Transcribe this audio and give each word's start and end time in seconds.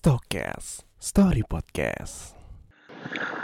Stokes 0.00 0.80
Story 0.96 1.44
Podcast. 1.44 2.32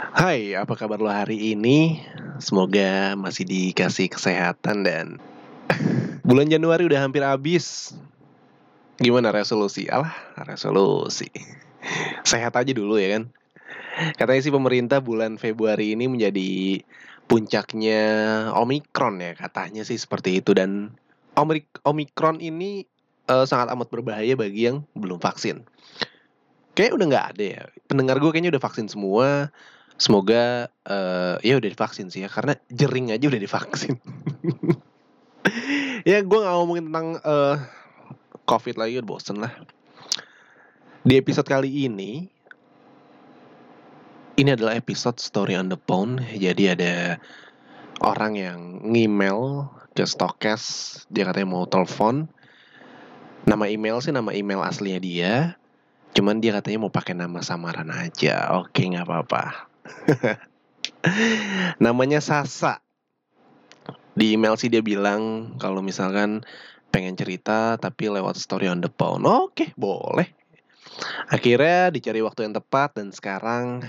Hai, 0.09 0.57
apa 0.57 0.73
kabar 0.73 0.97
lo 0.97 1.05
hari 1.05 1.53
ini? 1.53 2.01
Semoga 2.41 3.13
masih 3.13 3.45
dikasih 3.45 4.09
kesehatan 4.09 4.81
dan 4.81 5.21
bulan 6.25 6.49
Januari 6.49 6.89
udah 6.89 6.97
hampir 6.97 7.21
habis. 7.21 7.93
Gimana 8.97 9.29
resolusi? 9.29 9.85
Alah, 9.85 10.09
resolusi. 10.49 11.29
Sehat 12.33 12.57
aja 12.57 12.73
dulu 12.73 12.97
ya 12.97 13.21
kan. 13.21 13.29
Katanya 14.17 14.41
sih 14.41 14.49
pemerintah 14.49 14.97
bulan 14.97 15.37
Februari 15.37 15.93
ini 15.93 16.09
menjadi 16.09 16.81
puncaknya 17.29 18.01
Omikron 18.57 19.21
ya, 19.21 19.37
katanya 19.37 19.85
sih 19.85 20.01
seperti 20.01 20.41
itu 20.41 20.57
dan 20.57 20.97
Omik- 21.37 21.85
Omikron 21.85 22.41
ini 22.41 22.89
eh, 23.29 23.45
sangat 23.45 23.69
amat 23.77 23.93
berbahaya 23.93 24.33
bagi 24.33 24.73
yang 24.73 24.81
belum 24.97 25.21
vaksin. 25.21 25.76
Kayaknya 26.77 26.93
udah 26.93 27.07
nggak 27.09 27.27
ada 27.33 27.45
ya. 27.57 27.63
Pendengar 27.89 28.21
gue 28.21 28.29
kayaknya 28.29 28.53
udah 28.53 28.61
vaksin 28.61 28.85
semua. 28.85 29.49
Semoga 29.97 30.69
eh, 30.85 31.35
ya 31.41 31.57
udah 31.57 31.73
divaksin 31.73 32.13
sih 32.13 32.21
ya 32.21 32.29
karena 32.29 32.53
jering 32.69 33.09
aja 33.09 33.25
udah 33.25 33.41
divaksin. 33.41 33.97
ya 36.09 36.21
gue 36.21 36.37
nggak 36.37 36.53
ngomongin 36.53 36.93
tentang 36.93 37.17
eh, 37.17 37.55
COVID 38.45 38.77
lagi 38.77 39.01
udah 39.01 39.09
bosen 39.09 39.41
lah. 39.41 39.57
Di 41.01 41.17
episode 41.17 41.49
kali 41.49 41.89
ini 41.89 42.29
ini 44.37 44.49
adalah 44.53 44.77
episode 44.77 45.17
story 45.17 45.57
on 45.57 45.73
the 45.73 45.81
phone. 45.89 46.21
Jadi 46.29 46.77
ada 46.77 47.17
orang 48.05 48.37
yang 48.37 48.85
ngemail 48.85 49.65
ke 49.97 50.05
Stokes 50.05 50.93
dia 51.09 51.25
katanya 51.25 51.57
mau 51.57 51.65
telepon. 51.65 52.29
Nama 53.49 53.65
email 53.65 53.97
sih 53.97 54.13
nama 54.13 54.29
email 54.29 54.61
aslinya 54.61 55.01
dia. 55.01 55.33
Cuman 56.13 56.39
dia 56.39 56.55
katanya 56.55 56.87
mau 56.87 56.93
pakai 56.93 57.13
nama 57.17 57.39
samaran 57.43 57.89
aja. 57.91 58.55
Oke, 58.61 58.87
nggak 58.87 59.07
apa-apa. 59.07 59.43
Namanya 61.83 62.19
Sasa. 62.23 62.83
Di 64.17 64.33
email 64.33 64.57
sih 64.57 64.67
dia 64.73 64.81
bilang 64.81 65.53
kalau 65.61 65.85
misalkan 65.85 66.41
pengen 66.89 67.13
cerita 67.13 67.77
tapi 67.77 68.09
lewat 68.09 68.37
story 68.39 68.65
on 68.65 68.81
the 68.81 68.89
phone. 68.89 69.27
Oke, 69.29 69.75
boleh. 69.77 70.33
Akhirnya 71.29 71.93
dicari 71.93 72.25
waktu 72.25 72.49
yang 72.49 72.55
tepat 72.57 72.97
dan 72.97 73.13
sekarang 73.13 73.85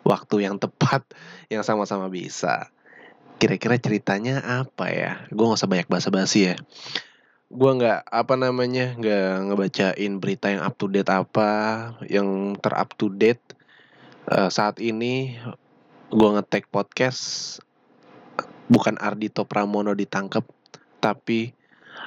waktu 0.00 0.48
yang 0.48 0.56
tepat 0.56 1.04
yang 1.52 1.60
sama-sama 1.60 2.08
bisa. 2.08 2.72
Kira-kira 3.36 3.76
ceritanya 3.76 4.40
apa 4.64 4.88
ya? 4.88 5.12
Gue 5.28 5.48
gak 5.48 5.60
usah 5.60 5.68
banyak 5.68 5.88
basa-basi 5.88 6.52
ya 6.52 6.56
gua 7.50 7.74
nggak 7.74 8.00
apa 8.06 8.34
namanya 8.38 8.94
nggak 8.94 9.50
ngebacain 9.50 10.12
berita 10.22 10.54
yang 10.54 10.62
up 10.62 10.78
to 10.78 10.86
date 10.86 11.10
apa 11.10 11.50
yang 12.06 12.54
ter 12.62 12.74
up 12.78 12.94
to 12.94 13.10
date. 13.10 13.42
Eh, 14.30 14.46
saat 14.54 14.78
ini 14.78 15.34
gua 16.14 16.38
ngetek 16.38 16.70
podcast 16.70 17.58
bukan 18.70 18.94
Ardito 19.02 19.42
Pramono 19.42 19.98
ditangkap 19.98 20.46
tapi 21.02 21.50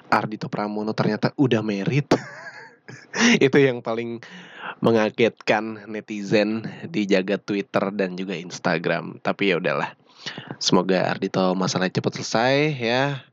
Ardito 0.07 0.47
Pramono 0.47 0.95
ternyata 0.95 1.35
udah 1.35 1.59
merit. 1.59 2.07
Itu 3.45 3.59
yang 3.59 3.83
paling 3.83 4.23
mengagetkan 4.79 5.91
netizen 5.91 6.63
di 6.87 7.03
jagat 7.03 7.43
Twitter 7.43 7.91
dan 7.91 8.15
juga 8.15 8.39
Instagram. 8.39 9.19
Tapi 9.19 9.51
ya 9.51 9.59
udahlah 9.59 9.91
semoga 10.55 11.11
Ardito 11.11 11.51
masalahnya 11.51 11.99
cepat 11.99 12.15
selesai 12.15 12.55
ya 12.79 13.32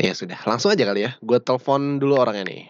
Ya 0.00 0.16
sudah, 0.16 0.40
langsung 0.48 0.72
aja 0.72 0.88
kali 0.88 1.04
ya. 1.04 1.12
Gue 1.20 1.36
telepon 1.44 2.00
dulu 2.00 2.16
orangnya 2.16 2.48
nih. 2.48 2.64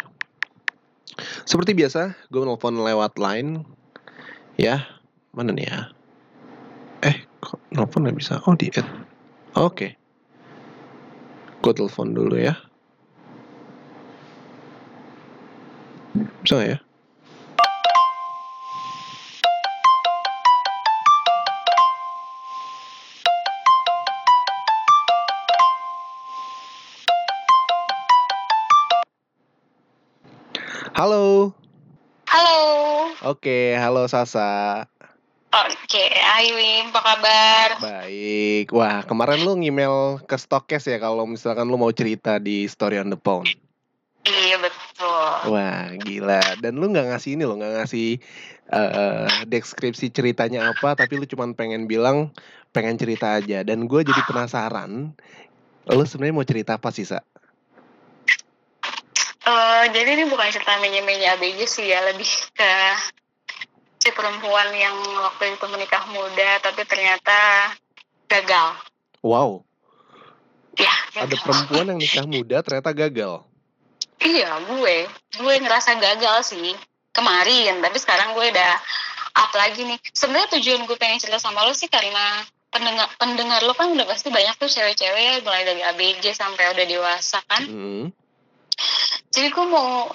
Seperti 1.46 1.78
biasa, 1.78 2.18
gue 2.26 2.42
nelfon 2.42 2.74
lewat 2.82 3.22
line. 3.22 3.62
Ya, 4.58 4.82
mana 5.30 5.54
nih 5.54 5.70
ya? 5.70 5.78
Eh, 7.06 7.16
kok 7.38 7.62
nelfon 7.70 8.02
nggak 8.02 8.18
bisa? 8.18 8.42
Oh, 8.50 8.58
di 8.58 8.66
add. 8.74 8.86
Oke. 9.54 9.94
Gue 11.62 11.70
telepon 11.70 12.18
dulu 12.18 12.34
ya. 12.34 12.58
Bisa 16.42 16.58
nggak 16.58 16.70
ya? 16.74 16.78
Halo. 31.00 31.56
Halo. 32.28 32.60
Oke, 33.24 33.72
halo 33.72 34.04
Sasa. 34.04 34.84
Oke, 35.48 36.04
hai 36.12 36.52
Wim, 36.52 36.92
apa 36.92 37.00
kabar? 37.00 37.68
Baik. 37.80 38.68
Wah, 38.68 39.00
kemarin 39.08 39.40
lu 39.40 39.56
ngemail 39.56 40.20
ke 40.28 40.36
Stokes 40.36 40.84
ya 40.84 41.00
kalau 41.00 41.24
misalkan 41.24 41.72
lu 41.72 41.80
mau 41.80 41.88
cerita 41.88 42.36
di 42.36 42.68
Story 42.68 43.00
on 43.00 43.08
the 43.08 43.16
Phone. 43.16 43.48
Iya 44.28 44.60
betul. 44.60 45.56
Wah, 45.56 45.88
gila. 46.04 46.60
Dan 46.60 46.76
lu 46.76 46.92
nggak 46.92 47.16
ngasih 47.16 47.32
ini 47.32 47.48
lo, 47.48 47.56
nggak 47.56 47.80
ngasih 47.80 48.20
eh, 48.68 49.28
deskripsi 49.48 50.12
ceritanya 50.12 50.68
apa, 50.68 51.00
tapi 51.00 51.16
lu 51.16 51.24
cuman 51.24 51.56
pengen 51.56 51.88
bilang 51.88 52.28
pengen 52.76 53.00
cerita 53.00 53.40
aja. 53.40 53.64
Dan 53.64 53.88
gue 53.88 54.04
jadi 54.04 54.20
penasaran, 54.28 55.16
lu 55.88 56.04
sebenarnya 56.04 56.36
mau 56.36 56.44
cerita 56.44 56.76
apa 56.76 56.92
sih, 56.92 57.08
Sa? 57.08 57.24
Eh, 59.50 59.84
jadi 59.90 60.08
ini 60.14 60.24
bukan 60.30 60.46
cerita 60.54 60.78
menye-menye 60.78 61.26
ABG 61.34 61.66
sih 61.66 61.86
ya, 61.90 61.98
lebih 62.06 62.28
ke 62.54 62.72
si 64.00 64.08
perempuan 64.14 64.70
yang 64.72 64.94
waktu 65.18 65.58
itu 65.58 65.66
menikah 65.68 66.06
muda 66.14 66.62
tapi 66.62 66.86
ternyata 66.86 67.38
gagal. 68.30 68.78
Wow, 69.20 69.66
Ya, 70.78 70.94
ada 71.12 71.28
gagal. 71.28 71.42
perempuan 71.44 71.86
yang 71.92 71.98
nikah 72.00 72.24
muda 72.24 72.62
ternyata 72.62 72.94
gagal. 72.94 73.42
Iya, 74.22 74.48
gue. 74.70 74.96
Gue 75.36 75.54
ngerasa 75.58 75.98
gagal 75.98 76.54
sih 76.54 76.72
kemarin, 77.10 77.82
tapi 77.82 77.98
sekarang 77.98 78.32
gue 78.38 78.46
udah 78.54 78.72
up 79.34 79.52
lagi 79.58 79.82
nih. 79.84 79.98
Sebenarnya 80.14 80.56
tujuan 80.56 80.86
gue 80.86 80.96
pengen 80.96 81.18
cerita 81.18 81.42
sama 81.42 81.66
lo 81.66 81.74
sih 81.74 81.90
karena 81.90 82.46
pendengar 82.70 83.10
pendengar 83.18 83.60
lo 83.66 83.74
kan 83.74 83.90
udah 83.90 84.06
pasti 84.06 84.30
banyak 84.30 84.54
tuh 84.56 84.70
cewek-cewek 84.70 85.20
ya, 85.20 85.32
mulai 85.42 85.66
dari 85.66 85.82
ABG 85.82 86.32
sampai 86.38 86.70
udah 86.70 86.86
dewasa 86.86 87.42
kan. 87.44 87.66
Hmm. 87.66 88.06
Jadi 89.30 89.48
gue 89.52 89.66
mau 89.66 90.10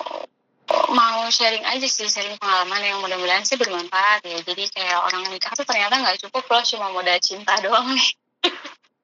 mau 0.92 1.30
sharing 1.30 1.62
aja 1.62 1.86
sih 1.86 2.10
sharing 2.10 2.42
pengalaman 2.42 2.82
yang 2.82 2.98
mudah-mudahan 3.02 3.46
sih 3.46 3.56
bermanfaat 3.56 4.26
ya. 4.26 4.40
Jadi 4.42 4.64
kayak 4.74 4.98
orang 5.06 5.30
nikah 5.30 5.54
tuh 5.54 5.66
ternyata 5.66 6.02
nggak 6.02 6.20
cukup 6.28 6.44
loh 6.50 6.64
cuma 6.66 6.88
modal 6.92 7.18
cinta 7.22 7.54
doang 7.66 7.94
nih. 7.94 8.10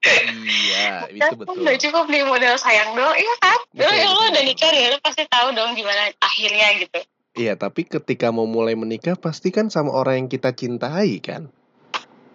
Iya, 0.02 1.14
itu 1.14 1.34
betul. 1.38 1.62
Nggak 1.62 1.78
cukup 1.78 2.06
nih 2.10 2.26
modal 2.26 2.58
sayang 2.58 2.98
doang, 2.98 3.14
iya 3.14 3.36
kan? 3.38 3.60
Betul, 3.70 3.94
ya, 3.94 4.10
lo 4.10 4.22
udah 4.34 4.44
nikah 4.44 4.74
ya, 4.74 4.88
lo 4.90 4.98
pasti 4.98 5.24
tahu 5.30 5.54
dong 5.54 5.78
gimana 5.78 6.10
akhirnya 6.18 6.68
gitu. 6.82 7.00
Iya, 7.38 7.54
tapi 7.56 7.86
ketika 7.88 8.34
mau 8.34 8.50
mulai 8.50 8.76
menikah 8.76 9.16
pasti 9.16 9.54
kan 9.54 9.70
sama 9.70 9.94
orang 9.94 10.26
yang 10.26 10.30
kita 10.34 10.52
cintai 10.52 11.22
kan? 11.22 11.54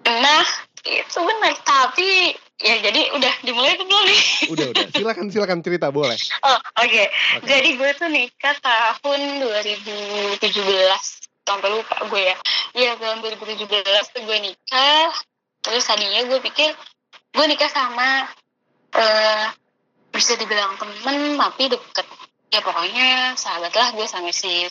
Nah, 0.07 0.47
itu 0.87 1.19
benar. 1.21 1.53
Tapi 1.67 2.33
ya 2.57 2.75
jadi 2.81 3.01
udah 3.13 3.35
dimulai 3.45 3.77
tuh 3.77 3.85
belum 3.85 4.05
nih? 4.09 4.23
Udah, 4.53 4.67
udah. 4.73 4.87
Silakan, 4.95 5.27
silakan 5.29 5.59
cerita 5.61 5.93
boleh. 5.93 6.17
Oh, 6.47 6.59
oke. 6.81 7.05
Oke. 7.41 7.45
Jadi 7.45 7.69
gue 7.77 7.91
tuh 7.99 8.09
nikah 8.09 8.57
tahun 8.63 9.43
2017. 9.43 10.41
Sampai 11.47 11.69
lupa 11.71 11.97
gue 12.09 12.23
ya. 12.23 12.37
Iya, 12.75 12.93
tahun 12.99 13.23
2017 13.23 13.69
tuh 14.13 14.23
gue 14.25 14.39
nikah. 14.41 15.11
Terus 15.63 15.83
tadinya 15.85 16.21
gue 16.31 16.39
pikir 16.41 16.71
gue 17.37 17.47
nikah 17.51 17.69
sama 17.69 18.25
eh 18.97 19.47
bisa 20.15 20.39
dibilang 20.41 20.79
temen 20.81 21.37
tapi 21.37 21.69
deket. 21.69 22.07
Ya 22.49 22.63
pokoknya 22.63 23.35
sahabat 23.37 23.75
lah 23.75 23.89
gue 23.93 24.07
sama 24.09 24.33
si 24.33 24.65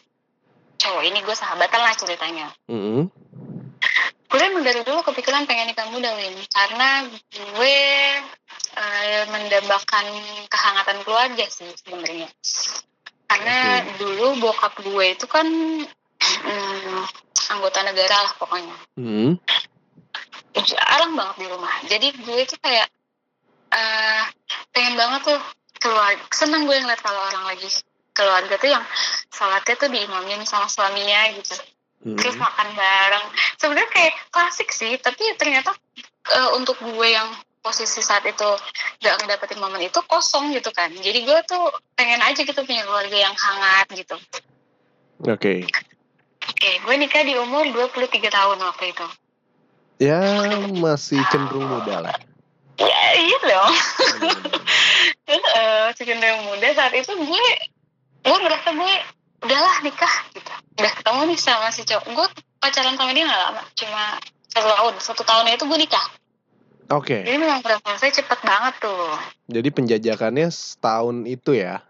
cowok 0.79 1.03
ini 1.05 1.19
gue 1.21 1.35
sahabatan 1.35 1.81
lah 1.81 1.93
ceritanya. 1.93 2.47
Mm-mm. 2.71 3.11
Gue 4.25 4.41
emang 4.41 4.63
dari 4.65 4.81
dulu 4.81 5.05
kepikiran 5.05 5.45
pengen 5.45 5.71
nikah 5.71 5.87
muda 5.93 6.11
Win. 6.17 6.35
Karena 6.49 7.05
gue 7.31 7.77
eh, 8.75 9.23
mendambakan 9.29 10.05
kehangatan 10.49 10.97
keluarga 11.05 11.45
sih 11.47 11.69
sebenarnya. 11.79 12.29
Karena 13.25 13.57
Oke. 13.81 13.91
dulu 14.01 14.25
bokap 14.41 14.73
gue 14.81 15.05
itu 15.13 15.25
kan 15.25 15.47
mm, 15.47 17.01
anggota 17.53 17.79
negara 17.85 18.25
lah 18.25 18.33
pokoknya. 18.37 18.77
Mm. 18.97 19.37
jarang 20.65 21.13
banget 21.13 21.35
di 21.43 21.47
rumah. 21.51 21.73
Jadi 21.85 22.07
gue 22.15 22.39
itu 22.41 22.55
kayak 22.63 22.87
eh 23.75 24.23
pengen 24.71 24.95
banget 24.95 25.35
tuh 25.35 25.41
keluar 25.83 26.15
seneng 26.31 26.63
gue 26.65 26.79
ngeliat 26.79 27.01
kalau 27.03 27.19
orang 27.27 27.45
lagi 27.53 27.67
keluarga 28.15 28.55
tuh 28.55 28.71
yang 28.71 28.85
sholatnya 29.29 29.75
tuh 29.75 29.89
diimamin 29.91 30.47
sama 30.47 30.71
suaminya 30.71 31.35
gitu 31.35 31.59
Mm. 32.05 32.21
terus 32.21 32.37
makan 32.37 32.69
bareng 32.77 33.25
sebenarnya 33.57 33.89
kayak 33.89 34.13
klasik 34.29 34.69
sih 34.69 34.93
tapi 35.01 35.25
ternyata 35.41 35.73
eh, 36.29 36.49
untuk 36.53 36.77
gue 36.77 37.07
yang 37.09 37.33
posisi 37.65 38.05
saat 38.05 38.21
itu 38.29 38.49
gak 39.01 39.25
ngedapetin 39.25 39.57
momen 39.57 39.81
itu 39.81 39.97
kosong 40.05 40.53
gitu 40.53 40.69
kan 40.69 40.93
jadi 40.93 41.25
gue 41.25 41.39
tuh 41.49 41.73
pengen 41.97 42.21
aja 42.21 42.45
gitu 42.45 42.61
punya 42.61 42.85
keluarga 42.85 43.17
yang 43.17 43.33
hangat 43.33 43.89
gitu 43.97 44.13
Oke. 45.23 45.63
Oke, 46.45 46.69
gue 46.83 46.95
nikah 46.99 47.23
di 47.23 47.39
umur 47.39 47.63
23 47.71 48.19
tahun 48.27 48.57
waktu 48.59 48.85
itu. 48.91 49.07
Ya 50.03 50.19
masih 50.75 51.23
cenderung 51.31 51.71
muda 51.71 52.03
lah. 52.03 52.15
Ya, 52.75 53.03
iya 53.15 53.37
dong. 53.39 53.73
Eh 55.25 55.89
cenderung 55.97 56.43
muda 56.51 56.67
saat 56.75 56.93
itu 56.93 57.09
gue 57.15 57.47
gue 58.21 58.37
merasa 58.43 58.69
gue 58.75 58.93
udahlah 59.41 59.75
nikah 59.81 60.15
gitu. 60.35 60.54
Udah 60.75 60.91
ketemu 60.91 61.21
nih 61.31 61.39
sama 61.39 61.67
si 61.71 61.81
cowok. 61.87 62.05
Gue 62.11 62.27
pacaran 62.59 62.95
sama 62.99 63.11
dia 63.15 63.23
gak 63.27 63.41
lama, 63.51 63.63
cuma 63.75 64.03
satu 64.51 64.67
tahun. 64.67 64.93
Satu 64.99 65.21
tahunnya 65.23 65.55
itu 65.55 65.65
gue 65.67 65.79
nikah. 65.79 66.07
Oke, 66.93 67.25
Jadi 67.25 67.41
memang 67.41 67.65
prosesnya 67.65 68.21
cepet 68.21 68.39
banget 68.45 68.77
tuh. 68.77 69.17
jadi 69.49 69.73
penjajakannya 69.73 70.53
setahun 70.53 71.25
itu 71.25 71.57
ya? 71.57 71.81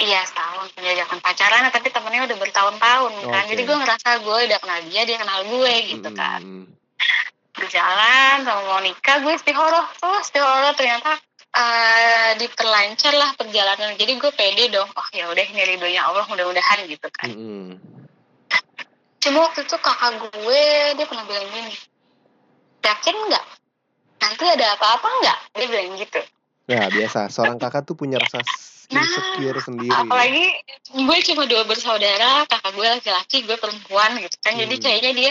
Iya 0.00 0.24
setahun 0.24 0.72
penjajakan 0.72 1.20
pacaran, 1.20 1.68
tapi 1.68 1.92
temennya 1.92 2.24
udah 2.32 2.36
bertahun-tahun 2.40 3.12
kan. 3.30 3.44
Oke. 3.44 3.50
Jadi 3.52 3.62
gue 3.68 3.76
ngerasa 3.76 4.08
gue 4.24 4.38
udah 4.48 4.58
kenal 4.64 4.80
dia, 4.88 5.02
dia 5.04 5.18
kenal 5.20 5.44
gue 5.44 5.74
gitu 5.92 6.08
kan. 6.16 6.40
Mm-mm. 6.40 6.64
Berjalan 7.54 8.36
sama 8.42 8.62
mau 8.64 8.80
nikah, 8.80 9.22
gue 9.22 9.32
istihoroh 9.36 9.86
tuh 10.00 10.18
istihoroh 10.24 10.72
ternyata 10.72 11.20
eh 11.54 12.34
diperlancar 12.40 13.14
lah 13.14 13.30
perjalanan. 13.38 13.94
Jadi 13.94 14.12
gue 14.18 14.32
pede 14.34 14.72
dong. 14.72 14.88
Oh 14.88 15.08
ya 15.14 15.30
udah 15.30 15.44
ini 15.46 15.62
ridhonya 15.68 16.00
Allah 16.00 16.24
mudah-mudahan 16.26 16.88
gitu 16.88 17.06
kan. 17.12 17.28
Mm-mm. 17.28 17.93
Cuma 19.24 19.48
waktu 19.48 19.64
itu 19.64 19.76
kakak 19.80 20.20
gue 20.20 20.64
dia 21.00 21.06
pernah 21.08 21.24
bilang 21.24 21.48
gini, 21.48 21.72
yakin 22.84 23.16
nggak? 23.32 23.44
Nanti 24.20 24.44
ada 24.44 24.76
apa-apa 24.76 25.08
nggak? 25.08 25.38
Dia 25.56 25.66
bilang 25.72 25.96
gitu. 25.96 26.20
Ya 26.68 26.92
biasa, 26.92 27.32
seorang 27.32 27.56
kakak 27.56 27.88
tuh 27.88 27.96
punya 27.96 28.20
rasa 28.20 28.44
Nah, 28.92 29.00
insecure 29.00 29.64
sendiri. 29.64 29.96
Apalagi 29.96 30.44
gue 30.92 31.18
cuma 31.32 31.48
dua 31.48 31.64
bersaudara, 31.64 32.44
kakak 32.44 32.72
gue 32.76 32.84
laki-laki, 32.84 33.36
gue 33.48 33.56
perempuan 33.56 34.20
gitu 34.20 34.36
kan. 34.44 34.60
Jadi 34.60 34.76
Hmm. 34.76 34.84
kayaknya 34.84 35.12
dia 35.16 35.30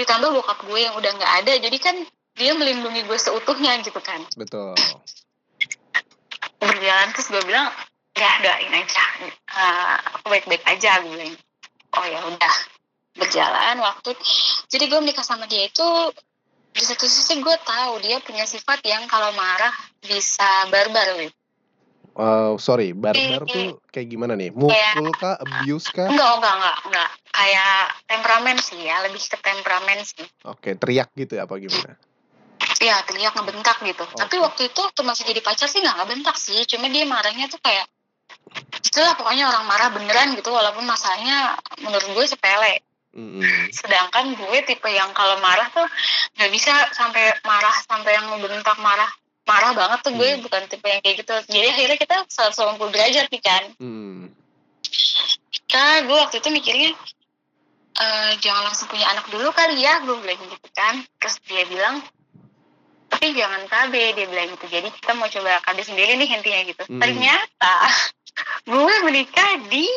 ditambah 0.00 0.32
bokap 0.32 0.64
gue 0.64 0.80
yang 0.80 0.96
udah 0.96 1.12
nggak 1.12 1.32
ada, 1.44 1.52
jadi 1.60 1.76
kan 1.76 1.96
dia 2.36 2.52
melindungi 2.56 3.04
gue 3.04 3.18
seutuhnya 3.20 3.76
gitu 3.84 4.00
kan. 4.00 4.24
Betul. 4.32 4.76
Berjalan 6.56 7.08
terus 7.12 7.28
gue 7.28 7.42
bilang, 7.44 7.68
ya 8.16 8.30
doain 8.40 8.72
aja, 8.72 9.04
Eh, 9.56 9.96
aku 10.16 10.26
baik-baik 10.32 10.64
aja 10.64 11.04
gue 11.04 11.12
bilang. 11.12 11.36
Oh 11.96 12.04
ya 12.04 12.20
udah, 12.28 12.54
berjalan 13.16 13.80
waktu. 13.80 14.14
Jadi 14.70 14.84
gue 14.86 15.00
menikah 15.00 15.24
sama 15.24 15.48
dia 15.48 15.66
itu 15.66 15.88
di 16.76 16.84
satu 16.84 17.08
sisi 17.08 17.40
gue 17.40 17.56
tahu 17.64 18.04
dia 18.04 18.20
punya 18.20 18.44
sifat 18.44 18.84
yang 18.84 19.08
kalau 19.08 19.32
marah 19.32 19.72
bisa 20.04 20.68
barbar 20.68 21.16
gitu. 21.24 21.36
Eh, 22.16 22.52
sorry, 22.56 22.96
barbar 22.96 23.44
tuh 23.44 23.76
kayak 23.92 24.08
gimana 24.08 24.32
nih? 24.40 24.48
Mukul 24.48 25.12
kah, 25.12 25.36
abuse 25.36 25.92
kah? 25.92 26.08
Enggak, 26.08 26.40
enggak, 26.40 26.54
enggak, 26.56 26.76
enggak. 26.88 27.10
Kayak 27.28 27.80
temperamen 28.08 28.56
sih 28.56 28.80
ya, 28.80 28.96
lebih 29.04 29.20
ke 29.20 29.36
temperamen 29.36 30.00
sih. 30.00 30.24
Oke, 30.48 30.72
teriak 30.80 31.12
gitu 31.12 31.36
ya 31.36 31.44
apa 31.44 31.60
gimana? 31.60 31.92
Iya, 32.80 33.04
teriak 33.04 33.36
ngebentak 33.36 33.84
gitu. 33.84 34.04
Tapi 34.16 34.36
waktu 34.40 34.72
itu 34.72 34.80
waktu 34.80 35.00
masih 35.04 35.28
jadi 35.28 35.44
pacar 35.44 35.68
sih 35.68 35.84
nggak 35.84 35.96
ngebentak 36.00 36.36
sih. 36.40 36.56
Cuma 36.64 36.88
dia 36.88 37.04
marahnya 37.04 37.52
tuh 37.52 37.60
kayak 37.60 37.84
itulah 38.80 39.12
pokoknya 39.20 39.52
orang 39.52 39.68
marah 39.68 39.92
beneran 39.92 40.32
gitu 40.40 40.48
walaupun 40.48 40.88
masalahnya 40.88 41.60
menurut 41.84 42.08
gue 42.16 42.24
sepele. 42.24 42.80
Mm-mm. 43.16 43.40
Sedangkan 43.72 44.36
gue 44.36 44.58
tipe 44.62 44.92
yang 44.92 45.08
kalau 45.16 45.40
marah 45.40 45.72
tuh 45.72 45.88
nggak 46.36 46.50
bisa 46.52 46.72
sampai 46.92 47.32
marah 47.42 47.72
sampai 47.88 48.12
yang 48.12 48.28
ngebentak 48.28 48.76
marah 48.76 49.08
marah 49.46 49.72
banget 49.72 49.98
tuh 50.04 50.12
gue 50.12 50.28
Hmm. 50.36 50.42
bukan 50.44 50.62
tipe 50.68 50.84
yang 50.84 51.00
kayak 51.00 51.24
gitu. 51.24 51.34
Jadi 51.48 51.66
akhirnya 51.72 51.96
kita 51.96 52.16
180 52.28 52.92
derajat 52.92 53.26
nih 53.32 53.42
kan. 53.42 53.62
Mm. 53.80 54.36
kita 55.50 56.06
gue 56.06 56.14
waktu 56.14 56.36
itu 56.38 56.48
mikirnya 56.52 56.90
eh 57.96 58.32
jangan 58.38 58.68
langsung 58.68 58.86
punya 58.86 59.08
anak 59.08 59.26
dulu 59.32 59.48
kali 59.50 59.80
ya 59.80 60.04
gue 60.04 60.14
bilang 60.20 60.38
gitu 60.46 60.68
kan 60.70 61.00
terus 61.16 61.40
dia 61.48 61.64
bilang 61.64 62.04
tapi 63.08 63.32
jangan 63.32 63.64
KB 63.64 63.92
dia 64.14 64.26
bilang 64.28 64.52
gitu 64.52 64.68
jadi 64.68 64.88
kita 64.92 65.16
mau 65.16 65.26
coba 65.26 65.58
KB 65.64 65.78
sendiri 65.80 66.12
nih 66.14 66.28
intinya 66.28 66.60
gitu 66.68 66.84
Hmm. 66.86 67.00
ternyata 67.00 67.74
gue 68.70 68.94
menikah 69.02 69.64
di 69.66 69.88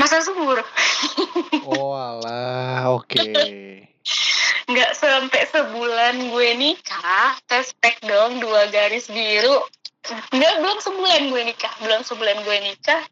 masa 0.00 0.24
subur. 0.24 0.64
Oh 1.68 1.92
alah, 1.92 2.96
oke. 2.96 3.20
nggak 4.70 4.92
sampai 4.96 5.42
sebulan 5.50 6.32
gue 6.32 6.48
nikah 6.56 7.36
tes 7.44 7.76
pack 7.76 8.00
dong 8.00 8.40
dua 8.40 8.72
garis 8.72 9.12
biru. 9.12 9.60
Nggak 10.32 10.54
belum 10.64 10.78
sebulan 10.80 11.22
gue 11.28 11.42
nikah 11.52 11.72
belum 11.84 12.00
sebulan 12.00 12.40
gue 12.48 12.56
nikah. 12.64 13.02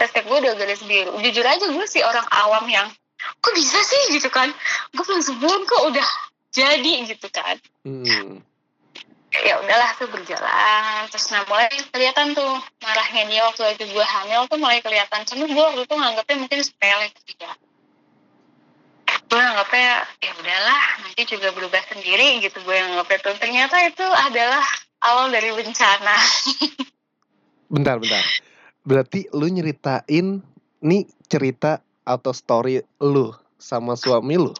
Tes 0.00 0.08
pack 0.08 0.24
gue 0.24 0.38
dua 0.40 0.56
garis 0.56 0.80
biru. 0.88 1.12
Jujur 1.20 1.44
aja 1.44 1.68
gue 1.68 1.86
sih 1.86 2.00
orang 2.00 2.24
awam 2.32 2.64
yang 2.72 2.88
kok 3.44 3.52
bisa 3.52 3.78
sih? 3.84 4.16
gitu 4.16 4.32
kan. 4.32 4.48
Gue 4.96 5.04
belum 5.04 5.20
sebulan 5.20 5.60
kok 5.68 5.82
udah 5.92 6.08
jadi 6.56 6.92
gitu 7.04 7.28
kan. 7.28 7.60
Mm. 7.84 8.47
Ya 9.32 9.54
udahlah 9.60 9.90
tuh 10.00 10.08
berjalan. 10.08 11.04
Terus 11.12 11.26
nah 11.32 11.44
mulai 11.48 11.68
kelihatan 11.92 12.32
tuh 12.32 12.60
marahnya 12.80 13.28
dia 13.28 13.42
waktu 13.44 13.76
itu 13.76 13.84
gue 13.92 14.06
hamil 14.06 14.48
tuh 14.48 14.58
mulai 14.60 14.80
kelihatan 14.80 15.24
cuma 15.28 15.44
gue 15.44 15.64
waktu 15.64 15.82
itu 15.84 15.94
nganggapnya 15.94 16.36
mungkin 16.40 16.60
sepele 16.64 17.06
gitu 17.12 17.44
ya 17.44 17.52
gue 19.28 19.36
nganggapnya 19.36 20.08
ya 20.24 20.32
udahlah 20.40 20.84
nanti 21.04 21.22
juga 21.28 21.52
berubah 21.52 21.84
sendiri 21.92 22.40
gitu 22.40 22.64
gue 22.64 22.76
nganggapnya 22.76 23.18
tuh. 23.20 23.34
Ternyata 23.36 23.76
itu 23.84 24.06
adalah 24.08 24.64
awal 25.04 25.28
dari 25.28 25.52
bencana. 25.52 26.16
Bentar, 27.68 28.00
bentar. 28.00 28.24
Berarti 28.80 29.28
lu 29.36 29.44
nyeritain 29.44 30.40
nih 30.80 31.04
cerita 31.28 31.84
atau 32.08 32.32
story 32.32 32.80
lu 33.04 33.28
sama 33.60 33.92
suami 33.92 34.40
lu? 34.40 34.56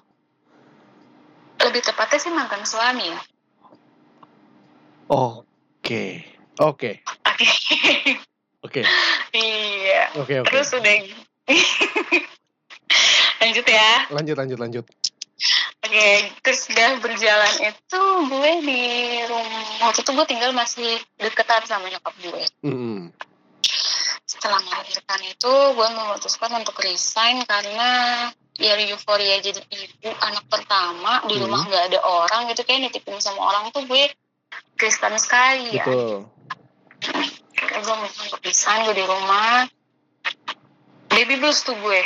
lebih 1.59 1.83
tepatnya 1.83 2.19
sih 2.21 2.33
mantan 2.33 2.63
suami. 2.69 3.09
ya 3.09 3.21
Oke. 5.09 6.25
Oke. 6.61 7.01
oke 7.09 7.41
Oke. 8.61 8.83
iya 9.33 10.13
Oke, 10.21 10.43
oke. 10.43 10.51
terus 10.53 10.69
udah 10.75 10.97
lanjut 13.41 13.67
ya 13.67 13.91
Lanjut, 14.13 14.37
lanjut, 14.37 14.59
lanjut. 14.59 14.85
Oke, 15.79 16.09
terus 16.43 16.67
udah 16.69 17.01
berjalan 17.01 17.55
itu 17.63 18.03
gue 18.29 18.53
di 18.67 18.83
rumah 19.31 19.89
waktu 19.89 20.05
itu 20.05 20.11
gue 20.11 20.27
tinggal 20.27 20.51
masih 20.53 20.99
deketan 21.17 21.65
sama 21.65 21.87
nyokap 21.89 22.13
gue. 22.19 22.45
Mm-mm. 22.67 23.15
Setelah 24.27 24.61
melahirkan 24.67 25.23
itu 25.25 25.53
gue 25.73 25.89
memutuskan 25.95 26.53
untuk 26.59 26.77
resign 26.83 27.47
karena 27.47 27.91
ya 28.59 28.75
euforia 28.91 29.39
jadi 29.39 29.63
ibu 29.63 30.11
anak 30.19 30.45
pertama 30.51 31.23
di 31.31 31.39
rumah 31.39 31.63
nggak 31.63 31.95
ada 31.95 32.01
orang 32.03 32.51
gitu 32.51 32.67
kayak 32.67 32.91
nitipin 32.91 33.23
sama 33.23 33.47
orang 33.47 33.71
tuh 33.71 33.87
gue 33.87 34.11
Kristen 34.79 35.19
sekali 35.19 35.75
ya. 35.75 35.85
Betul. 35.85 36.31
Akhirnya 37.59 37.81
gue 37.83 37.97
untuk 38.07 38.41
resign 38.47 38.87
gue 38.87 38.95
di 38.95 39.05
rumah. 39.05 39.67
Baby 41.11 41.43
blues 41.43 41.67
tuh 41.67 41.75
gue 41.83 42.01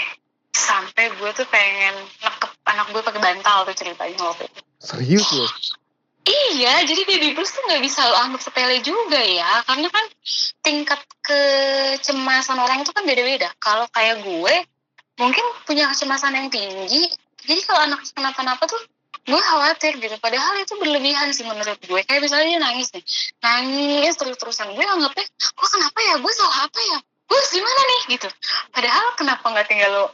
sampai 0.52 1.12
gue 1.12 1.30
tuh 1.36 1.44
pengen 1.52 1.92
nekep 2.24 2.52
anak 2.64 2.86
gue 2.92 3.02
pakai 3.04 3.20
bantal 3.20 3.68
tuh 3.68 3.76
ceritanya 3.76 4.24
waktu 4.24 4.48
itu. 4.48 4.60
Serius 4.80 5.28
lu? 5.36 5.46
Iya, 6.22 6.86
jadi 6.86 7.02
baby 7.02 7.34
blues 7.34 7.50
tuh 7.50 7.66
nggak 7.66 7.82
bisa 7.82 8.06
lo 8.06 8.14
anggap 8.14 8.46
sepele 8.46 8.78
juga 8.78 9.18
ya, 9.18 9.66
karena 9.66 9.90
kan 9.90 10.04
tingkat 10.62 11.00
kecemasan 11.18 12.62
orang 12.62 12.86
itu 12.86 12.94
kan 12.94 13.02
beda-beda. 13.02 13.50
Kalau 13.58 13.90
kayak 13.90 14.22
gue, 14.22 14.54
mungkin 15.18 15.44
punya 15.66 15.90
kecemasan 15.90 16.38
yang 16.38 16.46
tinggi, 16.46 17.10
jadi 17.42 17.60
kalau 17.66 17.90
anak 17.90 18.06
kenapa-napa 18.14 18.70
tuh 18.70 18.78
gue 19.22 19.40
khawatir 19.40 19.92
gitu. 20.02 20.16
Padahal 20.18 20.58
itu 20.58 20.74
berlebihan 20.82 21.30
sih 21.30 21.46
menurut 21.46 21.78
gue. 21.78 22.00
Kayak 22.02 22.26
misalnya 22.26 22.46
dia 22.58 22.60
nangis 22.60 22.88
nih, 22.90 23.04
nangis 23.38 24.14
terus-terusan. 24.18 24.74
Gue 24.74 24.82
anggapnya, 24.82 25.26
gue 25.38 25.68
kenapa 25.70 25.98
ya? 26.02 26.14
Gue 26.18 26.32
salah 26.34 26.66
apa 26.66 26.80
ya? 26.82 26.98
Gue 27.30 27.38
gimana 27.54 27.80
nih 27.86 28.02
gitu. 28.18 28.28
Padahal 28.74 29.06
kenapa 29.14 29.44
nggak 29.46 29.66
tinggal 29.70 29.90
lo 29.94 30.06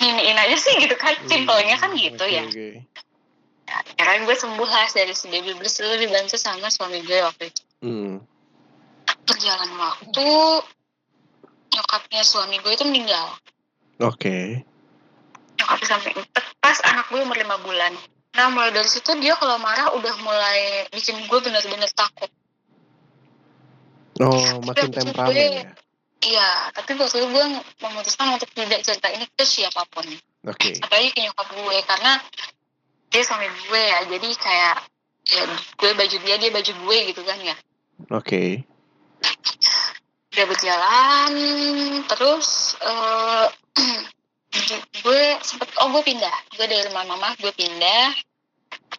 iniin 0.00 0.38
aja 0.38 0.56
sih 0.56 0.74
gitu 0.80 0.96
kan? 0.96 1.14
Simpelnya 1.28 1.76
kan 1.76 1.92
gitu 1.92 2.24
Oke, 2.24 2.34
ya. 2.34 2.42
oke. 2.48 2.68
Akhirnya 3.68 4.24
gue 4.24 4.36
sembuh 4.40 4.68
lah 4.68 4.88
dari 4.96 5.12
si 5.12 5.28
baby 5.28 5.52
blues 5.52 5.76
itu 5.76 5.96
dibantu 6.00 6.40
sama 6.40 6.72
suami 6.72 7.04
gue 7.04 7.18
waktu 7.20 7.52
itu. 7.52 7.62
Mm. 7.84 8.16
Berjalan 9.28 9.70
waktu, 9.76 10.28
nyokapnya 11.76 12.22
suami 12.24 12.56
gue 12.64 12.72
itu 12.72 12.84
meninggal. 12.88 13.28
Oke. 14.00 14.64
Nyokapnya 15.60 15.86
sampai 15.86 16.10
pas 16.64 16.78
anak 16.88 17.12
gue 17.12 17.20
umur 17.20 17.36
lima 17.36 17.60
bulan. 17.60 17.92
Nah 18.38 18.54
mulai 18.54 18.70
dari 18.70 18.86
situ 18.86 19.10
dia 19.18 19.34
kalau 19.34 19.58
marah 19.58 19.90
udah 19.98 20.14
mulai 20.22 20.86
bikin 20.94 21.18
gue 21.26 21.38
bener-bener 21.42 21.90
takut. 21.90 22.30
Oh, 24.18 24.62
makin 24.62 24.94
Tapi 24.94 25.10
temperamen 25.10 25.34
gue- 25.34 25.58
ya. 25.58 25.70
Iya, 26.18 26.50
tapi 26.74 26.98
waktu 26.98 27.22
itu 27.22 27.30
gue 27.30 27.44
memutuskan 27.78 28.34
untuk 28.34 28.50
tidak 28.50 28.82
cerita 28.82 29.06
ini 29.10 29.22
ke 29.30 29.46
siapa 29.46 29.86
pun. 29.86 30.02
Oke. 30.50 30.74
Apalagi 30.82 31.14
ke 31.14 31.22
nyokap 31.22 31.46
gue, 31.54 31.78
karena 31.86 32.12
dia 33.06 33.22
suami 33.22 33.46
gue 33.46 33.78
ya, 33.78 33.98
jadi 34.10 34.28
kayak 34.34 34.76
ya 35.30 35.42
gue 35.78 35.90
baju 35.94 36.16
dia, 36.18 36.36
dia 36.36 36.50
baju 36.50 36.72
gue 36.74 36.98
gitu 37.06 37.22
kan 37.22 37.38
ya. 37.38 37.54
Oke. 38.10 38.66
udah 40.28 40.46
berjalan 40.46 41.30
terus 42.06 42.78
eh, 42.78 43.46
gue 45.02 45.22
sempet 45.42 45.66
oh 45.82 45.90
gue 45.90 46.02
pindah 46.04 46.30
gue 46.54 46.62
dari 46.62 46.86
rumah 46.86 47.02
mama 47.04 47.34
gue 47.34 47.50
pindah 47.50 48.14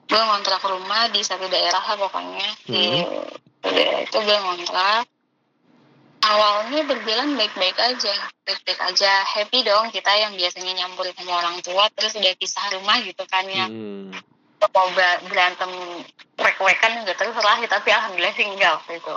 gue 0.10 0.22
ngontrak 0.22 0.62
rumah 0.66 1.06
di 1.14 1.22
satu 1.22 1.46
daerah 1.46 1.82
lah 1.82 1.98
pokoknya. 1.98 2.50
Di 2.66 3.06
daerah 3.62 4.02
itu 4.02 4.18
gue 4.18 4.38
ngontrak. 4.42 5.06
Awalnya 6.20 6.84
berjalan 6.84 7.38
baik-baik 7.38 7.78
aja. 7.78 8.14
Baik-baik 8.44 8.80
aja. 8.82 9.12
Happy 9.24 9.62
dong 9.62 9.94
kita 9.94 10.12
yang 10.18 10.34
biasanya 10.36 10.84
nyampurin 10.84 11.16
sama 11.16 11.46
orang 11.46 11.58
tua 11.64 11.88
terus 11.94 12.18
udah 12.18 12.34
pisah 12.36 12.66
rumah 12.76 12.98
gitu 13.06 13.24
kan 13.30 13.46
ya. 13.48 13.70
Hmm. 13.70 14.12
mau 14.60 14.92
ber- 14.92 15.24
berantem 15.32 15.72
wek-wekan 16.36 17.00
juga 17.00 17.16
terus 17.16 17.32
lah 17.40 17.56
tapi 17.64 17.96
alhamdulillah 17.96 18.36
sih 18.36 18.44
enggak 18.44 18.76
waktu 18.76 19.00
itu. 19.00 19.16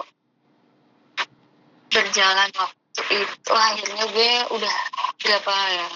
Berjalan 1.90 2.50
waktu 2.54 3.14
itu 3.26 3.52
akhirnya 3.52 4.04
gue 4.06 4.32
udah 4.54 4.74
berapa 5.18 5.52
ya? 5.74 5.86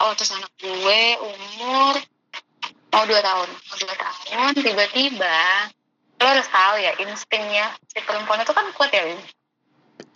Oh 0.00 0.16
terus 0.16 0.32
anak 0.32 0.48
gue 0.56 1.02
umur 1.20 2.00
mau 2.96 3.04
dua 3.04 3.20
tahun. 3.20 3.48
Mau 3.52 3.76
dua 3.76 3.94
tahun. 4.00 4.52
Tiba-tiba 4.56 5.36
lo 6.16 6.24
harus 6.24 6.48
tahu 6.48 6.80
ya 6.80 6.96
instingnya 7.04 7.76
si 7.92 8.00
perempuan 8.00 8.40
itu 8.40 8.52
kan 8.56 8.64
kuat 8.72 8.88
ya 8.88 9.04
Win? 9.04 9.20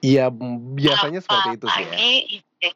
Iya, 0.00 0.24
biasanya 0.72 1.20
seperti 1.20 1.60
itu 1.60 1.66
sih 1.68 1.84
ya. 1.84 1.92
apalagi 1.92 2.16
istri? 2.40 2.70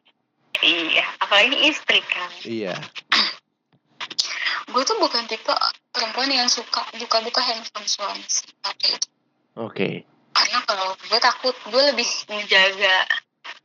Iya 0.61 1.05
apalagi 1.17 1.57
istri 1.65 1.99
kan. 2.05 2.29
Iya. 2.45 2.73
gue 4.73 4.81
tuh 4.85 4.97
bukan 5.01 5.25
tipe 5.25 5.53
perempuan 5.93 6.29
yang 6.29 6.49
suka 6.49 6.85
buka-buka 6.97 7.37
handphone 7.41 7.85
suami 7.85 8.21
itu 8.25 9.07
Oke. 9.55 10.03
karena 10.35 10.59
kalau 10.67 10.97
gue 10.97 11.19
takut 11.21 11.55
gue 11.69 11.81
lebih 11.93 12.05
menjaga 12.27 13.07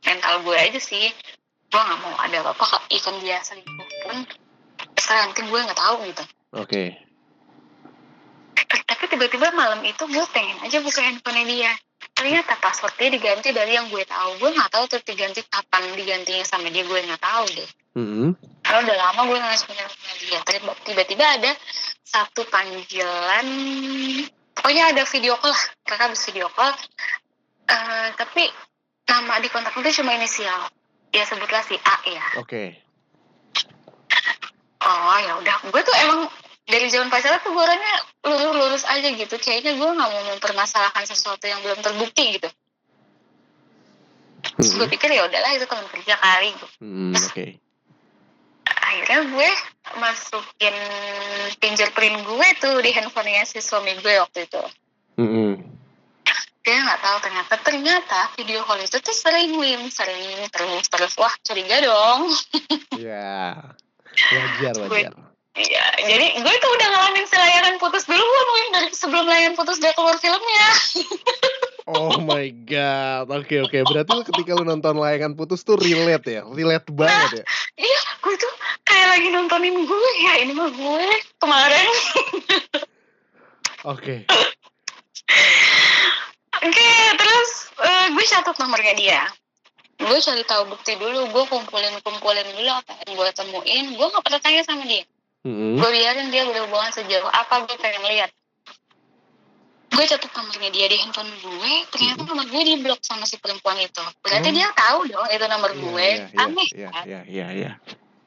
mental 0.05 0.41
gue 0.41 0.57
aja 0.57 0.79
sih. 0.81 1.13
Gue 1.69 1.81
nggak 1.81 1.99
mau 2.01 2.17
ada 2.17 2.41
apa-apa 2.41 2.81
even 2.89 3.21
dia 3.21 3.37
selingkuh 3.45 3.89
pun 4.09 4.25
terserah 5.01 5.25
nanti 5.25 5.41
gue 5.41 5.59
nggak 5.65 5.81
tahu 5.81 5.95
gitu. 6.05 6.23
Oke. 6.61 6.83
Eh, 8.53 8.81
tapi 8.85 9.03
tiba-tiba 9.09 9.49
malam 9.57 9.81
itu 9.81 10.05
gue 10.05 10.25
pengen 10.29 10.61
aja 10.61 10.77
buka 10.77 11.01
handphone 11.01 11.41
dia. 11.49 11.73
Ternyata 12.13 12.53
passwordnya 12.61 13.09
diganti 13.09 13.49
dari 13.49 13.73
yang 13.73 13.89
gue 13.89 14.05
tahu. 14.05 14.37
Gue 14.37 14.53
nggak 14.53 14.69
tahu 14.69 14.85
tuh 14.85 15.01
diganti 15.01 15.41
kapan 15.49 15.89
digantinya 15.97 16.45
sama 16.45 16.69
dia 16.69 16.85
gue 16.85 16.99
nggak 17.01 17.17
tahu 17.17 17.45
deh. 17.49 17.69
Hmm. 17.91 18.31
karena 18.63 18.87
udah 18.87 18.97
lama 19.03 19.21
gue 19.27 19.37
nggak 19.41 19.57
punya 19.67 19.85
dia. 20.21 20.39
Tiba- 20.45 20.79
tiba-tiba 20.85 21.25
ada 21.25 21.51
satu 22.05 22.45
panggilan. 22.45 23.47
Pokoknya 24.53 24.93
ada 24.93 25.01
video 25.09 25.33
call 25.41 25.49
lah. 25.49 25.63
Kakak 25.81 26.13
bisa 26.13 26.29
video 26.29 26.47
call. 26.53 26.71
Eh, 27.67 28.07
tapi 28.13 28.45
nama 29.09 29.41
di 29.41 29.49
kontak 29.49 29.73
itu 29.73 30.05
cuma 30.05 30.13
inisial. 30.13 30.69
Ya 31.11 31.25
sebutlah 31.25 31.65
si 31.65 31.75
A 31.75 31.95
ya. 32.05 32.25
Oke. 32.37 32.90
Oh 34.81 35.17
ya 35.21 35.33
udah 35.37 35.55
gue 35.69 35.81
tuh 35.81 35.95
emang 36.01 36.19
dari 36.65 36.87
zaman 36.87 37.09
pacaran 37.09 37.41
tuh 37.41 37.51
gue 37.51 37.61
orangnya 37.61 37.95
lurus-lurus 38.23 38.85
aja 38.85 39.07
gitu 39.11 39.35
kayaknya 39.37 39.75
gue 39.75 39.89
nggak 39.91 40.09
mau 40.09 40.23
mempermasalahkan 40.33 41.03
sesuatu 41.05 41.45
yang 41.45 41.59
belum 41.61 41.79
terbukti 41.81 42.37
gitu 42.39 42.49
terus 44.57 44.73
gue 44.73 44.87
pikir 44.89 45.09
ya 45.13 45.25
udahlah 45.25 45.51
itu 45.53 45.65
teman 45.69 45.85
kerja 45.89 46.17
kali 46.17 46.49
gitu. 46.53 46.67
Hmm, 46.81 47.13
Oke. 47.13 47.61
akhirnya 48.65 49.19
gue 49.29 49.49
masukin 49.95 50.75
fingerprint 51.61 52.17
gue 52.25 52.47
tuh 52.59 52.75
di 52.81 52.91
handphonenya 52.91 53.45
si 53.45 53.61
suami 53.61 53.95
gue 53.97 54.13
waktu 54.17 54.45
itu 54.45 54.63
Hmm. 55.19 55.59
dia 56.63 56.77
nggak 56.81 57.01
tahu 57.03 57.17
ternyata 57.21 57.53
ternyata 57.61 58.19
video 58.39 58.63
call 58.63 58.79
itu 58.79 58.97
tuh 58.97 59.13
sering 59.13 59.53
win 59.59 59.85
sering 59.91 60.47
terus 60.49 60.87
terus 60.87 61.13
wah 61.19 61.33
curiga 61.43 61.77
dong 61.83 62.31
Ya. 62.97 63.53
Wajar, 64.11 64.75
wajar. 64.87 65.13
Iya, 65.51 65.83
jadi 65.99 66.27
gue 66.39 66.55
tuh 66.63 66.71
udah 66.79 66.87
ngalamin 66.95 67.27
selayanan 67.27 67.75
putus 67.75 68.07
duluan 68.07 68.47
Win 68.55 68.67
dari 68.71 68.87
sebelum 68.95 69.27
layanan 69.27 69.59
putus 69.59 69.83
dia 69.83 69.91
keluar 69.91 70.15
filmnya. 70.15 70.67
Oh 71.91 72.23
my 72.23 72.47
god. 72.63 73.27
Oke, 73.35 73.59
oke. 73.59 73.83
Berarti 73.83 74.11
lu 74.15 74.23
ketika 74.23 74.55
lu 74.55 74.63
nonton 74.63 74.95
layangan 74.95 75.35
putus 75.35 75.67
tuh 75.67 75.75
relate 75.75 76.39
ya? 76.39 76.41
Relate 76.47 76.87
banget 76.95 77.43
ya? 77.43 77.45
Iya, 77.83 78.01
gue 78.23 78.35
tuh 78.39 78.53
kayak 78.87 79.07
lagi 79.11 79.27
nontonin 79.27 79.75
gue 79.75 80.11
ya 80.23 80.33
ini 80.39 80.55
mah 80.55 80.71
gue 80.71 81.07
kemarin. 81.43 81.87
Oke. 83.91 84.23
Oke, 86.61 86.91
terus 87.17 87.49
eh, 87.81 88.07
gue 88.15 88.23
catat 88.23 88.55
nomornya 88.55 88.93
dia. 88.95 89.21
Gue 90.01 90.17
cari 90.17 90.43
tahu 90.43 90.63
bukti 90.65 90.97
dulu, 90.97 91.29
gue 91.29 91.43
kumpulin 91.45 91.93
kumpulin 92.01 92.47
dulu 92.57 92.69
apa 92.73 92.91
yang 93.05 93.13
gue 93.13 93.29
temuin. 93.31 93.85
Gue 93.93 94.07
nggak 94.09 94.23
pernah 94.25 94.41
tanya 94.41 94.61
sama 94.65 94.83
dia. 94.83 95.05
Hmm. 95.45 95.77
Gue 95.77 95.89
biarin 95.89 96.29
dia 96.29 96.45
berhubungan 96.45 96.89
sejauh 96.89 97.29
apa 97.29 97.65
gue 97.65 97.77
pengen 97.77 98.01
lihat. 98.09 98.33
Gue 99.91 100.07
catat 100.07 100.31
nomornya 100.31 100.71
dia 100.71 100.87
di 100.87 100.97
handphone 100.97 101.29
gue, 101.37 101.73
ternyata 101.91 102.23
nomor 102.23 102.47
gue 102.47 102.61
di 102.63 102.75
blok 102.79 103.03
sama 103.03 103.27
si 103.27 103.35
perempuan 103.37 103.75
itu. 103.77 104.01
Berarti 104.23 104.49
Hmm. 104.49 104.57
dia 104.57 104.67
tahu 104.71 104.99
dong 105.05 105.27
itu 105.27 105.45
nomor 105.45 105.71
Iya, 105.71 105.81
gue. 105.83 106.07
iya, 106.07 106.25
iya, 106.25 106.39
Aneh 106.39 106.67
Iya, 106.71 106.87
kan? 106.89 107.03
iya, 107.05 107.21
iya, 107.27 107.47
iya. 107.51 107.71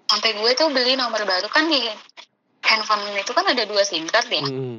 Sampai 0.07 0.31
gue 0.37 0.51
tuh 0.55 0.69
beli 0.71 0.95
nomor 0.95 1.25
baru 1.25 1.49
kan 1.49 1.67
di 1.67 1.81
handphone 2.63 3.03
itu 3.17 3.33
kan 3.33 3.45
ada 3.49 3.65
dua 3.65 3.83
SIM 3.83 4.05
card 4.07 4.29
ya. 4.29 4.45
Hmm. 4.45 4.79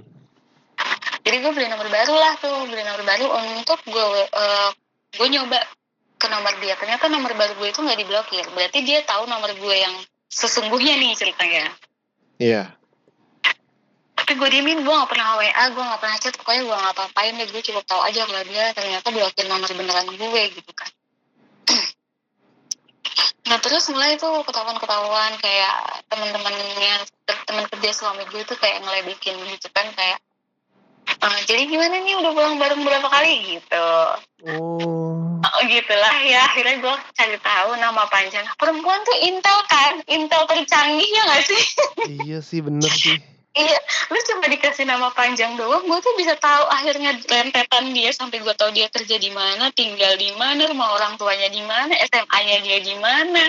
Jadi 1.25 1.35
gue 1.41 1.51
beli 1.51 1.67
nomor 1.67 1.89
baru 1.89 2.13
lah 2.13 2.37
tuh, 2.37 2.69
beli 2.69 2.85
nomor 2.85 3.01
baru 3.01 3.25
untuk 3.33 3.81
gue 3.83 4.05
eh, 4.21 4.69
gue 5.17 5.27
nyoba 5.27 5.57
ke 6.15 6.27
nomor 6.31 6.53
dia. 6.63 6.75
Ternyata 6.79 7.11
nomor 7.11 7.31
baru 7.35 7.53
gue 7.59 7.69
itu 7.69 7.79
nggak 7.83 7.99
diblokir. 7.99 8.45
Berarti 8.55 8.79
dia 8.83 9.03
tahu 9.03 9.27
nomor 9.27 9.51
gue 9.55 9.75
yang 9.75 9.95
sesungguhnya 10.31 10.95
nih 10.99 11.11
ceritanya. 11.15 11.65
Iya. 12.41 12.63
Tapi 14.15 14.41
gue 14.41 14.49
diemin, 14.57 14.81
gue 14.81 14.89
gak 14.89 15.11
pernah 15.11 15.37
WA, 15.37 15.65
gue 15.69 15.83
gak 15.85 16.01
pernah 16.01 16.17
chat, 16.17 16.33
pokoknya 16.33 16.65
gue 16.65 16.73
gak 16.73 16.93
apa-apain 16.97 17.37
deh, 17.37 17.45
gue 17.45 17.61
cukup 17.61 17.85
tahu 17.85 18.01
aja 18.01 18.25
kalau 18.25 18.41
dia 18.49 18.73
ternyata 18.73 19.07
blokir 19.13 19.45
nomor 19.45 19.69
beneran 19.69 20.07
gue 20.17 20.43
gitu 20.49 20.71
kan. 20.73 20.89
nah 23.53 23.61
terus 23.61 23.85
mulai 23.93 24.17
tuh 24.17 24.41
ketahuan-ketahuan 24.41 25.37
kayak 25.37 26.01
teman-temannya 26.09 27.05
teman 27.45 27.69
kerja 27.69 27.91
suami 27.93 28.25
gue 28.33 28.41
tuh 28.49 28.57
kayak 28.57 28.81
ngeledekin 28.81 29.37
gitu 29.45 29.69
kan 29.69 29.93
kayak 29.93 30.17
"Eh, 31.05 31.39
jadi 31.45 31.69
gimana 31.69 32.01
nih 32.01 32.17
udah 32.17 32.31
pulang 32.33 32.57
bareng 32.57 32.81
berapa 32.81 33.05
kali 33.05 33.61
gitu 33.61 33.87
Oh. 34.45 35.04
Oh, 35.59 35.63
gitulah 35.67 36.15
ya 36.23 36.45
akhirnya 36.47 36.75
gue 36.83 36.95
cari 37.15 37.37
tahu 37.39 37.69
nama 37.79 38.03
panjang 38.11 38.45
perempuan 38.59 38.99
tuh 39.03 39.17
intel 39.23 39.59
kan 39.67 39.93
intel 40.07 40.43
tercanggih 40.47 41.07
ya 41.07 41.23
gak 41.31 41.43
sih 41.47 41.63
Iya 42.05 42.39
sih, 42.41 42.61
bener 42.61 42.89
sih. 42.89 43.17
Iya, 43.55 43.79
lu 44.11 44.19
cuma 44.27 44.51
dikasih 44.51 44.83
nama 44.83 45.15
panjang 45.15 45.55
doang, 45.55 45.87
gue 45.87 45.99
tuh 46.03 46.11
bisa 46.19 46.35
tahu 46.35 46.67
akhirnya 46.67 47.15
rentetan 47.23 47.95
dia 47.95 48.11
sampai 48.11 48.43
gue 48.43 48.51
tahu 48.51 48.75
dia 48.75 48.91
kerja 48.91 49.15
di 49.15 49.31
mana, 49.31 49.71
tinggal 49.71 50.19
di 50.19 50.35
mana, 50.35 50.67
rumah 50.67 50.91
orang 50.91 51.15
tuanya 51.15 51.47
di 51.47 51.63
mana, 51.63 51.95
SMA-nya 52.03 52.57
dia 52.59 52.83
di 52.83 52.95
mana. 52.99 53.47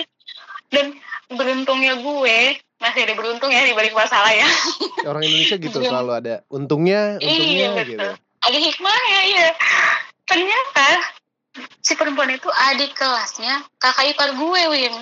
Dan 0.71 0.95
beruntungnya 1.27 1.99
gue 1.99 2.55
masih 2.79 3.01
ada 3.03 3.13
beruntung 3.19 3.51
ya 3.51 3.67
di 3.67 3.75
balik 3.75 3.91
masalah 3.91 4.31
ya. 4.31 4.47
Orang 5.03 5.27
Indonesia 5.27 5.59
gitu 5.59 5.75
selalu 5.83 6.11
ada 6.15 6.35
untungnya, 6.47 7.19
untungnya 7.19 7.67
iya 7.75 7.83
gitu. 7.83 8.09
Ada 8.47 8.57
hikmahnya 8.63 9.21
ya. 9.27 9.47
Ternyata 10.23 10.87
si 11.79 11.93
perempuan 11.95 12.29
itu 12.29 12.49
adik 12.49 12.93
kelasnya 12.93 13.63
kakak 13.77 14.13
ipar 14.13 14.29
gue, 14.33 14.61
Win. 14.69 14.93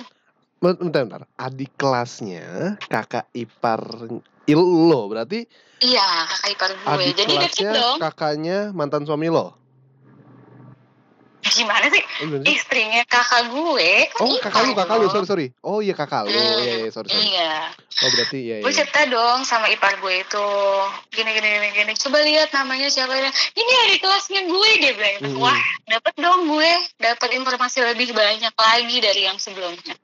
Bentar, 0.56 1.04
bentar. 1.04 1.22
Adik 1.36 1.72
kelasnya 1.76 2.76
kakak 2.88 3.28
ipar 3.32 3.82
il 4.46 4.60
lo 4.60 5.10
berarti 5.10 5.44
Iya, 5.76 6.24
kakak 6.24 6.48
ipar 6.56 6.70
gue. 6.72 6.88
adik 6.88 7.12
Jadi 7.12 7.32
deket 7.36 7.52
kelasnya 7.52 7.70
dong. 7.76 7.96
kakaknya 8.00 8.58
mantan 8.72 9.04
suami 9.04 9.28
lo. 9.28 9.52
Gimana 11.54 11.86
sih? 11.92 12.02
Oh? 12.24 12.42
Istrinya 12.42 13.02
kakak 13.06 13.52
gue 13.52 13.90
kan 14.10 14.20
Oh, 14.26 14.36
kakak 14.42 14.62
lu, 14.66 14.72
ipar 14.74 14.84
kakak 14.86 14.96
lu, 14.98 15.06
sorry, 15.12 15.26
sorry. 15.26 15.46
Oh 15.62 15.78
iya 15.78 15.94
kakak 15.94 16.26
lu. 16.26 16.34
Hmm, 16.34 16.62
Iya, 16.64 16.74
iya, 16.86 16.90
sorry, 16.90 17.08
sorry. 17.12 17.26
Iya. 17.30 17.52
Oh, 18.04 18.10
berarti 18.12 18.38
iya, 18.44 18.56
gue 18.60 18.72
iya. 18.72 18.78
cerita 18.82 19.00
dong 19.08 19.40
sama 19.48 19.72
ipar 19.72 19.96
gue 20.00 20.14
itu 20.20 20.46
gini 21.16 21.30
gini 21.32 21.48
gini 21.48 21.68
gini 21.72 21.92
coba 21.96 22.18
lihat 22.20 22.52
namanya 22.52 22.92
siapa 22.92 23.16
ya 23.16 23.30
ini 23.56 23.72
adik 23.88 24.04
kelasnya 24.04 24.40
gue 24.44 24.70
dia 24.84 24.92
bilang 24.92 25.16
gitu. 25.16 25.28
Mm-mm. 25.32 25.40
wah 25.40 25.60
dapat 25.88 26.14
dong 26.20 26.40
gue 26.52 26.70
dapat 27.00 27.28
informasi 27.40 27.80
lebih 27.88 28.12
banyak 28.12 28.52
lagi 28.52 28.96
dari 29.00 29.22
yang 29.24 29.40
sebelumnya 29.40 29.96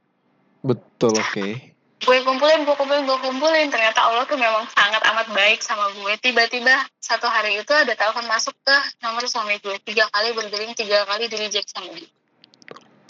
Betul, 0.62 1.18
oke. 1.18 1.71
Gue 2.02 2.18
kumpulin 2.26 2.66
gue 2.66 2.74
kumpulin 2.74 3.06
gue 3.06 3.18
kumpulin. 3.22 3.66
Ternyata 3.70 4.00
Allah 4.02 4.26
tuh 4.26 4.38
memang 4.38 4.66
sangat 4.74 5.02
amat 5.06 5.26
baik 5.30 5.62
sama 5.62 5.90
gue. 5.94 6.12
Tiba-tiba 6.18 6.82
satu 6.98 7.30
hari 7.30 7.62
itu 7.62 7.70
ada 7.70 7.94
telepon 7.94 8.26
masuk 8.26 8.54
ke 8.66 8.76
nomor 9.02 9.22
suami 9.30 9.58
gue. 9.62 9.78
Tiga 9.86 10.10
kali 10.10 10.34
berdering 10.34 10.74
tiga 10.74 11.06
kali 11.06 11.30
di 11.30 11.36
reject 11.38 11.70
sama 11.70 11.94
dia. 11.94 12.10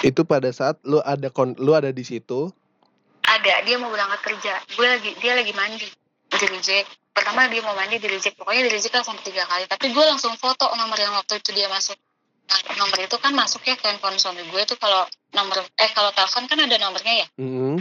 Itu 0.04 0.28
pada 0.28 0.52
saat 0.52 0.82
lu 0.84 1.00
ada 1.00 1.32
kon 1.32 1.56
lu 1.56 1.72
ada 1.72 1.88
di 1.88 2.04
situ. 2.04 2.52
ada 3.22 3.64
dia 3.64 3.80
mau 3.80 3.88
berangkat 3.88 4.20
kerja. 4.28 4.60
Gue 4.76 4.86
lagi 4.86 5.10
dia 5.22 5.32
lagi 5.32 5.52
mandi 5.56 5.88
di 6.28 6.46
reject. 6.52 6.88
Pertama 7.16 7.48
dia 7.48 7.64
mau 7.64 7.72
mandi 7.72 7.96
di 7.96 8.08
reject. 8.10 8.36
Pokoknya 8.36 8.68
di 8.68 8.72
reject 8.76 8.92
lah 8.92 9.04
sampai 9.06 9.24
tiga 9.24 9.48
kali. 9.48 9.64
Tapi 9.64 9.86
gue 9.88 10.04
langsung 10.04 10.36
foto 10.36 10.68
nomor 10.76 10.98
yang 11.00 11.16
waktu 11.16 11.40
itu 11.40 11.56
dia 11.56 11.70
masuk. 11.72 11.96
Nah, 12.42 12.60
nomor 12.76 12.98
itu 13.00 13.16
kan 13.16 13.32
masuknya 13.32 13.78
ke 13.78 13.88
handphone 13.88 14.18
suami 14.20 14.44
gue 14.44 14.62
tuh 14.68 14.76
kalau 14.76 15.08
nomor 15.32 15.64
eh 15.64 15.90
kalau 15.96 16.12
telepon 16.12 16.44
kan 16.44 16.58
ada 16.60 16.76
nomornya 16.76 17.14
ya? 17.24 17.26
Hmm. 17.40 17.80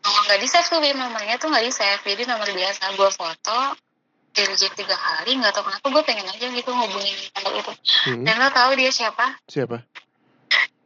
Nggak 0.00 0.38
di 0.40 0.48
save 0.48 0.68
tuh 0.70 0.80
Bim, 0.80 0.96
nomornya 0.96 1.36
tuh 1.36 1.52
nggak 1.52 1.64
di 1.64 1.72
save 1.72 2.02
jadi 2.04 2.22
nomor 2.24 2.48
biasa 2.48 2.96
gue 2.96 3.10
foto 3.12 3.58
di 4.30 4.42
reject 4.46 4.78
tiga 4.78 4.94
kali 4.94 5.42
nggak 5.42 5.50
tahu 5.50 5.66
kenapa 5.66 5.86
gue 5.90 6.02
pengen 6.06 6.26
aja 6.30 6.46
gitu 6.48 6.70
ngubungin 6.70 7.16
nomor 7.34 7.52
itu. 7.58 7.72
Hmm, 8.06 8.22
dan 8.22 8.34
lo 8.38 8.48
tahu 8.54 8.70
dia 8.78 8.90
siapa? 8.94 9.36
Siapa? 9.50 9.82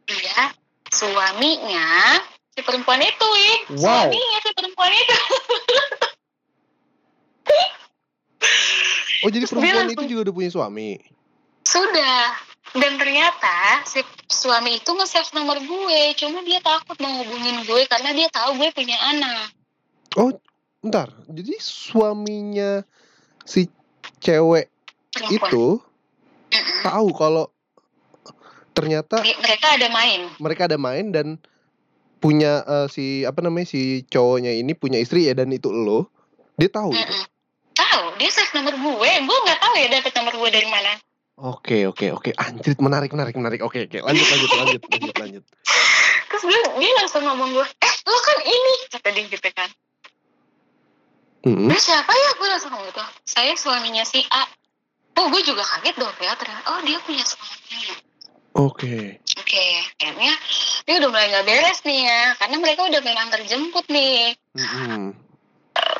dia 0.05 0.53
suaminya 0.93 2.21
si 2.53 2.61
perempuan 2.61 3.01
itu 3.01 3.25
Win. 3.25 3.59
Wow. 3.81 4.05
suaminya 4.05 4.37
si 4.41 4.49
perempuan 4.53 4.91
itu. 4.93 5.17
Oh 9.25 9.29
jadi 9.33 9.49
perempuan 9.49 9.89
itu 9.89 10.05
juga 10.05 10.29
udah 10.29 10.35
punya 10.37 10.51
suami. 10.53 11.01
sudah 11.65 12.37
dan 12.75 12.99
ternyata 12.99 13.83
si 13.87 14.03
suami 14.27 14.83
itu 14.83 14.91
nge-save 14.91 15.31
nomor 15.31 15.57
gue 15.63 16.01
cuma 16.19 16.43
dia 16.43 16.59
takut 16.59 16.99
mau 16.99 17.23
hubungin 17.23 17.63
gue 17.63 17.81
karena 17.87 18.11
dia 18.11 18.27
tahu 18.31 18.59
gue 18.59 18.69
punya 18.75 18.97
anak 18.99 19.55
Oh, 20.15 20.31
bentar. 20.79 21.11
Jadi 21.27 21.59
suaminya 21.59 22.87
si 23.43 23.67
cewek 24.23 24.71
perempuan 25.11 25.35
itu 25.35 25.65
tahu 26.87 27.07
kalau 27.11 27.45
ternyata 28.71 29.19
mereka 29.23 29.75
ada 29.75 29.87
main 29.91 30.21
mereka 30.39 30.61
ada 30.71 30.79
main 30.79 31.11
dan 31.11 31.35
punya 32.23 32.63
eh, 32.63 32.87
si 32.87 33.27
apa 33.27 33.43
namanya 33.43 33.67
si 33.67 34.07
cowoknya 34.07 34.55
ini 34.55 34.71
punya 34.71 34.97
istri 35.03 35.27
ya 35.27 35.35
dan 35.35 35.51
itu 35.51 35.67
lo. 35.67 36.07
Dia 36.55 36.71
tahu 36.71 36.95
gitu. 36.95 37.03
Mm-mm. 37.03 37.27
tahu 37.75 38.03
dia 38.15 38.31
save 38.31 38.55
nomor 38.55 38.71
gue 38.79 39.09
gue 39.19 39.37
nggak 39.43 39.59
tahu 39.59 39.73
ya 39.75 39.87
dapet 39.91 40.11
nomor 40.15 40.33
gue 40.39 40.49
dari 40.55 40.67
mana 40.71 40.95
Oke, 41.35 41.83
oke, 41.83 42.15
oke. 42.15 42.31
Anjir, 42.39 42.79
menarik, 42.79 43.11
menarik, 43.11 43.35
menarik. 43.35 43.59
Oke, 43.59 43.91
oke. 43.91 43.99
Lanjut, 43.99 44.27
lanjut, 44.31 44.49
lanjut, 44.55 44.81
lanjut, 44.87 45.15
lanjut. 45.19 45.43
terus 46.35 46.51
gue 46.51 46.61
dia 46.83 46.91
langsung 46.99 47.23
ngomong 47.23 47.49
gue 47.55 47.63
eh 47.63 47.93
lo 48.03 48.17
kan 48.19 48.39
ini 48.43 48.73
kata 48.91 49.09
dia 49.15 49.23
gitu 49.31 49.49
kan 49.55 49.71
Hmm. 51.45 51.69
Dia 51.69 51.77
siapa 51.77 52.09
ya 52.09 52.29
gue 52.41 52.47
langsung 52.49 52.73
ngomong 52.73 52.89
gitu 52.89 53.05
saya 53.21 53.53
suaminya 53.53 54.01
si 54.01 54.17
A 54.33 54.49
oh 55.21 55.29
gue 55.29 55.45
juga 55.45 55.61
kaget 55.61 55.93
dong 55.93 56.09
ya 56.17 56.33
ternyata 56.33 56.65
oh 56.73 56.81
dia 56.81 56.97
punya 57.05 57.21
suami 57.21 58.01
Oke. 58.57 59.21
oke 59.21 59.65
akhirnya 59.93 60.33
dia 60.89 60.95
udah 61.05 61.09
mulai 61.13 61.29
nggak 61.29 61.45
beres 61.45 61.85
nih 61.85 62.01
ya 62.09 62.33
karena 62.41 62.57
mereka 62.57 62.89
udah 62.89 62.97
main 63.05 63.21
antar 63.21 63.45
jemput 63.45 63.85
nih 63.93 64.33
Mm-mm. 64.57 65.13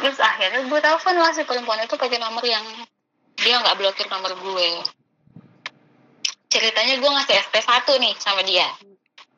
terus 0.01 0.17
akhirnya 0.17 0.65
gue 0.65 0.79
telepon 0.81 1.13
lah 1.13 1.29
si 1.29 1.45
perempuan 1.45 1.77
itu 1.85 1.93
pakai 1.93 2.17
nomor 2.17 2.41
yang 2.41 2.65
dia 3.37 3.61
nggak 3.61 3.77
blokir 3.77 4.09
nomor 4.09 4.33
gue 4.33 4.69
ceritanya 6.55 6.95
gue 7.03 7.11
ngasih 7.11 7.35
SP1 7.51 7.87
nih 7.99 8.13
sama 8.23 8.41
dia. 8.47 8.67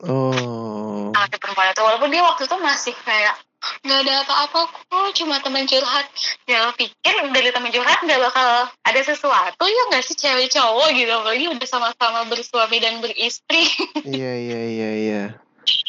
Oh. 0.06 1.10
si 1.10 1.36
perempuan 1.42 1.74
itu. 1.74 1.82
Walaupun 1.82 2.14
dia 2.14 2.22
waktu 2.22 2.46
itu 2.46 2.56
masih 2.62 2.94
kayak 3.02 3.34
nggak 3.58 4.06
ada 4.06 4.14
apa-apa 4.22 4.70
kok 4.70 5.10
cuma 5.18 5.42
teman 5.42 5.66
curhat. 5.66 6.06
Ya 6.46 6.62
lo 6.62 6.70
pikir 6.78 7.14
dari 7.34 7.50
teman 7.50 7.74
curhat 7.74 7.98
nggak 8.06 8.22
bakal 8.22 8.70
ada 8.70 9.00
sesuatu 9.02 9.64
ya 9.66 9.82
nggak 9.90 10.04
sih 10.06 10.14
cewek 10.14 10.54
cowok 10.54 10.94
gitu? 10.94 11.10
Apalagi 11.10 11.46
udah 11.50 11.68
sama-sama 11.68 12.22
bersuami 12.30 12.78
dan 12.78 13.02
beristri. 13.02 13.66
Iya, 14.06 14.32
iya, 14.38 14.60
iya, 14.70 14.90
iya. 14.94 15.22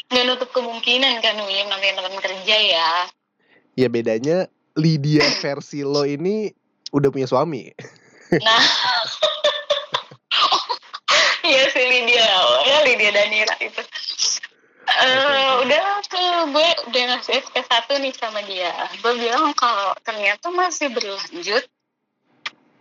nggak 0.10 0.24
nutup 0.26 0.50
kemungkinan 0.52 1.22
kan 1.22 1.38
William 1.46 1.70
namanya 1.70 2.02
teman 2.02 2.18
kerja 2.18 2.56
ya. 2.58 2.90
Ya 3.78 3.88
bedanya 3.88 4.50
Lydia 4.74 5.24
versi 5.46 5.86
lo 5.86 6.04
ini 6.10 6.50
udah 6.90 7.14
punya 7.14 7.30
suami. 7.30 7.70
nah 8.30 8.62
iya 11.50 11.64
sih 11.74 11.86
Lydia. 11.86 12.26
Ya 12.70 12.78
Lydia 12.86 13.12
Danira 13.12 13.56
itu 13.60 13.82
Eh, 14.90 15.06
Oke. 15.06 15.70
udah 15.70 15.86
tuh 16.10 16.50
gue 16.50 16.68
udah 16.90 17.04
ngasih 17.14 17.46
SP1 17.46 17.88
nih 18.02 18.14
sama 18.18 18.42
dia. 18.42 18.74
Gue 19.06 19.14
bilang 19.22 19.54
kalau 19.54 19.94
ternyata 20.02 20.50
masih 20.50 20.90
berlanjut 20.90 21.64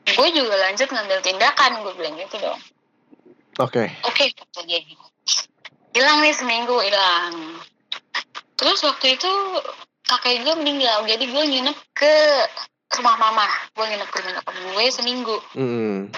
gue 0.09 0.29
juga 0.33 0.55
lanjut 0.57 0.89
ngambil 0.89 1.21
tindakan. 1.21 1.85
Gue 1.85 1.93
bilang 2.01 2.17
gitu 2.17 2.41
dong. 2.41 2.61
Oke. 3.61 3.93
oke 4.09 4.25
kata 4.33 4.61
dia 4.65 4.81
gitu. 4.81 5.05
Hilang 5.93 6.25
nih 6.25 6.33
seminggu 6.33 6.81
hilang. 6.81 7.61
Terus 8.57 8.81
waktu 8.89 9.21
itu 9.21 9.31
kakek 10.09 10.49
gue 10.49 10.55
meninggal. 10.57 11.05
Jadi 11.05 11.29
gue 11.29 11.45
nginep 11.45 11.77
ke 11.93 12.15
rumah 12.97 13.21
mama. 13.21 13.45
Gue 13.77 13.85
nginep 13.85 14.09
ke 14.09 14.19
rumah 14.25 14.43
gue 14.49 14.85
seminggu. 14.89 15.37
Mm. 15.53 16.09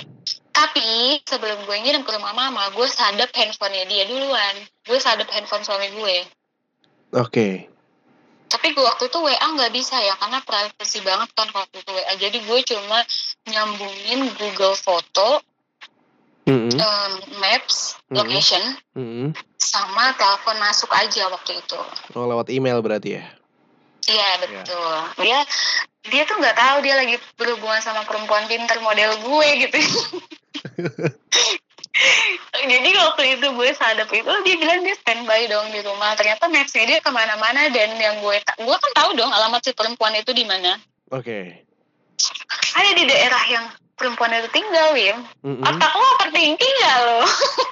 Tapi 0.60 1.16
sebelum 1.24 1.64
gue 1.64 1.76
nginep 1.80 2.04
ke 2.04 2.12
rumah 2.12 2.36
mama 2.36 2.68
gue 2.76 2.84
sadap 2.84 3.32
handphonenya 3.32 3.88
dia 3.88 4.04
duluan 4.04 4.54
gue 4.84 4.98
sadap 5.00 5.24
handphone 5.32 5.64
suami 5.64 5.88
gue 5.96 6.16
Oke. 7.16 7.64
tapi 8.46 8.66
gue 8.70 8.84
waktu 8.84 9.08
itu 9.08 9.18
WA 9.18 9.34
nggak 9.40 9.72
bisa 9.72 9.96
ya 9.98 10.14
karena 10.20 10.44
privacy 10.44 11.00
banget 11.00 11.32
kan 11.32 11.48
waktu 11.50 11.80
itu 11.80 11.90
WA 11.90 12.12
jadi 12.20 12.38
gue 12.38 12.58
cuma 12.66 12.98
nyambungin 13.46 14.20
Google 14.36 14.76
Foto, 14.76 15.40
Mm-mm. 16.46 16.74
em, 16.74 17.12
Maps, 17.38 17.94
Mhm. 18.10 18.16
location, 18.18 18.62
Mm-mm. 18.94 19.28
sama 19.56 20.12
telepon 20.14 20.58
masuk 20.58 20.90
aja 20.90 21.30
waktu 21.30 21.62
itu. 21.62 21.78
Oh 22.14 22.26
lewat 22.26 22.50
email 22.50 22.82
berarti 22.82 23.18
ya? 23.18 23.24
Iya 24.10 24.28
betul. 24.42 24.94
Dia 25.22 25.38
dia 26.10 26.22
tuh 26.26 26.36
nggak 26.42 26.56
tahu 26.58 26.76
dia 26.82 26.98
lagi 26.98 27.14
berhubungan 27.38 27.78
sama 27.78 28.02
perempuan 28.02 28.50
pinter 28.50 28.82
model 28.82 29.14
gue 29.22 29.48
gitu. 29.66 29.78
Jadi 32.50 32.90
waktu 32.96 33.22
itu 33.36 33.46
gue 33.52 33.70
sadap 33.76 34.08
itu 34.10 34.32
dia 34.46 34.56
bilang 34.56 34.80
dia 34.82 34.96
standby 34.98 35.46
dong 35.46 35.70
di 35.70 35.80
rumah. 35.84 36.16
Ternyata 36.18 36.50
mapsnya 36.50 36.84
dia 36.88 36.98
ke 36.98 37.10
mana-mana 37.12 37.70
dan 37.70 37.94
yang 38.00 38.18
gue 38.18 38.36
gue 38.40 38.76
kan 38.80 38.92
tahu 38.96 39.14
dong 39.14 39.30
alamat 39.30 39.62
si 39.62 39.70
perempuan 39.76 40.16
itu 40.18 40.34
di 40.34 40.42
mana. 40.42 40.80
Oke. 41.12 41.66
Ada 42.74 42.90
di 42.94 43.04
daerah 43.06 43.42
yang 43.50 43.64
perempuan 44.00 44.32
itu 44.32 44.48
tinggal, 44.52 44.96
Wim. 44.96 45.18
Mm-mm. 45.44 45.64
Otak 45.64 45.92
lo 45.92 46.06
overthinking 46.16 46.74
gak 46.80 46.98
lo? 47.04 47.20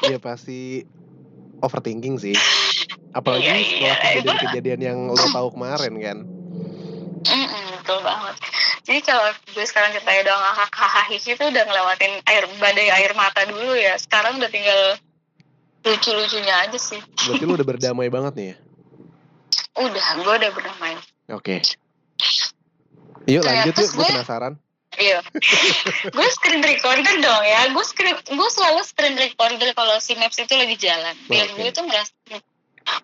Iya 0.09 0.19
pasti 0.21 0.85
overthinking 1.61 2.17
sih. 2.17 2.35
Apalagi 3.19 3.45
Iya, 3.45 3.57
setelah 3.57 3.89
iya. 3.89 4.03
kejadian-kejadian 4.05 4.81
yang 4.81 4.99
lo 5.09 5.27
tahu 5.37 5.49
kemarin 5.53 5.95
kan. 5.99 6.19
Mm-mm, 7.19 7.65
betul 7.81 7.99
banget. 8.01 8.35
Jadi 8.85 9.01
kalau 9.05 9.27
gue 9.53 9.65
sekarang 9.65 9.93
ceritanya 9.93 10.33
doang 10.33 10.45
hahaha 10.45 11.03
itu 11.11 11.29
udah 11.37 11.65
ngelewatin 11.67 12.13
air 12.25 12.45
badai 12.57 12.89
air 12.89 13.13
mata 13.13 13.45
dulu 13.45 13.75
ya. 13.75 13.97
Sekarang 13.97 14.39
udah 14.39 14.49
tinggal 14.49 14.97
lucu-lucunya 15.83 16.55
aja 16.65 16.79
sih. 16.79 17.01
Berarti 17.27 17.45
lo 17.45 17.53
udah 17.53 17.69
berdamai 17.75 18.09
banget 18.09 18.33
nih 18.37 18.47
ya? 18.49 18.57
Udah, 19.79 20.07
gue 20.17 20.35
udah 20.37 20.51
berdamai. 20.53 20.95
Oke. 21.31 21.61
Yuk 23.29 23.45
Kayak 23.45 23.69
lanjut 23.69 23.75
yuk, 23.77 23.91
gue- 23.93 24.09
penasaran. 24.09 24.53
Iya. 24.99 25.23
gue 26.17 26.29
screen 26.35 26.61
recorder 26.61 27.15
dong 27.19 27.43
ya. 27.43 27.71
Gue 27.71 27.85
screen, 27.87 28.19
gue 28.19 28.49
selalu 28.51 28.83
screen 28.83 29.15
recorder 29.15 29.71
kalau 29.73 29.97
si 29.99 30.19
Maps 30.19 30.37
itu 30.37 30.53
lagi 30.53 30.75
jalan. 30.75 31.15
Biar 31.27 31.47
Oke. 31.49 31.57
gue 31.57 31.71
tuh 31.71 31.85
merasa, 31.87 32.11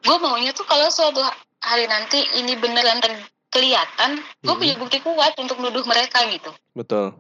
gue 0.03 0.17
maunya 0.19 0.51
tuh 0.51 0.67
kalau 0.67 0.91
suatu 0.91 1.23
hari 1.63 1.87
nanti 1.87 2.19
ini 2.37 2.59
beneran 2.59 2.99
ter- 2.99 3.23
kelihatan, 3.49 4.19
gue 4.43 4.51
Mhm. 4.51 4.59
punya 4.59 4.75
bukti 4.77 4.99
kuat 4.99 5.39
untuk 5.39 5.63
nuduh 5.63 5.87
mereka 5.87 6.27
gitu. 6.27 6.51
Betul. 6.75 7.15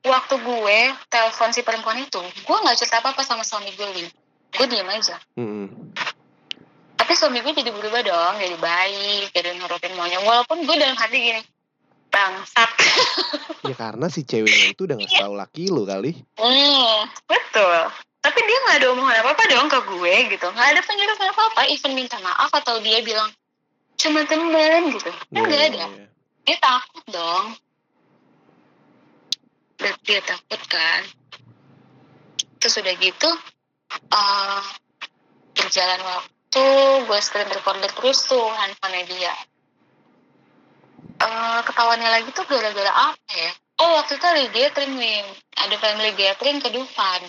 Waktu 0.00 0.34
gue 0.38 0.78
telepon 1.08 1.50
si 1.50 1.66
perempuan 1.66 1.98
itu, 1.98 2.22
gue 2.22 2.56
nggak 2.56 2.76
cerita 2.76 3.02
apa-apa 3.02 3.26
sama 3.26 3.42
suami 3.42 3.74
gue, 3.74 3.88
Win. 3.90 4.06
Gue 4.54 4.66
diam 4.70 4.86
aja. 4.86 5.18
Mm-mm. 5.34 5.66
Tapi 6.94 7.12
suami 7.18 7.42
gue 7.42 7.52
jadi 7.52 7.74
berubah 7.74 8.00
dong, 8.00 8.34
jadi 8.38 8.54
baik, 8.54 9.34
jadi 9.34 9.58
nurutin 9.58 9.92
maunya. 9.92 10.22
Walaupun 10.22 10.62
gue 10.62 10.76
dalam 10.78 10.94
hati 10.94 11.18
gini, 11.18 11.42
bangsat. 12.14 12.70
Ya 13.66 13.74
karena 13.74 14.06
si 14.06 14.22
ceweknya 14.22 14.70
itu 14.70 14.86
udah 14.86 14.94
ngasih 14.94 15.18
tahu 15.18 15.34
laki 15.34 15.64
lo 15.74 15.82
kali. 15.82 16.14
Hmm, 16.38 17.10
betul. 17.26 17.80
Tapi 18.22 18.38
dia 18.40 18.58
nggak 18.64 18.76
ada 18.80 18.86
omongan 18.94 19.20
apa-apa 19.20 19.42
dong 19.50 19.66
ke 19.66 19.80
gue 19.84 20.14
gitu. 20.30 20.46
Nggak 20.46 20.68
ada 20.70 20.80
penjelasan 20.80 21.28
apa-apa, 21.34 21.60
even 21.68 21.92
minta 21.92 22.16
maaf 22.22 22.54
atau 22.54 22.78
dia 22.78 23.02
bilang 23.02 23.28
cuma 23.98 24.22
temen 24.24 24.94
gitu. 24.94 25.10
Kan 25.32 25.42
nggak 25.42 25.60
Iya, 25.60 25.68
ada. 25.74 25.86
iya. 25.90 26.06
Dia 26.44 26.56
takut 26.60 27.04
dong. 27.10 27.44
Dia, 29.80 29.92
dia 30.06 30.20
takut 30.22 30.60
kan. 30.70 31.00
Terus 32.60 32.74
udah 32.80 32.94
gitu, 32.96 33.30
eh 33.92 34.62
berjalan 35.52 36.00
waktu, 36.00 36.64
gue 37.04 37.18
screen 37.20 37.48
recorder 37.48 37.92
terus 37.92 38.24
tuh 38.24 38.44
handphonenya 38.56 39.04
dia. 39.08 39.34
Eh 41.20 41.60
ketahuannya 41.66 42.10
lagi 42.10 42.28
tuh 42.34 42.44
gara-gara 42.46 42.90
apa 42.90 43.32
ya? 43.34 43.52
Oh 43.82 43.90
waktu 43.98 44.18
itu 44.18 44.26
ada 44.26 44.42
gathering 44.50 44.94
Win. 44.98 45.26
Ada 45.58 45.74
family 45.78 46.12
gathering 46.14 46.58
ke 46.62 46.68
Dufan. 46.70 47.22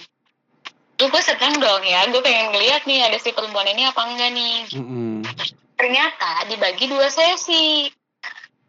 Tuh 0.95 1.11
gue 1.11 1.21
seneng 1.21 1.59
dong 1.59 1.83
ya, 1.83 2.07
gue 2.07 2.23
pengen 2.23 2.55
ngeliat 2.55 2.87
nih 2.87 3.03
ada 3.03 3.19
si 3.19 3.35
perempuan 3.35 3.67
ini 3.67 3.83
apa 3.83 3.99
enggak 4.07 4.31
nih. 4.31 4.57
Mm-mm. 4.79 5.27
Ternyata 5.75 6.47
dibagi 6.47 6.87
dua 6.87 7.11
sesi. 7.11 7.91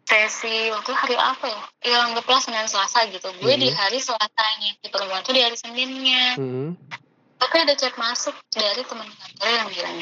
Sesi 0.03 0.71
waktu 0.71 0.91
hari 0.91 1.15
apa 1.15 1.47
ya? 1.47 1.61
Ya 1.87 1.97
anggaplah 2.03 2.39
Senin 2.43 2.67
Selasa 2.67 3.07
gitu. 3.07 3.31
Gue 3.39 3.55
di 3.55 3.71
Mhm. 3.71 3.75
hari 3.79 3.99
Selasanya, 4.03 4.75
si 4.75 4.87
perempuan 4.91 5.23
tuh 5.23 5.35
di 5.35 5.41
hari 5.43 5.55
Seninnya. 5.55 6.35
Mm-mm. 6.35 6.75
Tapi 7.37 7.55
ada 7.63 7.73
chat 7.79 7.95
masuk 7.95 8.35
dari 8.49 8.81
teman 8.83 9.07
kantor 9.07 9.47
yang 9.47 9.67
bilang 9.71 9.97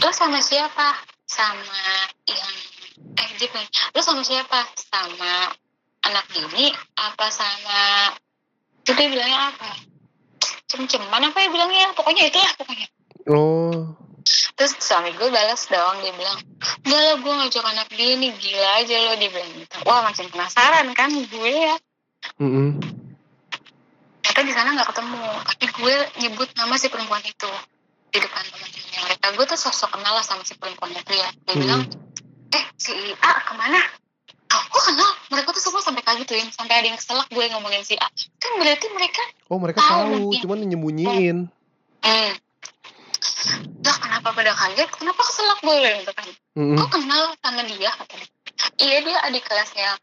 Lo 0.00 0.10
sama 0.10 0.40
siapa? 0.40 0.96
sama 1.30 1.78
yang 2.26 2.54
dia 3.40 3.48
bilang 3.48 3.68
lu 3.96 4.00
sama 4.04 4.20
siapa 4.20 4.68
sama 4.76 5.48
anak 6.04 6.26
ini 6.36 6.68
apa 7.00 7.26
sama 7.32 8.12
itu 8.84 8.92
dia 8.92 9.08
bilangnya 9.08 9.56
apa? 9.56 9.70
Cem-ceman 10.68 11.32
apa 11.32 11.38
ya 11.40 11.48
bilangnya? 11.48 11.92
Pokoknya 11.96 12.28
itulah 12.28 12.52
pokoknya. 12.60 12.88
Oh. 13.28 13.96
terus 14.54 14.76
suami 14.80 15.16
gue 15.16 15.28
balas 15.32 15.64
dong 15.72 15.96
dia 16.04 16.12
bilang 16.12 16.36
enggak 16.84 17.00
lah 17.00 17.16
gue 17.20 17.32
ngajak 17.40 17.64
anak 17.64 17.88
dia 17.96 18.20
nih 18.20 18.32
gila 18.36 18.68
aja 18.80 18.94
lo 19.08 19.12
dia 19.16 19.30
bilang 19.32 19.50
gitu. 19.56 19.76
Wah 19.88 20.04
makin 20.04 20.28
penasaran 20.28 20.86
kan 20.92 21.08
gue 21.08 21.52
ya. 21.52 21.76
Mm-mm. 22.36 22.76
ternyata 24.20 24.40
di 24.44 24.52
sana 24.52 24.68
nggak 24.76 24.88
ketemu 24.92 25.24
tapi 25.48 25.64
gue 25.72 25.94
nyebut 26.20 26.48
nama 26.52 26.74
si 26.76 26.92
perempuan 26.92 27.24
itu 27.24 27.50
di 28.12 28.18
depan 28.20 28.44
teman-temannya 28.44 29.00
mereka. 29.08 29.26
Gue 29.36 29.44
tuh 29.48 29.58
sosok 29.60 29.90
kenal 29.96 30.12
lah 30.16 30.24
sama 30.24 30.44
si 30.44 30.52
perempuan 30.56 30.92
itu 30.92 31.12
ya. 31.16 31.28
Dia 31.32 31.52
Mm-mm. 31.56 31.60
bilang 31.64 31.80
eh 32.54 32.64
si 32.76 32.94
A 33.22 33.32
ke 33.46 33.52
mana? 33.54 33.80
Oh, 34.50 34.62
kok 34.66 34.82
kenal? 34.90 35.10
Mereka 35.30 35.54
tuh 35.54 35.62
semua 35.62 35.78
sampai 35.78 36.02
kagituin 36.02 36.50
sampai 36.50 36.82
ada 36.82 36.86
yang 36.90 36.98
keselak 36.98 37.30
gue 37.30 37.44
ngomongin 37.54 37.86
si 37.86 37.94
A. 37.94 38.08
Kan 38.42 38.58
berarti 38.58 38.86
mereka 38.90 39.22
Oh 39.50 39.58
mereka 39.58 39.78
Tahu 39.82 40.34
tahu, 40.34 40.40
cuman 40.42 40.58
nyembunyiin. 40.66 41.38
hmm 42.02 42.32
lah 43.80 43.96
kenapa 43.96 44.28
pada 44.36 44.52
kaget? 44.52 44.88
Kenapa 44.92 45.20
keselak 45.24 45.58
gue? 45.64 45.90
Gitu 46.04 46.12
kan. 46.12 46.28
Mm-mm. 46.60 46.76
kok 46.76 46.90
kenal 46.92 47.22
sama 47.40 47.62
dia? 47.64 47.90
Iya 48.76 48.98
dia 49.04 49.18
adik 49.24 49.44
kelasnya 49.48 49.96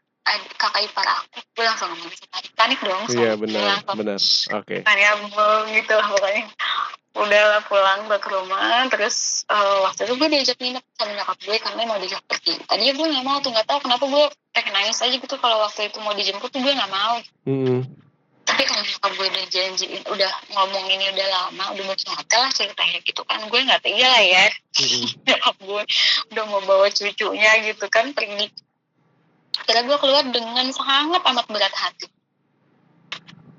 kakak 0.56 0.82
ipar 0.84 1.06
aku 1.06 1.38
gue 1.56 1.64
langsung 1.64 1.88
ngomong 1.90 2.10
panik 2.30 2.52
panik 2.54 2.78
dong 2.82 3.02
Iya 3.08 3.32
gue 3.34 3.42
benar, 3.48 3.62
langsung 3.64 3.96
benar. 3.98 4.18
Oke. 4.62 4.76
kayak 4.82 5.14
beng 5.32 5.66
gitu 5.74 5.92
lah 5.96 6.06
pokoknya 6.08 6.42
udahlah 7.18 7.62
pulang 7.66 8.00
ke 8.06 8.28
rumah 8.30 8.86
terus 8.86 9.42
eh, 9.50 9.76
waktu 9.82 10.06
itu 10.06 10.14
gue 10.14 10.28
diajak 10.30 10.56
nginep 10.62 10.84
sama 10.94 11.12
nyokap 11.18 11.38
gue 11.42 11.56
karena 11.58 11.80
mau 11.82 11.98
dijemput 11.98 12.26
pergi 12.30 12.54
tadinya 12.62 12.92
gue 12.94 13.06
nggak 13.10 13.24
mau 13.26 13.36
tuh 13.42 13.50
nggak 13.50 13.66
tahu 13.66 13.78
kenapa 13.82 14.04
gue 14.06 14.24
pengen 14.54 14.72
nangis 14.74 15.02
aja 15.02 15.16
gitu 15.18 15.34
kalau 15.38 15.58
waktu 15.66 15.90
itu 15.90 15.98
mau 15.98 16.14
dijemput 16.14 16.48
tuh 16.54 16.60
gue 16.62 16.70
nggak 16.70 16.92
mau 16.94 17.18
Mm-mm. 17.50 17.80
tapi 18.46 18.62
kalau 18.70 18.82
nyokap 18.86 19.10
gue 19.18 19.26
udah 19.34 19.44
janjiin 19.50 20.02
udah 20.06 20.30
ngomong 20.54 20.86
ini 20.94 21.04
udah 21.10 21.26
lama 21.26 21.64
udah 21.74 21.84
mau 21.90 21.96
hotel 21.98 22.40
lah 22.46 22.52
ceritanya 22.54 22.98
gitu 23.02 23.22
kan 23.26 23.40
gue 23.42 23.60
nggak 23.66 23.82
tega 23.82 24.06
lah 24.06 24.22
ya 24.22 24.44
Mm-mm. 24.78 25.06
nyokap 25.26 25.56
gue 25.58 25.82
udah 26.30 26.44
mau 26.46 26.60
bawa 26.62 26.86
cucunya 26.86 27.50
gitu 27.66 27.86
kan 27.90 28.14
pergi 28.14 28.46
kira 29.68 29.84
gue 29.84 29.98
keluar 30.00 30.24
dengan 30.28 30.66
sangat 30.72 31.22
amat 31.24 31.46
berat 31.52 31.74
hati. 31.76 32.08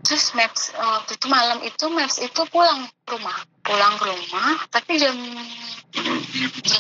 Terus 0.06 0.34
Maps 0.34 0.74
eh, 0.74 0.82
waktu 0.82 1.22
itu 1.22 1.28
malam 1.30 1.60
itu 1.62 1.86
Maps 1.94 2.18
itu 2.18 2.42
pulang 2.50 2.90
ke 3.06 3.14
rumah. 3.14 3.38
Pulang 3.62 3.94
ke 4.02 4.06
rumah 4.10 4.58
tapi 4.74 4.98
jam 4.98 5.14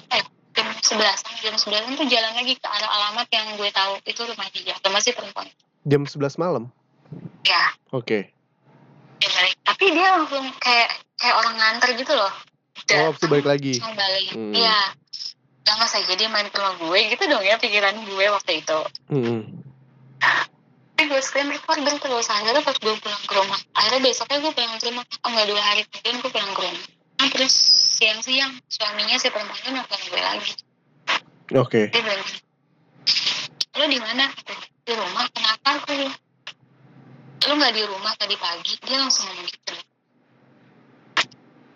ya 0.09 0.21
jam 0.57 0.67
sebelasan 0.81 1.33
jam 1.45 1.55
sebelasan 1.55 1.93
tuh 1.93 2.09
jalan 2.09 2.33
lagi 2.33 2.57
ke 2.57 2.67
arah 2.67 2.89
alamat 2.89 3.27
yang 3.29 3.47
gue 3.53 3.69
tahu 3.69 3.93
itu 4.09 4.21
rumah 4.25 4.47
dia 4.49 4.73
atau 4.81 4.89
masih 4.89 5.13
perempuan. 5.13 5.45
Jam 5.85 6.03
11 6.09 6.41
malam. 6.41 6.63
ya. 7.45 7.73
Oke. 7.93 8.33
dia 9.19 9.29
balik. 9.35 9.55
Tapi 9.67 9.85
dia 9.93 10.07
langsung 10.15 10.45
kayak 10.63 10.89
kayak 11.19 11.35
orang 11.37 11.55
nganter 11.59 11.89
gitu 11.99 12.13
loh. 12.15 12.33
Oh, 12.97 13.13
habis 13.13 13.21
itu 13.21 13.27
balik 13.29 13.45
lagi. 13.45 13.73
balik. 13.77 14.31
Hmm. 14.33 14.53
iya 14.55 14.95
ya 15.67 15.71
nggak 15.77 15.91
saja 15.91 16.13
dia 16.15 16.29
main 16.31 16.47
ke 16.49 16.57
rumah 16.57 16.75
gue 16.79 16.99
gitu 17.13 17.23
dong 17.29 17.43
ya 17.45 17.55
pikiran 17.61 17.95
gue 18.05 18.25
waktu 18.31 18.51
itu. 18.63 18.79
Mm-mm. 19.13 19.41
tapi 20.99 21.15
gue 21.15 21.21
screen 21.23 21.47
recording 21.47 21.95
terus 21.95 22.27
akhirnya 22.27 22.59
pas 22.59 22.75
gue 22.75 22.91
pulang 22.99 23.23
ke 23.23 23.33
rumah 23.39 23.59
akhirnya 23.71 24.01
besoknya 24.03 24.43
gue 24.43 24.51
pulang 24.51 24.75
ke 24.75 24.91
rumah 24.91 25.05
oh 25.07 25.29
nggak 25.31 25.47
dua 25.47 25.61
hari 25.63 25.81
kemudian 25.87 26.15
gue 26.19 26.31
pulang 26.31 26.51
ke 26.51 26.61
rumah. 26.67 26.85
Nah, 27.19 27.27
terus 27.35 27.53
siang-siang 27.99 28.55
suaminya 28.71 29.15
si 29.19 29.27
perempuan 29.27 29.59
itu 29.59 29.69
nelfon 29.75 30.01
gue 30.07 30.21
lagi. 30.23 30.51
Oke. 31.55 31.81
dia 31.91 32.01
bilang 32.03 32.23
lo 33.79 33.85
di 33.87 33.99
mana? 33.99 34.25
Di 34.83 34.91
rumah. 34.91 35.25
Kenapa 35.31 35.69
aku? 35.79 35.91
Lo 37.47 37.53
nggak 37.55 37.73
di 37.75 37.83
rumah 37.87 38.13
tadi 38.19 38.35
pagi. 38.35 38.73
Dia 38.83 38.97
langsung 38.99 39.27
ngomong 39.31 39.47
gitu. 39.47 39.73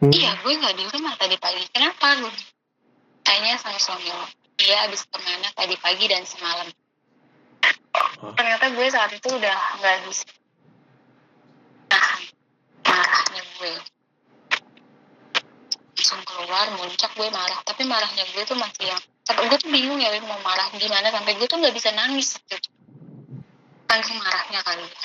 Hmm. 0.03 0.11
iya 0.11 0.35
gue 0.35 0.51
nggak 0.51 0.75
di 0.75 0.85
rumah 0.91 1.15
tadi 1.15 1.35
pagi. 1.39 1.63
Kenapa? 1.71 2.07
Gue 2.19 2.31
tanya 3.23 3.57
sama 3.59 3.79
suami 3.79 4.07
lo. 4.07 4.27
Dia 4.59 4.85
habis 4.87 5.03
ke 5.07 5.17
mana? 5.19 5.47
Tadi 5.55 5.75
pagi 5.79 6.05
dan 6.07 6.23
semalam. 6.27 6.67
Hah? 7.63 7.75
ternyata 8.35 8.65
gue 8.71 8.87
saat 8.91 9.11
itu 9.15 9.27
udah 9.31 9.57
nggak 9.79 9.95
bisa 10.07 10.27
tahan. 11.89 12.21
Marahnya 12.85 13.41
gue. 13.59 13.73
Langsung 15.97 16.21
keluar 16.27 16.67
muncak 16.77 17.11
gue 17.15 17.27
marah. 17.31 17.59
Tapi 17.63 17.83
marahnya 17.87 18.23
gue 18.29 18.43
tuh 18.43 18.59
masih 18.59 18.91
yang 18.91 19.01
sampai 19.23 19.47
gue 19.47 19.57
tuh 19.57 19.71
bingung 19.71 19.99
ya 20.03 20.11
mau 20.23 20.39
marah 20.43 20.67
gimana? 20.75 21.07
Sampai 21.09 21.39
gue 21.39 21.47
tuh 21.47 21.57
nggak 21.57 21.75
bisa 21.75 21.89
nangis 21.95 22.37
waktu 22.37 22.59
itu 22.59 22.73
saking 24.03 24.19
marahnya 24.19 24.59
kali 24.65 24.83
ya 24.83 25.01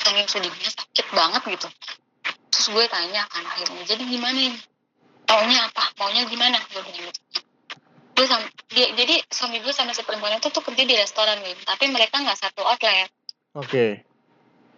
saking 0.00 0.28
sedihnya 0.30 0.70
sakit 0.70 1.06
banget 1.12 1.42
gitu. 1.52 1.68
Terus 2.54 2.66
gue 2.72 2.84
tanya 2.88 3.26
kan 3.28 3.44
akhirnya 3.44 3.82
jadi 3.84 4.02
gimana 4.08 4.38
ini 4.40 4.58
maunya 5.28 5.60
apa 5.68 5.83
maunya 6.04 6.28
gimana? 6.28 6.60
Gue 6.68 6.84
bilang 6.84 7.08
gitu 7.08 7.20
gue 8.14 8.26
sama 8.30 8.46
dia 8.70 8.94
jadi 8.94 9.18
suami 9.26 9.58
gue 9.58 9.74
sama 9.74 9.90
si 9.90 10.06
perempuan 10.06 10.38
itu 10.38 10.46
tuh 10.46 10.62
kerja 10.62 10.86
di 10.86 10.94
restoran 10.94 11.42
Win. 11.42 11.58
Tapi 11.66 11.90
mereka 11.90 12.22
nggak 12.22 12.38
satu 12.38 12.62
outlet. 12.62 13.10
Oke. 13.58 14.06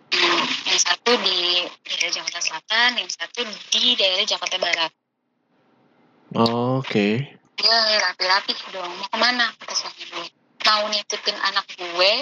Hmm, 0.06 0.44
yang 0.70 0.80
satu 0.80 1.12
di 1.20 1.66
daerah 1.84 2.12
Jakarta 2.14 2.40
Selatan 2.40 2.90
yang 2.96 3.10
satu 3.10 3.44
di 3.74 3.92
daerah 3.98 4.24
Jakarta 4.24 4.56
Barat. 4.56 4.92
Oke. 6.36 7.36
dia 7.56 7.76
rapi-rapi 8.04 8.52
dong 8.68 8.92
mau 9.00 9.08
ke 9.08 9.16
mana? 9.16 9.48
Kata 9.56 9.74
suami 9.76 10.04
gue. 10.08 10.26
Mau 10.66 10.88
nitipin 10.92 11.36
anak 11.36 11.66
gue 11.76 12.12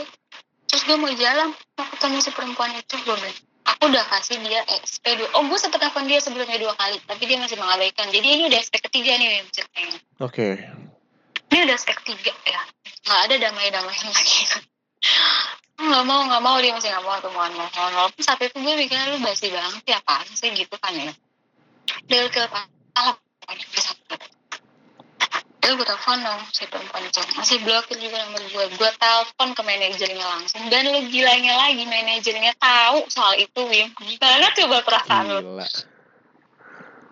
terus 0.71 0.83
gue 0.90 0.97
mau 0.99 1.11
jalan 1.14 1.55
mau 1.79 1.87
ketemu 1.95 2.19
si 2.19 2.31
perempuan 2.35 2.75
itu 2.75 2.99
gue 2.99 3.14
bilang 3.14 3.38
aku 3.64 3.83
udah 3.88 4.05
kasih 4.12 4.40
dia 4.44 4.61
SP 4.85 5.16
dua. 5.16 5.29
Oh 5.35 5.42
gue 5.48 5.59
sempet 5.59 5.81
telepon 5.81 6.05
dia 6.05 6.20
sebelumnya 6.20 6.61
dua 6.61 6.77
kali 6.77 7.00
tapi 7.05 7.22
dia 7.24 7.40
masih 7.40 7.57
mengabaikan. 7.57 8.09
Jadi 8.12 8.27
ini 8.29 8.42
udah 8.53 8.59
SP 8.61 8.81
ketiga 8.81 9.16
nih 9.16 9.44
ceritanya. 9.50 9.98
Oke. 10.20 10.48
ini 11.55 11.61
udah 11.64 11.77
SP 11.81 11.90
ketiga 12.05 12.33
ya. 12.46 12.62
Nggak 13.05 13.20
ada 13.31 13.35
damai-damaian 13.48 14.09
lagi. 14.12 14.40
Nggak 15.74 16.05
mau 16.07 16.22
nggak 16.31 16.42
mau. 16.42 16.57
Dia 16.62 16.70
masih 16.70 16.88
nggak 16.94 17.05
mau 17.05 17.18
tuh 17.18 17.33
mohon 17.35 17.53
walaupun 17.74 18.22
saat 18.22 18.38
itu 18.40 18.57
gue 18.57 18.74
mikirnya 18.79 19.11
lu 19.11 19.18
basi 19.20 19.50
banget 19.50 19.83
ya 19.90 19.98
apaan 19.98 20.24
sih? 20.31 20.48
Gitu 20.55 20.74
kan 20.79 20.94
ya. 20.94 21.12
Dia 22.07 22.31
ke 22.31 22.46
kepala 22.46 23.18
dia 25.64 25.72
Lalu 25.72 25.81
gue 25.81 25.88
telepon 25.88 26.18
dong 26.20 26.40
si 26.53 26.62
perempuan 26.68 27.03
itu. 27.09 27.20
Masih 27.40 27.57
blokir 27.64 27.96
juga 27.96 28.16
nomor 28.29 28.42
gue 28.44 28.64
Gue 28.77 28.90
telepon 29.00 29.48
ke 29.57 29.62
manajernya 29.64 30.27
langsung. 30.29 30.62
Dan 30.68 30.92
lu 30.92 31.00
gilanya 31.09 31.57
lagi 31.57 31.88
Manajernya 31.88 32.53
tahu 32.61 33.09
soal 33.09 33.40
itu 33.40 33.61
Wim. 33.64 33.88
Gimana 33.96 34.53
coba 34.53 34.77
perasaan 34.85 35.24
lu. 35.33 35.40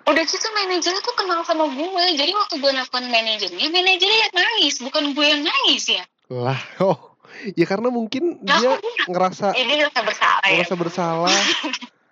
Udah 0.02 0.24
gitu 0.28 0.48
manajernya 0.52 1.00
tuh 1.00 1.14
kenal 1.16 1.46
sama 1.46 1.64
gue 1.72 2.04
Jadi 2.12 2.32
waktu 2.34 2.54
gue 2.60 2.70
nelfon 2.76 3.06
manajernya 3.08 3.66
Manajernya 3.72 4.18
yang 4.28 4.34
nangis. 4.36 4.74
Bukan 4.84 5.16
gue 5.16 5.24
yang 5.24 5.42
nangis 5.48 5.88
ya. 5.88 6.04
Lah, 6.28 6.60
oh. 6.84 7.16
Ya 7.56 7.64
karena 7.64 7.88
mungkin 7.88 8.44
Nah, 8.44 8.60
dia 8.60 8.76
ngerasa 9.08 9.56
Ini 9.56 9.88
rasa 9.88 10.00
bersalah 10.04 10.44
ya. 10.44 10.60
ngerasa 10.60 10.76
bersalah. 10.76 11.38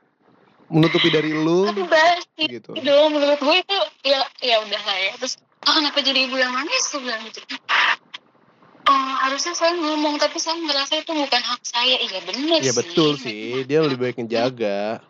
Menutupi 0.72 1.12
dari 1.12 1.36
lu. 1.36 1.68
Tapi 1.68 1.84
basi 1.84 2.44
gitu. 2.48 2.72
dong. 2.80 3.12
Menurut 3.12 3.36
gue 3.36 3.56
itu 3.60 3.78
ya 4.08 4.24
ya 4.40 4.56
udah 4.64 4.82
lah 4.88 4.96
ya. 4.96 5.12
Terus 5.20 5.36
ah 5.66 5.72
kenapa 5.76 5.98
jadi 6.00 6.24
ibu 6.24 6.36
yang 6.40 6.52
nangis 6.56 6.88
gue 6.88 7.00
bilang 7.04 7.20
gitu. 7.28 7.40
Oh 8.90 9.10
harusnya 9.22 9.52
saya 9.54 9.76
ngomong 9.76 10.16
tapi 10.18 10.40
saya 10.40 10.56
ngerasa 10.58 11.04
itu 11.04 11.12
bukan 11.12 11.42
hak 11.44 11.62
saya. 11.62 11.96
Iya 12.00 12.20
bener 12.26 12.58
Ya 12.58 12.72
sih. 12.72 12.78
betul 12.80 13.10
sih, 13.20 13.62
dia 13.68 13.84
lebih 13.84 13.98
baik 14.00 14.16
ngejaga. 14.18 15.04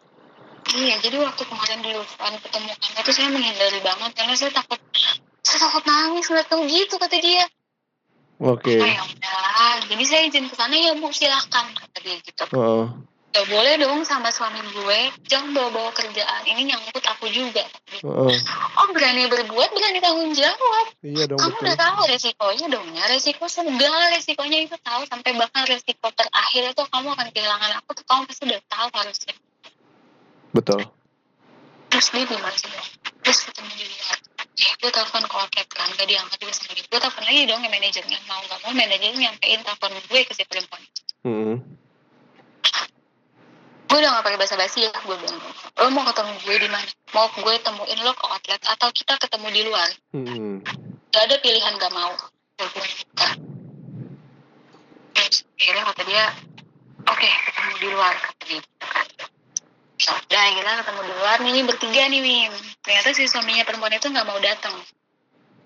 iya 0.71 0.95
jadi 1.03 1.19
waktu 1.19 1.43
kemarin 1.51 1.83
di 1.83 1.91
Dufan 1.91 2.35
ketemu 2.39 2.71
kamu 2.79 2.99
itu 3.03 3.11
saya 3.11 3.29
menghindari 3.35 3.81
banget 3.83 4.11
karena 4.15 4.35
saya 4.39 4.53
takut 4.55 4.79
saya 5.43 5.59
takut 5.67 5.83
nangis 5.83 6.27
nggak 6.31 6.47
tahu 6.47 6.63
gitu 6.71 6.95
kata 6.95 7.17
dia. 7.19 7.47
Oke. 8.41 8.79
oh 8.79 8.87
ya 8.87 9.03
udahlah 9.03 9.75
jadi 9.91 10.05
saya 10.07 10.23
izin 10.31 10.47
ke 10.47 10.55
sana 10.55 10.73
ya 10.79 10.95
bu 10.95 11.11
silakan 11.11 11.67
kata 11.75 11.97
dia 12.05 12.17
gitu. 12.23 12.45
Heeh. 12.55 12.87
Gak 13.31 13.47
boleh 13.47 13.79
dong 13.79 14.03
sama 14.03 14.35
suami 14.35 14.59
gue. 14.75 15.01
Jangan 15.31 15.55
bawa-bawa 15.55 15.95
kerjaan. 15.95 16.43
Ini 16.51 16.67
nyangkut 16.67 17.05
aku 17.07 17.31
juga. 17.31 17.63
Heeh. 18.03 18.35
oh 18.75 18.89
berani 18.91 19.31
berbuat 19.31 19.71
berani 19.71 20.03
tanggung 20.03 20.35
jawab. 20.35 20.87
Iya 21.07 21.31
dong 21.31 21.39
kamu 21.39 21.55
betul. 21.55 21.63
udah 21.63 21.77
tahu 21.79 22.01
resikonya 22.11 22.67
dong 22.67 22.89
ya. 22.91 23.07
Resiko 23.07 23.47
segala 23.47 24.11
resikonya 24.11 24.67
itu 24.67 24.75
tahu 24.83 25.07
sampai 25.07 25.31
bahkan 25.39 25.63
resiko 25.63 26.11
terakhir 26.11 26.75
itu 26.75 26.83
kamu 26.91 27.09
akan 27.15 27.29
kehilangan 27.31 27.71
aku 27.79 27.91
tuh 28.03 28.05
kamu 28.11 28.23
pasti 28.27 28.43
udah 28.51 28.61
tahu 28.67 28.89
harusnya. 28.99 29.35
Betul. 30.51 30.81
terus 31.91 32.07
dia 32.15 32.23
gimana 32.23 32.55
sih 32.55 32.71
terus 33.27 33.51
ketemu 33.51 33.71
di 33.75 33.83
luar 33.83 34.19
eh 34.61 34.73
gue 34.79 34.91
telepon 34.95 35.25
outlet 35.27 35.67
kan 35.75 35.91
gak 35.99 36.07
diangkat 36.07 36.39
juga 36.39 36.53
sama 36.55 36.73
dia. 36.75 36.85
Gue 36.87 37.01
telepon 37.03 37.25
lagi 37.25 37.41
dong 37.47 37.61
ke 37.63 37.69
manajernya. 37.71 38.19
Mau 38.27 38.41
gak 38.47 38.59
mau 38.63 38.73
manajernya 38.75 39.19
nyampein 39.19 39.61
telepon 39.63 39.91
gue 39.95 40.21
ke 40.27 40.33
si 40.35 40.43
perempuan. 40.47 40.83
Heeh. 41.27 41.57
Gue 43.91 43.99
udah 43.99 44.11
gak 44.15 44.23
pakai 44.23 44.39
bahasa 44.39 44.55
basi 44.55 44.87
ya 44.87 44.91
gue 44.95 45.17
bilang. 45.19 45.43
Lo 45.83 45.91
mau 45.91 46.07
ketemu 46.07 46.31
gue 46.47 46.57
di 46.63 46.69
mana? 46.71 46.87
Mau 47.11 47.27
gue 47.27 47.55
temuin 47.59 47.99
lo 48.07 48.15
ke 48.15 48.25
outlet 48.31 48.63
atau 48.63 48.89
kita 48.95 49.19
ketemu 49.19 49.47
di 49.51 49.63
luar? 49.67 49.89
Heeh. 50.15 50.63
gak 51.11 51.23
ada 51.27 51.37
pilihan 51.43 51.75
gak 51.75 51.91
mau. 51.91 52.15
Terus 52.55 53.03
akhirnya 55.61 55.85
kata 55.93 56.03
dia 56.09 56.25
oke 57.05 57.29
ketemu 57.51 57.73
di 57.83 57.89
luar 57.91 58.15
kata 58.15 58.43
dia. 58.47 58.63
So, 60.01 60.17
udah 60.17 60.45
kita 60.57 60.71
ketemu 60.81 61.01
di 61.05 61.13
luar 61.21 61.37
nih 61.45 61.65
bertiga 61.67 62.03
nih 62.09 62.21
Wim 62.25 62.53
ternyata 62.81 63.13
si 63.13 63.29
suaminya 63.29 63.69
perempuan 63.69 63.93
itu 63.93 64.09
nggak 64.09 64.27
mau 64.27 64.39
datang. 64.41 64.73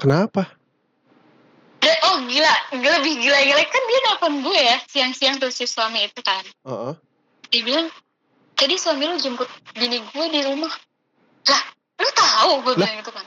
Kenapa? 0.00 0.48
Oh 2.14 2.22
gila, 2.30 2.54
gila 2.70 2.96
lebih 3.02 3.14
gila-gila. 3.20 3.62
Kan 3.66 3.82
dia 3.90 4.00
nelfon 4.06 4.34
gue 4.46 4.60
ya 4.60 4.76
siang-siang 4.86 5.36
tuh 5.42 5.50
si 5.50 5.66
suami 5.66 6.06
itu 6.06 6.20
kan. 6.22 6.46
Heeh. 6.62 6.94
Dia 7.50 7.60
bilang, 7.66 7.86
tadi 8.54 8.74
suami 8.78 9.04
lu 9.06 9.16
jemput 9.18 9.46
bini 9.74 9.98
gue 10.00 10.26
di 10.30 10.40
rumah. 10.46 10.72
Lah, 11.44 11.62
lu 12.00 12.08
tahu 12.10 12.50
gue 12.64 12.74
bilang 12.78 12.98
gitu 13.02 13.12
kan. 13.12 13.26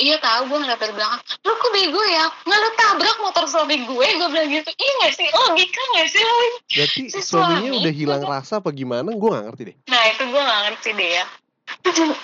Iya 0.00 0.16
tahu 0.16 0.48
gue 0.48 0.58
ngeliat 0.64 0.80
dari 0.80 0.96
belakang. 0.96 1.20
Lu 1.44 1.52
kok 1.60 1.70
bego 1.76 2.00
ya? 2.08 2.24
Nggak 2.48 2.58
lu 2.64 2.70
tabrak 2.72 3.16
motor 3.20 3.44
suami 3.44 3.84
gue? 3.84 4.06
Gue 4.16 4.28
bilang 4.32 4.48
gitu. 4.48 4.70
Iya 4.72 4.92
gak 5.04 5.12
sih? 5.12 5.28
Logika 5.28 5.82
gak 5.92 6.08
sih? 6.08 6.22
Lu? 6.24 6.36
Berarti 6.72 7.02
Si 7.12 7.20
suaminya 7.20 7.68
suami 7.68 7.78
udah 7.84 7.92
hilang 7.92 8.22
itu- 8.24 8.32
rasa 8.32 8.52
apa 8.64 8.72
gimana? 8.72 9.12
Gue 9.12 9.28
gak 9.28 9.44
ngerti 9.52 9.62
deh. 9.68 9.76
Nah 9.92 10.02
itu 10.08 10.22
gue 10.24 10.40
gak 10.40 10.60
ngerti 10.72 10.90
deh 10.96 11.10
ya. 11.20 11.24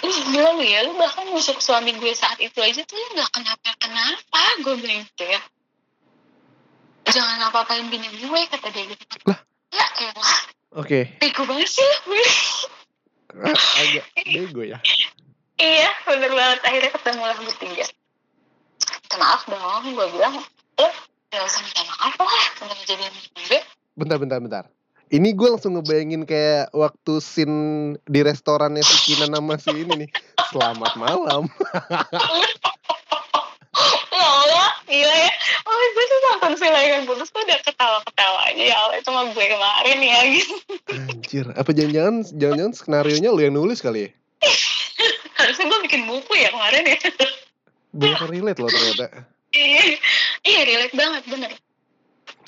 Ih 0.02 0.18
gila 0.32 0.50
lu 0.56 0.64
ya, 0.64 0.80
lu 0.88 0.92
bahkan 0.96 1.28
nusuk 1.30 1.60
suami 1.60 1.92
gue 2.00 2.12
saat 2.16 2.40
itu 2.40 2.58
aja 2.64 2.80
tuh 2.80 2.96
lu 2.96 3.06
gak 3.20 3.30
kenapa-kenapa. 3.36 4.40
Gue 4.64 4.74
bilang 4.80 5.04
gitu 5.04 5.24
ya. 5.28 5.40
Jangan 7.06 7.38
apa-apain 7.52 7.86
bini 7.86 8.08
gue, 8.08 8.40
kata 8.50 8.72
dia 8.72 8.84
gitu. 8.88 9.04
Lah? 9.28 9.38
Ya 9.70 9.86
elah, 10.00 10.40
Oke. 10.76 11.08
bego 11.16 11.42
banget 11.48 11.72
sih 11.72 11.88
lu. 12.04 12.20
Agak 13.48 14.04
bego 14.28 14.60
ya. 14.60 14.76
iya, 15.56 15.88
bener 16.04 16.28
banget. 16.28 16.60
Akhirnya 16.68 16.90
ketemu 16.92 17.22
lah 17.24 17.36
bertiga. 17.40 17.86
Maaf 19.16 19.48
dong, 19.48 19.96
gue 19.96 20.06
bilang. 20.12 20.36
Lo 20.76 20.88
gak 21.32 21.42
usah 21.48 21.60
minta 21.64 21.80
maaf 21.88 22.14
lah, 22.20 22.46
udah 22.60 22.76
ngejadiin 22.76 23.12
gue. 23.48 23.60
Bentar, 23.96 24.20
bentar, 24.20 24.36
bentar. 24.36 24.64
Ini 25.08 25.32
gue 25.32 25.48
langsung 25.48 25.80
ngebayangin 25.80 26.28
kayak 26.28 26.74
waktu 26.76 27.24
scene 27.24 27.94
di 28.04 28.20
restorannya 28.20 28.84
si 28.84 28.96
Kinan 29.08 29.32
sama 29.32 29.56
si 29.56 29.72
ini 29.72 30.04
nih. 30.04 30.10
Selamat 30.52 30.92
malam. 31.00 31.48
ya 34.12 34.26
Allah, 34.28 34.68
gila 34.84 35.16
ya. 35.24 35.32
Oh, 35.64 35.85
gue 35.96 36.04
tuh 36.04 36.18
nonton 36.28 36.52
film 36.60 36.76
yang 36.76 37.04
putus 37.08 37.32
tuh 37.32 37.40
udah 37.40 37.58
ketawa-ketawa 37.64 38.38
aja. 38.52 38.62
Ya 38.68 38.76
Allah, 38.76 38.96
itu 39.00 39.08
mah 39.08 39.24
gue 39.32 39.46
kemarin 39.48 39.98
ya 40.04 40.18
gitu. 40.28 40.54
Anjir, 40.92 41.46
apa 41.56 41.70
jangan-jangan 41.72 42.14
jangan-jangan 42.36 42.72
skenario 42.76 43.16
nya 43.16 43.30
lu 43.32 43.40
yang 43.40 43.56
nulis 43.56 43.80
kali 43.80 44.04
ya? 44.04 44.10
Harusnya 45.40 45.64
gue 45.72 45.78
bikin 45.88 46.04
buku 46.04 46.32
ya 46.36 46.52
kemarin 46.52 46.84
ya. 46.84 46.98
Banyak 47.96 48.18
yang 48.20 48.28
relate 48.28 48.58
loh 48.60 48.68
ternyata. 48.68 49.06
Iya, 49.56 49.82
iya 50.44 50.60
relate 50.68 50.92
banget 50.92 51.22
bener. 51.32 51.52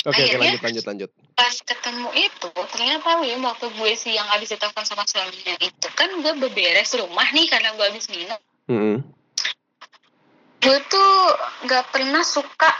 Oke, 0.05 0.13
oke 0.13 0.21
Akhirnya- 0.21 0.41
lanjut 0.45 0.63
lanjut 0.63 0.85
lanjut. 0.85 1.11
Pas 1.39 1.55
ketemu 1.65 2.09
itu, 2.19 2.51
ternyata 2.75 3.09
Wim 3.23 3.41
waktu 3.47 3.67
gue 3.73 3.93
siang 3.97 4.29
abis 4.37 4.53
ditelepon 4.53 4.85
sama 4.85 5.09
suaminya 5.09 5.55
itu 5.63 5.89
kan 5.97 6.11
gue 6.21 6.33
beberes 6.37 6.93
rumah 6.99 7.27
nih 7.33 7.49
karena 7.49 7.73
gue 7.73 7.87
abis 7.89 8.07
minum. 8.13 8.41
Heeh. 8.69 8.99
Gue 10.59 10.79
tuh 10.91 11.11
gak 11.71 11.95
pernah 11.95 12.27
suka 12.27 12.71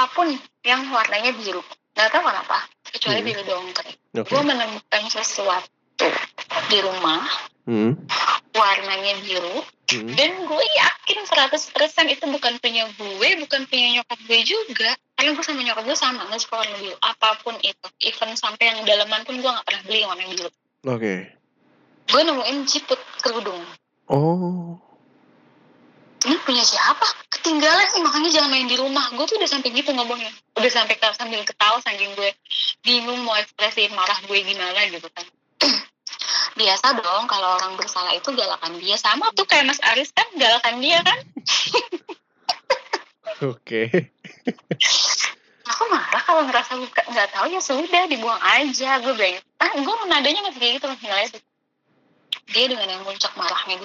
apa 0.00 0.16
pun 0.16 0.32
yang 0.64 0.88
warnanya 0.88 1.36
biru. 1.36 1.60
Gak 1.92 2.08
tau 2.08 2.24
kenapa, 2.24 2.64
kecuali 2.88 3.20
Hmm. 3.20 3.28
biru 3.28 3.42
dongker. 3.44 3.86
Oke. 4.16 4.30
Gue 4.32 4.42
menemukan 4.42 5.02
sesuatu 5.06 6.08
di 6.72 6.78
rumah 6.80 7.20
Heeh. 7.68 7.92
warnanya 8.50 9.14
biru 9.20 9.60
Heeh. 9.86 10.16
dan 10.16 10.30
gue 10.40 10.64
yakin 10.64 11.18
100% 11.28 12.08
itu 12.08 12.24
bukan 12.24 12.56
punya 12.56 12.88
gue 12.96 13.28
bukan 13.38 13.60
punya 13.68 14.00
nyokap 14.00 14.18
gue 14.24 14.40
juga 14.42 14.90
karena 15.14 15.36
gue 15.36 15.44
sama 15.44 15.60
nyokap 15.60 15.84
gue 15.84 15.94
sama 15.94 16.20
nggak 16.24 16.40
suka 16.40 16.56
warna 16.56 16.76
biru 16.80 16.96
apa 16.98 17.28
pun 17.44 17.54
itu 17.60 17.86
even 18.00 18.32
sampai 18.34 18.72
yang 18.72 18.80
dalaman 18.82 19.20
pun 19.22 19.36
gue 19.36 19.46
nggak 19.46 19.62
pernah 19.62 19.82
beli 19.84 19.98
yang 20.00 20.10
warna 20.10 20.24
biru 20.26 20.50
Oke. 20.88 21.14
gue 22.08 22.20
nemuin 22.24 22.56
jiput 22.64 22.98
kerudung 23.20 23.62
Oh. 24.08 24.74
ini 26.24 26.36
punya 26.40 26.64
siapa 26.64 27.06
ketinggalan 27.40 27.88
sih 27.88 28.04
makanya 28.04 28.30
jangan 28.30 28.50
main 28.52 28.68
di 28.68 28.76
rumah. 28.76 29.08
Gue 29.16 29.24
tuh 29.24 29.40
udah 29.40 29.48
sampai 29.48 29.72
gitu 29.72 29.90
ngomongnya. 29.96 30.28
Udah 30.60 30.70
sampai 30.70 31.00
ke- 31.00 31.16
sambil 31.16 31.40
ketawa 31.42 31.80
saking 31.80 32.12
gue 32.12 32.30
bingung 32.84 33.24
mau 33.24 33.32
ekspresiin 33.40 33.96
marah 33.96 34.20
gue 34.28 34.38
gimana 34.44 34.76
gitu 34.92 35.08
kan. 35.08 35.24
Biasa 36.60 37.00
dong 37.00 37.24
kalau 37.24 37.56
orang 37.56 37.80
bersalah 37.80 38.12
itu 38.12 38.28
galakan 38.36 38.76
dia. 38.76 39.00
Sama 39.00 39.32
tuh 39.32 39.48
kayak 39.48 39.72
Mas 39.72 39.80
Aris 39.80 40.12
kan 40.12 40.28
galakan 40.36 40.84
dia 40.84 41.00
kan. 41.00 41.18
Oke. 43.56 43.88
aku 45.70 45.82
marah 45.88 46.22
kalau 46.28 46.44
ngerasa 46.44 46.76
buka 46.76 47.02
nggak 47.08 47.28
tahu 47.32 47.46
ya 47.48 47.60
sudah 47.64 48.04
dibuang 48.04 48.40
aja. 48.44 49.00
Gue 49.00 49.16
bilang 49.16 49.40
gitu. 49.40 49.48
ah 49.64 49.72
gue 49.72 49.94
nadanya 50.12 50.44
masih 50.44 50.60
kayak 50.60 50.74
gitu. 50.76 50.86
Masih 50.92 51.40
dia 52.50 52.66
dengan 52.66 52.88
yang 52.90 53.02
muncak 53.06 53.30
marahnya 53.38 53.78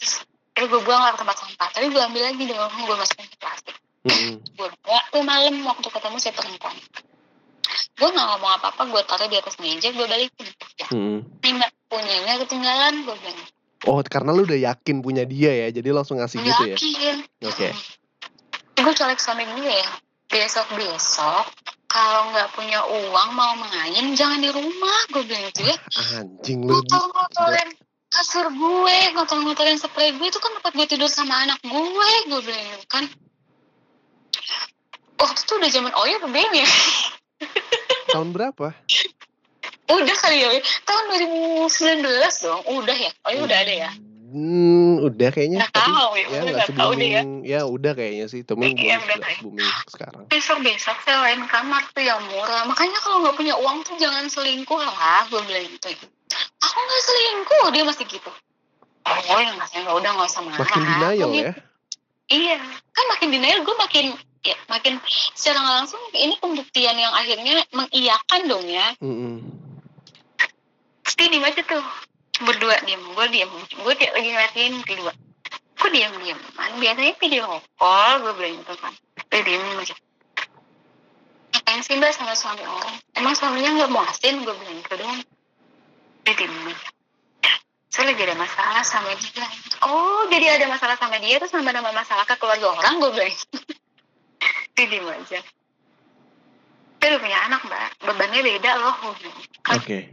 terus 0.00 0.24
terus 0.54 0.66
gue 0.70 0.80
buang 0.80 1.02
lah 1.02 1.12
ke 1.12 1.18
tempat 1.20 1.36
sampah. 1.36 1.68
Tapi 1.74 1.86
gue 1.90 2.02
ambil 2.02 2.22
lagi 2.24 2.42
dong 2.46 2.72
gue 2.72 2.96
masukin 2.96 3.26
ke 3.26 3.36
plastik. 3.38 3.76
Heeh. 4.04 4.36
gue 4.36 4.68
bawa 4.84 5.00
tuh 5.08 5.24
malam 5.24 5.54
waktu 5.64 5.88
ketemu 5.88 6.16
si 6.20 6.30
perempuan. 6.30 6.76
Gue 7.94 8.08
nggak 8.10 8.26
ngomong 8.26 8.52
apa 8.60 8.66
apa 8.70 8.82
gue 8.86 9.02
taruh 9.06 9.28
di 9.28 9.36
atas 9.38 9.56
meja 9.58 9.88
gue 9.90 10.06
balikin. 10.06 10.46
Ya 10.78 10.86
Heeh. 10.88 11.18
ini 11.24 11.66
punyanya 11.90 12.34
ketinggalan 12.40 12.94
gue 13.02 13.16
bilang. 13.18 13.48
Oh, 13.84 14.00
karena 14.00 14.32
lu 14.32 14.48
udah 14.48 14.56
yakin 14.56 15.04
punya 15.04 15.28
dia 15.28 15.52
ya, 15.52 15.68
jadi 15.68 15.92
langsung 15.92 16.16
ngasih 16.16 16.40
gitu 16.40 16.62
ya? 16.64 16.72
yakin. 16.72 17.16
Oke. 17.44 17.68
gue 18.74 18.92
colek 18.96 19.20
suami 19.20 19.44
gue 19.44 19.68
ya. 19.68 19.88
Besok 20.24 20.72
besok 20.74 21.44
kalau 21.86 22.26
nggak 22.34 22.50
punya 22.58 22.82
uang 22.82 23.28
mau 23.38 23.54
main 23.54 24.18
jangan 24.18 24.42
di 24.42 24.50
rumah 24.50 24.98
gue 25.14 25.22
bilang 25.22 25.46
gitu 25.54 25.62
ya 25.70 25.76
Anjing 26.18 26.66
lu. 26.66 26.74
di- 26.74 26.90
ngotor-ngotorin 26.90 27.70
kasur 28.14 28.46
gue 28.48 28.96
ngotor-ngotorin 29.12 29.74
spray 29.74 30.10
gue 30.10 30.24
itu 30.24 30.38
kan 30.38 30.54
tempat 30.54 30.72
gue 30.72 30.86
tidur 30.86 31.10
sama 31.10 31.42
anak 31.42 31.58
gue 31.60 32.10
gue 32.28 32.40
bilang 32.42 32.80
kan 32.86 33.04
waktu 35.16 35.40
itu 35.40 35.52
udah 35.52 35.70
zaman 35.70 35.92
Oyo 35.96 36.14
apa 36.18 36.28
BM 36.28 36.52
ya 36.54 36.68
Tahun 38.14 38.30
berapa? 38.30 38.70
udah 39.84 40.16
kali 40.16 40.40
ya 40.40 40.48
tahun 40.82 41.04
2019 41.68 42.08
dong 42.40 42.62
udah 42.72 42.96
ya 42.96 43.10
Oyo 43.26 43.44
udah 43.44 43.58
ada 43.58 43.74
ya 43.80 43.92
Hmm, 44.34 44.98
udah 44.98 45.30
kayaknya. 45.30 45.62
Nggak 45.62 45.78
Tapi 45.78 45.90
tahu 45.94 46.10
ya, 46.10 46.26
ya 46.26 46.38
nggak 46.42 46.54
nggak 46.58 46.70
tahu 46.74 46.90
deh 46.98 47.06
ya. 47.06 47.22
Ya 47.46 47.60
udah 47.70 47.92
kayaknya 47.94 48.26
sih, 48.26 48.42
temen 48.42 48.74
Iya, 48.74 48.98
belum 48.98 49.06
nggak 49.06 49.30
kayak. 49.30 49.40
booming 49.46 49.70
sekarang. 49.86 50.24
besok-besok 50.26 50.96
sewain 51.06 51.40
kamar 51.46 51.86
tuh 51.94 52.02
yang 52.02 52.18
murah 52.26 52.66
makanya 52.66 52.98
kalau 52.98 53.22
nggak 53.22 53.38
punya 53.38 53.54
uang 53.54 53.86
tuh 53.86 53.94
jangan 53.94 54.26
selingkuh 54.26 54.74
lah 54.74 55.22
gue 55.30 55.38
bilang 55.38 55.70
gitu 55.70 55.86
aku 56.60 56.78
nggak 56.78 57.02
selingkuh 57.02 57.64
dia 57.72 57.84
masih 57.84 58.06
gitu 58.08 58.30
oh 59.04 59.38
ya 59.40 59.50
nggak 59.52 59.68
ya 59.74 59.90
udah 59.92 60.10
nggak 60.16 60.28
usah 60.28 60.42
marah 60.42 60.58
Makin 60.64 60.82
denial 60.82 61.12
Gue 61.28 61.36
gitu. 61.36 61.44
ya. 61.44 61.52
Iya, 62.24 62.56
kan 62.96 63.04
makin 63.12 63.28
denial 63.36 63.60
gue 63.68 63.76
makin 63.76 64.06
ya 64.40 64.56
makin 64.72 64.96
secara 65.36 65.60
langsung 65.60 66.00
ini 66.16 66.40
pembuktian 66.40 66.96
yang 66.96 67.12
akhirnya 67.12 67.60
mengiyakan 67.68 68.40
dong 68.48 68.64
ya. 68.64 68.96
Heeh. 68.96 69.36
Terus 71.04 71.14
dia 71.20 71.28
diem 71.28 71.44
aja 71.44 71.60
tuh 71.68 71.84
berdua 72.48 72.80
diem, 72.88 73.00
gue 73.00 73.26
diem, 73.28 73.50
gue 73.52 73.92
dia 74.00 74.08
lagi 74.16 74.28
ngeliatin 74.32 74.74
kedua. 74.88 75.12
Kok 75.76 75.90
diem 75.92 76.12
diem? 76.24 76.38
Biasanya 76.80 77.12
video 77.20 77.60
call 77.76 78.24
gue 78.24 78.32
bilang 78.40 78.56
gitu 78.64 78.72
kan. 78.80 78.92
Dia 79.28 79.40
diem 79.44 79.60
aja. 79.76 79.94
Ngapain 81.54 81.80
sih 81.84 81.94
mbak 82.00 82.16
sama 82.16 82.32
suami 82.32 82.64
orang? 82.64 82.96
Emang 83.14 83.36
suaminya 83.36 83.70
nggak 83.84 83.90
mau 83.92 84.00
asin? 84.08 84.40
Gue 84.48 84.56
bilang 84.56 84.80
gitu 84.80 84.96
doang. 84.96 85.20
Aja. 86.24 86.46
Saya 87.94 88.10
lagi 88.10 88.22
ada 88.26 88.34
masalah 88.34 88.82
sama 88.82 89.14
dia. 89.14 89.46
Oh, 89.86 90.26
jadi 90.26 90.58
ada 90.58 90.66
masalah 90.66 90.98
sama 90.98 91.22
dia 91.22 91.38
terus 91.38 91.54
nambah-nambah 91.54 91.94
masalah 91.94 92.26
ke 92.26 92.34
keluarga 92.42 92.74
orang 92.74 92.98
gue 92.98 93.10
bilang. 93.14 93.36
Diem 94.74 95.06
aja. 95.06 95.40
Dia 96.98 97.06
udah 97.06 97.20
punya 97.20 97.38
anak 97.46 97.60
mbak, 97.68 97.90
bebannya 98.02 98.40
beda 98.42 98.70
loh. 98.82 98.94
Kan 99.62 99.78
Oke. 99.78 100.10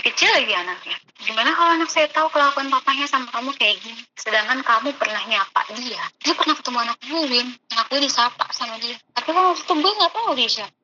masih 0.00 0.16
kecil 0.16 0.30
lagi 0.32 0.52
anaknya. 0.56 0.96
Gimana 1.20 1.52
kalau 1.52 1.76
anak 1.76 1.92
saya 1.92 2.08
tahu 2.08 2.32
kelakuan 2.32 2.72
papanya 2.72 3.04
sama 3.04 3.28
kamu 3.28 3.52
kayak 3.60 3.84
gini? 3.84 4.00
Sedangkan 4.16 4.64
kamu 4.64 4.96
pernah 4.96 5.20
nyapa 5.28 5.68
dia. 5.76 6.00
Dia 6.24 6.32
pernah 6.32 6.56
ketemu 6.56 6.78
anak 6.88 6.96
gue, 7.04 7.22
Win. 7.28 7.48
Anak 7.76 7.86
gue 7.92 8.00
disapa 8.00 8.48
sama 8.56 8.80
dia. 8.80 8.96
Tapi 9.12 9.28
kan 9.28 9.44
waktu 9.52 9.60
itu 9.60 9.72
gue 9.76 9.92
gak 10.00 10.12
tahu 10.16 10.30
dia 10.32 10.48
siapa. 10.48 10.76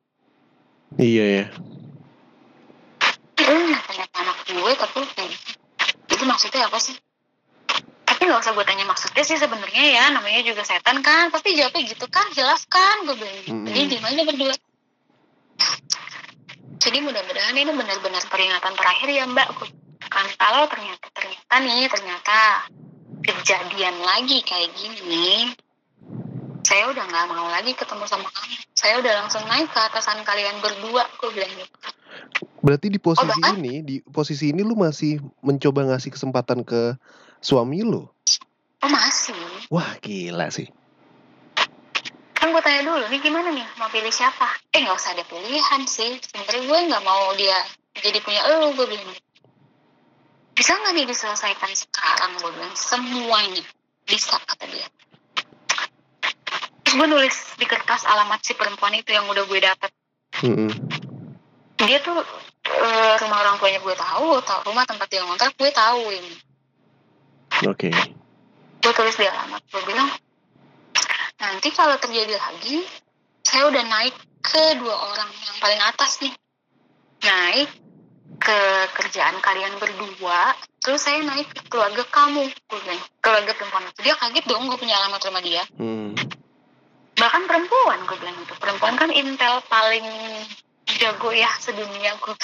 Iya 1.00 1.24
ya. 1.24 1.44
Lu 3.46 3.60
nyapa 3.70 3.92
anak 4.18 4.36
gue, 4.46 4.72
tapi 4.74 4.94
lu 4.98 5.06
kayak 5.14 5.30
gitu. 5.30 5.50
Itu 6.12 6.24
maksudnya 6.26 6.66
apa 6.66 6.78
sih? 6.82 6.94
Tapi 8.06 8.22
gak 8.26 8.42
usah 8.42 8.52
gue 8.54 8.64
tanya 8.66 8.84
maksudnya 8.86 9.22
sih 9.22 9.38
sebenarnya 9.38 9.84
ya. 9.94 10.04
Namanya 10.10 10.42
juga 10.42 10.62
setan 10.66 11.02
kan. 11.02 11.30
Pasti 11.30 11.54
jawabnya 11.54 11.82
gitu 11.86 12.06
kan. 12.10 12.26
Jelas 12.34 12.66
kan. 12.66 13.06
Gue 13.06 13.14
bilang 13.18 13.34
gitu. 13.42 13.50
Mm-mm. 13.54 13.66
Jadi 13.70 13.80
diem 13.86 14.04
aja 14.06 14.22
berdua. 14.26 14.54
Jadi 16.76 16.98
mudah-mudahan 17.02 17.56
ini 17.58 17.72
benar-benar 17.74 18.22
peringatan 18.30 18.72
terakhir 18.78 19.08
ya 19.10 19.24
mbak. 19.26 19.48
Kan 20.06 20.26
kalau 20.38 20.70
ternyata 20.70 21.06
ternyata 21.10 21.54
nih 21.66 21.90
ternyata 21.90 22.38
kejadian 23.26 23.96
lagi 24.06 24.38
kayak 24.46 24.70
gini 24.78 25.02
nih, 25.02 25.42
saya 26.66 26.90
udah 26.90 27.04
nggak 27.06 27.26
mau 27.30 27.46
lagi 27.50 27.74
ketemu 27.78 28.04
sama 28.10 28.26
kamu 28.26 28.54
saya 28.74 28.98
udah 28.98 29.12
langsung 29.22 29.42
naik 29.46 29.70
ke 29.70 29.80
atasan 29.80 30.26
kalian 30.26 30.58
berdua 30.58 31.06
gue 31.22 31.30
bilang 31.30 31.54
gitu 31.54 31.76
Berarti 32.60 32.90
di 32.92 32.98
posisi 33.00 33.26
bahkan- 33.40 33.56
ini, 33.58 33.74
di 33.80 33.96
posisi 34.02 34.50
ini 34.52 34.60
lu 34.60 34.76
masih 34.76 35.20
mencoba 35.40 35.86
ngasih 35.88 36.12
kesempatan 36.12 36.66
ke 36.66 36.96
suami 37.40 37.80
lu. 37.84 38.04
oh 38.82 38.90
masih. 38.92 39.34
Wah, 39.72 39.96
gila 39.98 40.52
sih. 40.52 40.68
kan 42.36 42.52
gue 42.52 42.62
tanya 42.62 42.86
dulu 42.86 43.10
nih 43.10 43.18
gimana 43.18 43.50
nih? 43.50 43.66
Mau 43.80 43.90
pilih 43.90 44.12
siapa? 44.12 44.46
Eh 44.70 44.84
nggak 44.84 44.94
usah 44.94 45.18
ada 45.18 45.24
pilihan 45.26 45.82
sih. 45.88 46.14
Sebenarnya 46.20 46.62
gue 46.62 46.78
nggak 46.92 47.02
mau 47.02 47.34
dia 47.34 47.58
jadi 47.98 48.22
punya 48.22 48.44
elu 48.46 48.76
gue 48.76 48.86
bilang. 48.86 49.16
Bisa 50.54 50.78
nggak 50.78 50.92
nih 50.94 51.06
diselesaikan 51.10 51.72
sekarang? 51.74 52.38
Gue 52.38 52.54
bilang 52.54 52.74
semuanya 52.78 53.64
bisa 54.06 54.38
kata 54.38 54.64
dia. 54.70 54.86
Terus 56.86 56.94
gue 56.94 57.06
nulis 57.10 57.36
di 57.58 57.66
kertas 57.66 58.06
alamat 58.06 58.38
si 58.46 58.54
perempuan 58.54 58.94
itu 58.94 59.10
yang 59.10 59.26
udah 59.26 59.42
gue 59.42 59.58
dapet. 59.58 59.90
Mm-mm. 60.46 60.70
Dia 61.84 62.00
tuh 62.00 62.16
eh, 62.64 63.14
rumah 63.20 63.38
orang 63.44 63.56
tuanya 63.60 63.80
gue 63.84 63.94
tahu 63.94 64.40
tahu 64.40 64.60
rumah 64.72 64.88
tempat 64.88 65.06
dia 65.12 65.20
ngontrak 65.22 65.52
gue 65.54 65.70
tahu 65.70 66.02
ini. 66.08 66.32
Oke. 67.68 67.88
gue 68.76 68.92
tulis 68.94 69.18
di 69.18 69.26
alamat 69.26 69.66
gue 69.66 69.82
bilang 69.82 70.06
nanti 71.42 71.68
kalau 71.74 71.98
terjadi 71.98 72.38
lagi 72.38 72.86
saya 73.42 73.66
udah 73.66 73.82
naik 73.82 74.14
ke 74.46 74.78
dua 74.78 74.94
orang 74.94 75.30
yang 75.30 75.56
paling 75.60 75.80
atas 75.84 76.22
nih. 76.24 76.34
Naik 77.26 77.70
ke 78.36 78.58
kerjaan 78.94 79.36
kalian 79.42 79.74
berdua 79.80 80.54
terus 80.80 81.02
saya 81.02 81.18
naik 81.24 81.50
ke 81.50 81.62
keluarga 81.68 82.04
kamu 82.08 82.48
gue 82.48 82.80
bilang. 82.80 83.02
Keluarga 83.20 83.52
perempuan 83.52 83.84
itu. 83.90 84.00
Dia 84.06 84.14
kaget 84.16 84.44
dong 84.48 84.64
gue 84.70 84.78
punya 84.80 84.96
alamat 85.02 85.20
rumah 85.28 85.42
dia. 85.44 85.64
Hmm. 85.76 86.16
bahkan 87.16 87.48
perempuan 87.48 87.96
gue 88.04 88.16
bilang 88.20 88.36
gitu 88.44 88.52
perempuan 88.60 88.92
kan 89.00 89.08
intel 89.08 89.64
paling 89.72 90.04
jago 90.96 91.30
ya 91.32 91.50
sedunia 91.60 92.12
gue 92.18 92.34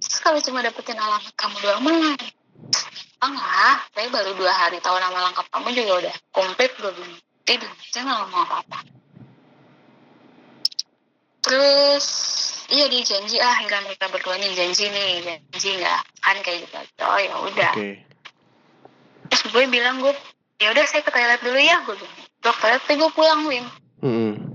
terus 0.00 0.18
kalau 0.20 0.40
cuma 0.42 0.64
dapetin 0.64 0.98
alamat 0.98 1.32
kamu 1.36 1.56
doang 1.62 1.80
mah 1.84 2.16
enggak 3.22 3.76
saya 3.94 4.08
baru 4.12 4.32
dua 4.36 4.52
hari 4.52 4.80
tahu 4.80 4.96
nama 5.00 5.30
lengkap 5.30 5.46
kamu 5.52 5.68
juga 5.76 5.92
udah 6.04 6.14
komplit 6.32 6.72
gue 6.76 6.92
dia 7.46 7.56
bilang 7.60 7.78
saya 7.92 8.02
nggak 8.04 8.18
ngomong 8.26 8.42
apa 8.44 8.56
apa 8.64 8.78
terus 11.46 12.06
iya 12.70 12.90
dia 12.90 13.02
janji 13.06 13.38
ah 13.38 13.54
akhirnya 13.54 13.86
mereka 13.86 14.10
berdua 14.10 14.34
nih 14.38 14.50
janji 14.58 14.90
nih 14.90 15.40
janji 15.54 15.70
nggak 15.78 16.00
kan 16.26 16.36
kayak 16.42 16.66
gitu. 16.66 16.76
Oh 17.06 17.20
ya 17.22 17.34
udah. 17.38 17.72
Oke. 17.78 18.02
terus 19.30 19.42
gue 19.50 19.64
bilang 19.70 20.02
gue 20.02 20.14
ya 20.58 20.74
udah 20.74 20.84
saya 20.86 21.06
ke 21.06 21.10
toilet 21.14 21.40
dulu 21.42 21.58
ya. 21.58 21.86
Gue 21.86 21.94
bilang 21.94 22.14
ke 22.42 22.50
toilet 22.58 22.82
tapi 22.82 22.94
gue 22.98 23.10
pulang 23.14 23.40
Wim. 23.46 23.66
Mm-mm. 24.02 24.32
gue 24.34 24.45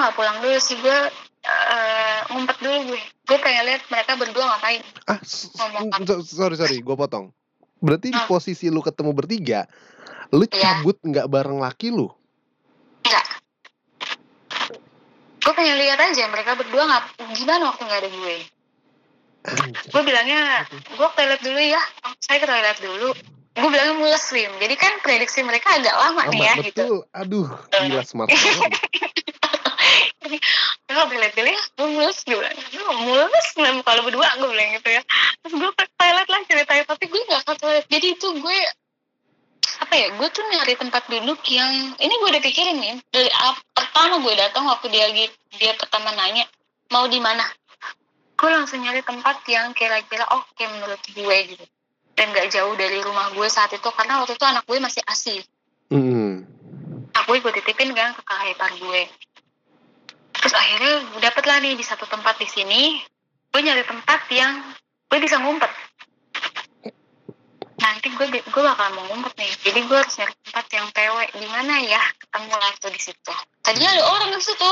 nggak 0.00 0.16
pulang 0.16 0.36
dulu 0.40 0.58
sih. 0.58 0.76
Gue 0.80 0.98
eh, 1.44 2.18
ngumpet 2.32 2.56
dulu 2.60 2.92
gue 2.92 3.00
gue 3.00 3.38
pengen 3.40 3.64
lihat 3.68 3.82
mereka 3.88 4.16
berdua 4.16 4.44
ngapain. 4.56 4.82
Ah, 5.06 5.20
Ngomong 5.70 6.24
sorry 6.24 6.56
sorry, 6.56 6.80
gue 6.80 6.96
potong. 6.96 7.30
Berarti 7.80 8.12
di 8.12 8.20
Hmm. 8.20 8.28
posisi 8.28 8.68
lu 8.68 8.84
ketemu 8.84 9.16
bertiga, 9.16 9.64
lu 10.34 10.44
Iya. 10.44 10.80
cabut 10.80 10.96
nggak 11.00 11.26
bareng 11.28 11.60
laki 11.60 11.92
lu? 11.92 12.12
enggak 13.00 13.26
gue 15.40 15.52
pengen 15.56 15.76
lihat 15.80 15.98
aja 15.98 16.28
mereka 16.28 16.52
berdua 16.52 16.84
ngap 16.84 17.04
gimana 17.32 17.72
waktu 17.72 17.82
nggak 17.88 18.00
ada 18.04 18.10
gue. 18.12 18.36
Gue 19.88 20.02
bilangnya 20.04 20.68
gue 20.68 21.06
ke 21.08 21.16
toilet 21.16 21.40
dulu 21.40 21.60
ya. 21.64 21.80
Saya 22.20 22.38
ke 22.38 22.46
toilet 22.46 22.78
dulu 22.78 23.08
gue 23.60 23.68
bilangnya 23.68 23.96
mules 24.00 24.24
Wim 24.32 24.52
jadi 24.56 24.74
kan 24.80 24.92
prediksi 25.04 25.44
mereka 25.44 25.76
agak 25.76 25.92
lama 25.92 26.22
nih 26.32 26.40
ya 26.40 26.52
Amat, 26.56 26.64
gitu. 26.64 26.80
Betul. 26.80 27.00
Aduh, 27.12 27.48
gila 27.68 28.04
smart 28.08 28.30
gue 28.30 28.38
ya 31.46 31.62
gue 31.78 31.88
mules 31.90 32.18
gue 32.22 32.36
bilang 32.36 32.54
gue 32.54 32.94
mules 33.04 33.46
memang 33.56 33.82
kalau 33.82 34.02
berdua 34.04 34.28
gue 34.36 34.48
bilang 34.50 34.70
gitu 34.76 34.88
ya. 34.92 35.02
Terus 35.42 35.54
gue 35.56 35.70
ke 35.74 35.84
toilet 35.96 36.28
lah 36.28 36.40
ceritanya 36.46 36.84
tapi 36.86 37.04
gue 37.08 37.20
nggak 37.24 37.42
ke 37.46 37.52
toilet. 37.58 37.84
Jadi 37.88 38.06
itu 38.14 38.26
gue 38.38 38.58
apa 39.80 39.94
ya 39.96 40.06
gue 40.12 40.28
tuh 40.28 40.44
nyari 40.44 40.74
tempat 40.76 41.02
duduk 41.08 41.40
yang 41.48 41.72
ini 41.96 42.14
gue 42.14 42.28
udah 42.30 42.42
pikirin 42.44 42.76
nih. 42.78 42.94
Dari 43.08 43.30
pertama 43.72 44.20
gue 44.20 44.34
datang 44.36 44.68
waktu 44.68 44.86
dia 44.92 45.08
lagi 45.08 45.26
dia 45.56 45.72
pertama 45.74 46.12
nanya 46.14 46.44
mau 46.92 47.08
di 47.08 47.18
mana? 47.18 47.42
Gue 48.36 48.50
langsung 48.52 48.84
nyari 48.84 49.02
tempat 49.02 49.42
yang 49.48 49.72
kira-kira 49.72 50.28
oke 50.30 50.62
menurut 50.68 51.00
gue 51.10 51.36
gitu 51.56 51.64
dan 52.20 52.36
gak 52.36 52.52
jauh 52.52 52.76
dari 52.76 53.00
rumah 53.00 53.32
gue 53.32 53.48
saat 53.48 53.72
itu 53.72 53.88
karena 53.96 54.20
waktu 54.20 54.36
itu 54.36 54.44
anak 54.44 54.68
gue 54.68 54.76
masih 54.76 55.00
asih 55.08 55.40
Mm-mm. 55.88 56.44
aku 57.16 57.40
gue 57.40 57.52
titipin 57.56 57.96
kan 57.96 58.12
ke 58.12 58.22
kakak 58.22 58.52
ipar 58.52 58.72
gue. 58.76 59.02
Terus 60.36 60.54
akhirnya 60.54 60.92
gue 61.10 61.20
dapet 61.24 61.44
lah 61.48 61.58
nih 61.64 61.74
di 61.74 61.82
satu 61.82 62.04
tempat 62.04 62.36
di 62.36 62.46
sini 62.46 63.00
gue 63.50 63.60
nyari 63.64 63.82
tempat 63.88 64.20
yang 64.30 64.60
gue 65.10 65.18
bisa 65.18 65.40
ngumpet. 65.40 65.72
Nanti 67.80 68.06
gue 68.12 68.26
gue 68.38 68.62
bakal 68.62 68.88
mau 68.94 69.04
ngumpet 69.10 69.34
nih 69.40 69.50
jadi 69.64 69.80
gue 69.82 69.96
harus 69.96 70.14
nyari 70.20 70.34
tempat 70.46 70.66
yang 70.70 70.86
PW 70.92 71.16
di 71.40 71.48
mana 71.48 71.74
ya 71.82 72.02
ketemu 72.20 72.54
lah 72.54 72.72
tuh 72.78 72.92
di 72.92 73.00
situ. 73.00 73.34
Tadinya 73.64 73.90
ada 73.96 74.02
orang 74.14 74.30
di 74.36 74.44
situ. 74.44 74.70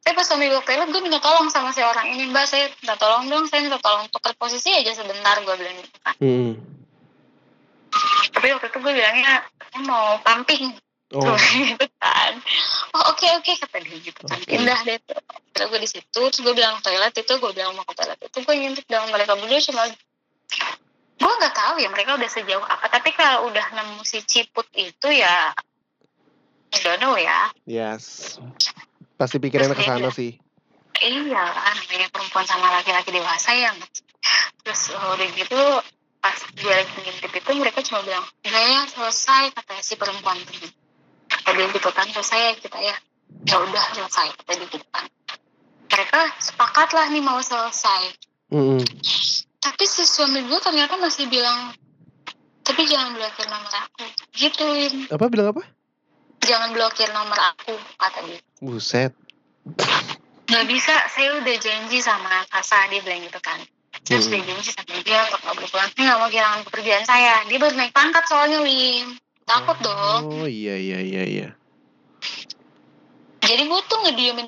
Saya 0.00 0.12
pas 0.16 0.24
suami 0.28 0.48
gue 0.48 0.60
toilet 0.64 0.88
gue 0.92 1.02
minta 1.04 1.20
tolong 1.24 1.48
sama 1.48 1.72
si 1.72 1.80
orang 1.80 2.08
ini 2.12 2.28
mbak 2.28 2.44
saya 2.48 2.68
minta 2.84 2.96
tolong 3.00 3.28
dong 3.28 3.44
saya 3.48 3.64
minta 3.64 3.80
tolong 3.80 4.08
tukar 4.12 4.32
posisi 4.36 4.72
aja 4.72 4.92
sebentar 4.92 5.40
gue 5.40 5.54
bilang 5.56 5.76
gitu 5.78 5.98
kan. 6.04 6.16
Mm. 6.20 6.79
Tapi 8.30 8.46
waktu 8.54 8.66
itu 8.70 8.78
gue 8.80 8.92
bilangnya 8.94 9.44
mau 9.86 10.18
pumping. 10.22 10.74
Oh, 11.10 11.34
gitu 11.58 11.86
kan. 11.98 12.32
Oh 12.94 13.10
oke 13.10 13.26
oke 13.42 13.50
kata 13.58 13.82
dia 13.82 13.98
gitu 13.98 14.22
kan. 14.22 14.38
Oke. 14.38 14.54
indah 14.54 14.78
deh 14.86 14.98
tuh. 15.02 15.18
Terus 15.50 15.66
gue 15.74 15.80
di 15.82 15.90
situ 15.90 16.20
terus 16.30 16.38
gue 16.38 16.54
bilang 16.54 16.78
toilet 16.78 17.10
itu 17.10 17.32
gue 17.34 17.50
bilang 17.50 17.74
mau 17.74 17.82
ke 17.82 17.94
toilet 17.98 18.20
itu 18.22 18.38
gue 18.46 18.54
ngintip 18.54 18.86
dengan 18.86 19.10
mereka 19.10 19.34
berdua 19.34 19.58
cuma 19.58 19.82
gue 21.20 21.32
nggak 21.36 21.54
tahu 21.54 21.74
ya 21.82 21.88
mereka 21.90 22.14
udah 22.14 22.30
sejauh 22.30 22.62
apa. 22.62 22.86
Tapi 22.94 23.10
kalau 23.18 23.50
udah 23.50 23.66
nemu 23.74 24.06
si 24.06 24.22
ciput 24.22 24.70
itu 24.78 25.08
ya 25.10 25.50
I 26.70 26.78
don't 26.86 27.02
know 27.02 27.18
ya. 27.18 27.50
Yes. 27.66 28.38
Pasti 29.18 29.42
pikirannya 29.42 29.74
ke 29.74 29.82
sana 29.82 30.14
sih. 30.14 30.38
iya 31.00 31.42
kan 31.48 31.80
namanya 31.80 32.12
perempuan 32.12 32.44
sama 32.44 32.70
laki-laki 32.70 33.10
dewasa 33.10 33.50
ya. 33.56 33.74
Terus 34.62 34.94
oh, 34.94 35.16
udah 35.16 35.28
gitu 35.34 35.60
pas 36.20 36.36
gue 36.36 36.72
lagi 36.72 36.94
ngintip 37.00 37.32
itu 37.32 37.50
mereka 37.56 37.80
cuma 37.80 38.04
bilang 38.04 38.24
enggak 38.44 38.64
ya 38.68 38.80
selesai 38.92 39.44
kata 39.56 39.80
si 39.80 39.96
perempuan 39.96 40.36
itu. 40.36 40.68
Kata 41.26 41.48
dia 41.56 41.66
gitu 41.72 41.90
kan 41.90 42.06
selesai 42.12 42.60
kita 42.60 42.78
ya. 42.80 42.96
Ya 43.48 43.56
udah 43.56 43.84
selesai 43.96 44.26
kata 44.36 44.50
dia 44.60 44.68
gitu 44.68 44.86
kan. 44.92 45.04
Mereka 45.90 46.20
sepakat 46.38 46.88
lah 46.92 47.06
nih 47.08 47.24
mau 47.24 47.40
selesai. 47.40 48.14
Mm-mm. 48.50 48.82
tapi 49.62 49.86
si 49.86 50.02
suami 50.02 50.42
gue 50.42 50.58
ternyata 50.58 50.98
masih 50.98 51.30
bilang 51.30 51.70
tapi 52.66 52.82
jangan 52.82 53.14
blokir 53.14 53.46
nomor 53.46 53.70
aku 53.70 54.04
gituin. 54.34 55.06
Apa 55.06 55.30
bilang 55.30 55.54
apa? 55.54 55.62
jangan 56.44 56.74
blokir 56.74 57.08
nomor 57.14 57.36
aku 57.36 57.78
kata 58.00 58.20
dia. 58.26 58.40
Buset. 58.58 59.12
nggak 60.50 60.66
bisa 60.66 60.94
saya 61.14 61.38
udah 61.38 61.56
janji 61.62 62.02
sama 62.02 62.42
Kasa 62.50 62.90
dia 62.90 62.98
bilang 63.06 63.22
gitu 63.22 63.38
kan 63.38 63.60
saya 64.00 64.18
Hmm. 64.18 64.26
sudah 64.26 64.40
janji 64.42 64.70
sama 64.72 64.98
dia 65.00 65.20
untuk 65.28 65.40
nggak 65.40 65.56
berpulang 65.56 65.88
saya 65.90 66.02
nggak 66.02 66.18
mau 66.18 66.28
kehilangan 66.28 66.60
pekerjaan 66.66 67.04
saya. 67.04 67.34
Dia 67.46 67.58
baru 67.58 67.74
naik 67.76 67.92
pangkat 67.92 68.24
soalnya 68.26 68.58
Wim. 68.60 69.06
Takut 69.44 69.78
dong. 69.80 70.20
Oh 70.30 70.46
iya 70.46 70.74
iya 70.74 70.98
iya 71.00 71.22
iya. 71.26 71.48
jadi 73.40 73.66
gue 73.66 73.80
tuh 73.84 73.98
ngediemin 74.04 74.46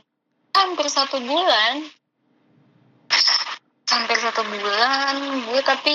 hampir 0.53 0.87
satu 0.87 1.19
bulan. 1.19 1.83
Hampir 3.89 4.17
satu 4.17 4.43
bulan 4.47 5.15
gue 5.49 5.61
tapi 5.63 5.95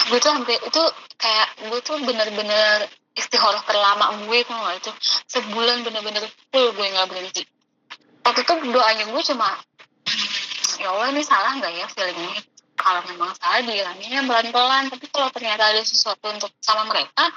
gue 0.00 0.18
tuh 0.18 0.30
hampir 0.30 0.58
itu 0.60 0.82
kayak 1.16 1.48
gue 1.70 1.80
tuh 1.80 1.96
bener-bener 2.02 2.86
istihoroh 3.14 3.62
terlama 3.64 4.14
gue 4.24 4.38
tuh 4.42 4.52
nggak 4.52 4.76
itu? 4.78 4.92
Sebulan 5.26 5.82
bener-bener 5.82 6.22
full 6.50 6.70
gue 6.70 6.86
nggak 6.86 7.08
berhenti. 7.08 7.42
Waktu 8.20 8.40
itu 8.44 8.52
doanya 8.68 9.04
gue 9.08 9.22
cuma 9.24 9.48
"Hmm, 10.04 10.28
ya 10.78 10.88
Allah 10.92 11.08
ini 11.10 11.22
salah 11.24 11.56
nggak 11.56 11.72
ya 11.72 11.86
feeling 11.88 12.20
ini 12.20 12.40
kalau 12.80 13.02
memang 13.06 13.30
salah 13.36 13.60
dihilanginnya 13.62 14.24
pelan-pelan. 14.24 14.88
Tapi 14.88 15.06
kalau 15.12 15.28
ternyata 15.30 15.70
ada 15.70 15.82
sesuatu 15.84 16.26
untuk 16.32 16.50
sama 16.60 16.88
mereka 16.88 17.30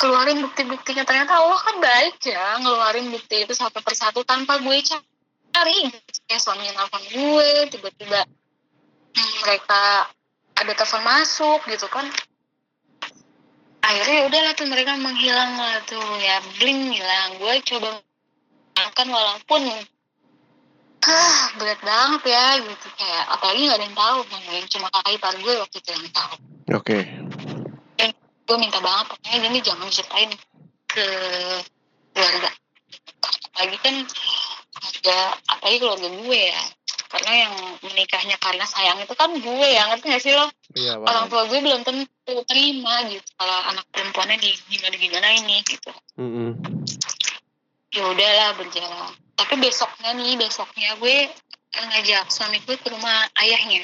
keluarin 0.00 0.40
bukti-buktinya. 0.44 1.04
Ternyata 1.04 1.38
Allah 1.38 1.60
kan 1.60 1.76
baik 1.78 2.20
ya 2.24 2.58
ngeluarin 2.60 3.12
bukti 3.12 3.44
itu 3.44 3.54
satu 3.54 3.80
persatu 3.80 4.26
tanpa 4.26 4.58
gue 4.58 4.76
cari. 5.52 5.80
Kayak 6.26 6.42
suaminya 6.42 6.84
nelfon 6.84 7.04
gue 7.10 7.50
tiba-tiba 7.70 8.20
hmm, 9.16 9.32
mereka 9.46 10.08
ada 10.56 10.72
telepon 10.76 11.02
masuk 11.04 11.60
gitu 11.68 11.86
kan. 11.92 12.08
Akhirnya 13.80 14.14
ya 14.14 14.24
udahlah 14.28 14.52
tuh 14.54 14.68
mereka 14.68 14.92
menghilang 14.98 15.56
lah 15.56 15.80
tuh. 15.88 16.04
Ya 16.20 16.40
bling 16.60 16.94
hilang. 16.94 17.40
Gue 17.40 17.60
coba 17.64 18.00
kan 18.96 19.08
walaupun 19.12 19.68
ah 21.08 21.42
berat 21.56 21.80
banget 21.80 22.22
ya 22.28 22.46
gitu. 22.60 22.86
Kayak 22.96 23.24
apalagi 23.32 23.60
nggak 23.64 23.78
ada 23.78 23.86
yang 23.88 23.96
tahu 23.96 24.18
yang 24.52 24.66
cuma 24.68 24.86
kakak 24.92 25.12
ipar 25.16 25.34
gue 25.40 25.54
waktu 25.56 25.76
itu 25.80 25.90
yang 25.96 26.04
tahu. 26.12 26.34
Oke. 26.76 26.98
gue 28.50 28.58
minta 28.58 28.82
banget 28.82 29.14
pokoknya 29.14 29.46
ini 29.46 29.62
jangan 29.62 29.86
ceritain 29.94 30.30
ke 30.90 31.06
keluarga. 32.10 32.50
Apalagi 33.54 33.78
kan 33.78 33.94
ada 34.74 35.18
apalagi 35.46 35.78
keluarga 35.78 36.08
gue 36.10 36.40
ya. 36.50 36.62
Karena 37.10 37.32
yang 37.46 37.54
menikahnya 37.82 38.36
karena 38.42 38.66
sayang 38.66 38.98
itu 39.02 39.14
kan 39.14 39.30
gue 39.34 39.66
ya 39.70 39.86
ngerti 39.90 40.06
gak 40.10 40.22
sih 40.22 40.34
lo? 40.34 40.50
Iya, 40.74 40.98
orang 40.98 41.30
tua 41.30 41.46
gue 41.46 41.58
belum 41.62 41.82
tentu 41.86 42.34
terima 42.46 43.06
gitu 43.06 43.26
kalau 43.38 43.58
anak 43.70 43.86
perempuannya 43.94 44.38
di 44.38 44.50
gimana 44.66 44.94
gimana 44.98 45.28
ini 45.34 45.56
gitu. 45.62 45.90
Mm-mm. 46.18 46.50
ya 47.90 48.06
udahlah 48.06 48.54
berjalan 48.54 49.10
tapi 49.40 49.56
besoknya 49.56 50.12
nih 50.12 50.36
besoknya 50.36 51.00
gue 51.00 51.32
eh, 51.72 51.84
ngajak 51.88 52.28
suami 52.28 52.60
gue 52.60 52.76
ke 52.76 52.92
rumah 52.92 53.24
ayahnya. 53.40 53.80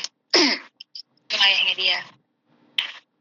Ke 1.32 1.34
ayahnya 1.34 1.74
dia. 1.74 1.98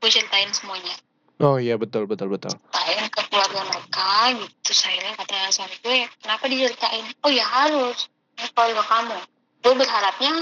Gue 0.04 0.10
ceritain 0.12 0.52
semuanya. 0.52 0.94
Oh 1.40 1.58
iya 1.58 1.80
betul 1.80 2.06
betul 2.06 2.30
betul. 2.30 2.54
ceritain 2.76 3.08
ke 3.08 3.22
keluarga 3.32 3.62
mereka 3.66 4.36
gitu. 4.36 4.72
Saya 4.76 5.16
kata 5.18 5.50
suami 5.50 5.76
gue 5.80 6.06
kenapa 6.22 6.44
diceritain? 6.52 7.06
Oh 7.24 7.32
ya 7.32 7.48
harus. 7.48 8.12
Ini 8.36 8.52
keluarga 8.52 8.84
kamu. 8.84 9.18
Gue 9.64 9.74
berharapnya 9.80 10.34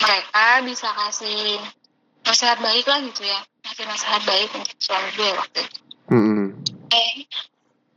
mereka 0.00 0.46
bisa 0.64 0.88
kasih 0.90 1.60
nasihat 2.26 2.58
baik 2.58 2.88
lah 2.88 2.98
gitu 3.04 3.22
ya. 3.22 3.40
Kasih 3.62 3.84
nasihat 3.86 4.22
baik 4.26 4.50
untuk 4.56 4.74
suami 4.80 5.08
gue 5.14 5.30
waktu 5.36 5.60
itu. 5.60 5.78
Mm-mm. 6.06 6.48
eh 6.94 7.26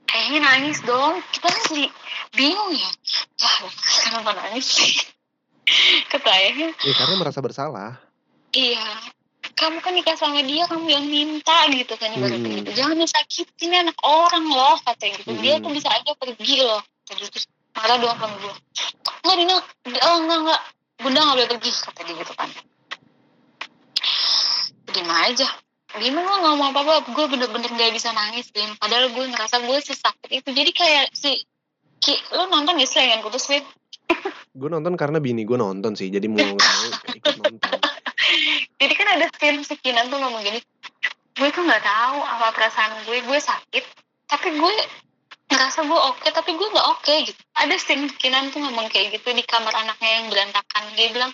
kayaknya 0.10 0.40
nangis 0.42 0.82
dong. 0.82 1.22
Kita 1.30 1.48
kan 1.48 1.62
jadi 1.70 1.86
bingung 2.34 2.74
ya. 2.74 2.90
Wah 3.40 3.56
kenapa 4.04 4.30
nangis 4.36 4.66
sih? 4.66 4.94
Kata 6.10 6.30
ayahnya 6.34 6.74
Ya 6.82 6.94
karena 6.98 7.16
merasa 7.16 7.40
bersalah. 7.40 8.02
iya. 8.52 8.82
Kamu 9.54 9.84
kan 9.84 9.92
nikah 9.92 10.16
sama 10.16 10.40
dia 10.40 10.64
kamu 10.66 10.88
yang 10.88 11.06
minta 11.06 11.68
gitu 11.68 11.94
kan 11.94 12.10
ibaratnya 12.12 12.48
Hmm. 12.48 12.60
gitu. 12.64 12.72
Jangan 12.74 12.96
disakitin 12.96 13.72
anak 13.76 13.98
orang 14.02 14.48
loh 14.48 14.80
katanya 14.82 15.20
gitu. 15.20 15.32
Dia 15.38 15.60
Hmm. 15.60 15.64
tuh 15.68 15.72
bisa 15.76 15.90
aja 15.92 16.12
pergi 16.16 16.56
loh. 16.60 16.80
Terus 17.06 17.28
terus 17.30 17.46
marah 17.76 18.00
dong 18.00 18.16
sama 18.16 18.36
gue 18.40 18.54
enggak 19.20 19.36
Dina 19.36 19.56
oh, 19.56 20.16
enggak 20.24 20.38
enggak 20.42 20.62
bunda 21.00 21.20
nggak 21.22 21.36
boleh 21.36 21.50
pergi 21.52 21.70
kata 21.76 22.00
dia 22.02 22.16
gitu 22.18 22.34
kan. 22.36 22.50
Gimana 24.90 25.22
aja 25.30 25.48
gimana 26.00 26.28
lo 26.28 26.38
nggak 26.42 26.56
mau 26.58 26.70
apa-apa. 26.72 26.94
Gue 27.14 27.26
bener-bener 27.28 27.70
gak 27.70 27.94
bisa 27.94 28.10
nangis 28.16 28.50
Dim. 28.50 28.72
padahal 28.80 29.12
gue 29.12 29.26
ngerasa 29.30 29.62
gue 29.64 29.78
sesakit 29.84 30.30
itu. 30.32 30.50
Jadi 30.50 30.72
kayak 30.74 31.06
si 31.14 31.44
Ki, 32.00 32.16
lo 32.32 32.48
nonton 32.48 32.80
gak 32.80 32.88
sih 32.88 33.04
yang 33.04 33.20
putus 33.20 33.46
Fit? 33.46 33.68
Gue 34.56 34.72
nonton 34.72 34.96
karena 34.96 35.20
bini 35.20 35.46
gue 35.46 35.60
nonton 35.60 35.94
sih, 35.94 36.10
jadi 36.10 36.26
mau 36.26 36.42
ikut 36.42 37.36
nonton. 37.44 37.78
jadi 38.80 38.94
kan 38.96 39.08
ada 39.20 39.26
scene 39.36 39.62
si 39.68 39.76
Kinan 39.78 40.08
tuh 40.08 40.18
ngomong 40.18 40.42
gini 40.42 40.60
gue 41.40 41.50
tuh 41.56 41.64
nggak 41.64 41.84
tahu 41.88 42.20
apa 42.20 42.52
perasaan 42.52 43.08
gue 43.08 43.24
gue 43.24 43.40
sakit. 43.40 43.84
Tapi 44.28 44.60
gue 44.60 44.74
ngerasa 45.50 45.88
gue 45.88 46.00
oke 46.14 46.28
tapi 46.36 46.52
gue 46.54 46.68
nggak 46.68 46.88
oke 47.00 47.14
gitu. 47.32 47.42
Ada 47.56 47.76
scene 47.80 48.12
Kinan 48.20 48.52
tuh 48.52 48.60
ngomong 48.60 48.92
kayak 48.92 49.16
gitu 49.16 49.32
di 49.32 49.44
kamar 49.48 49.72
anaknya 49.72 50.12
yang 50.20 50.26
berantakan. 50.28 50.84
Dia 51.00 51.08
bilang 51.16 51.32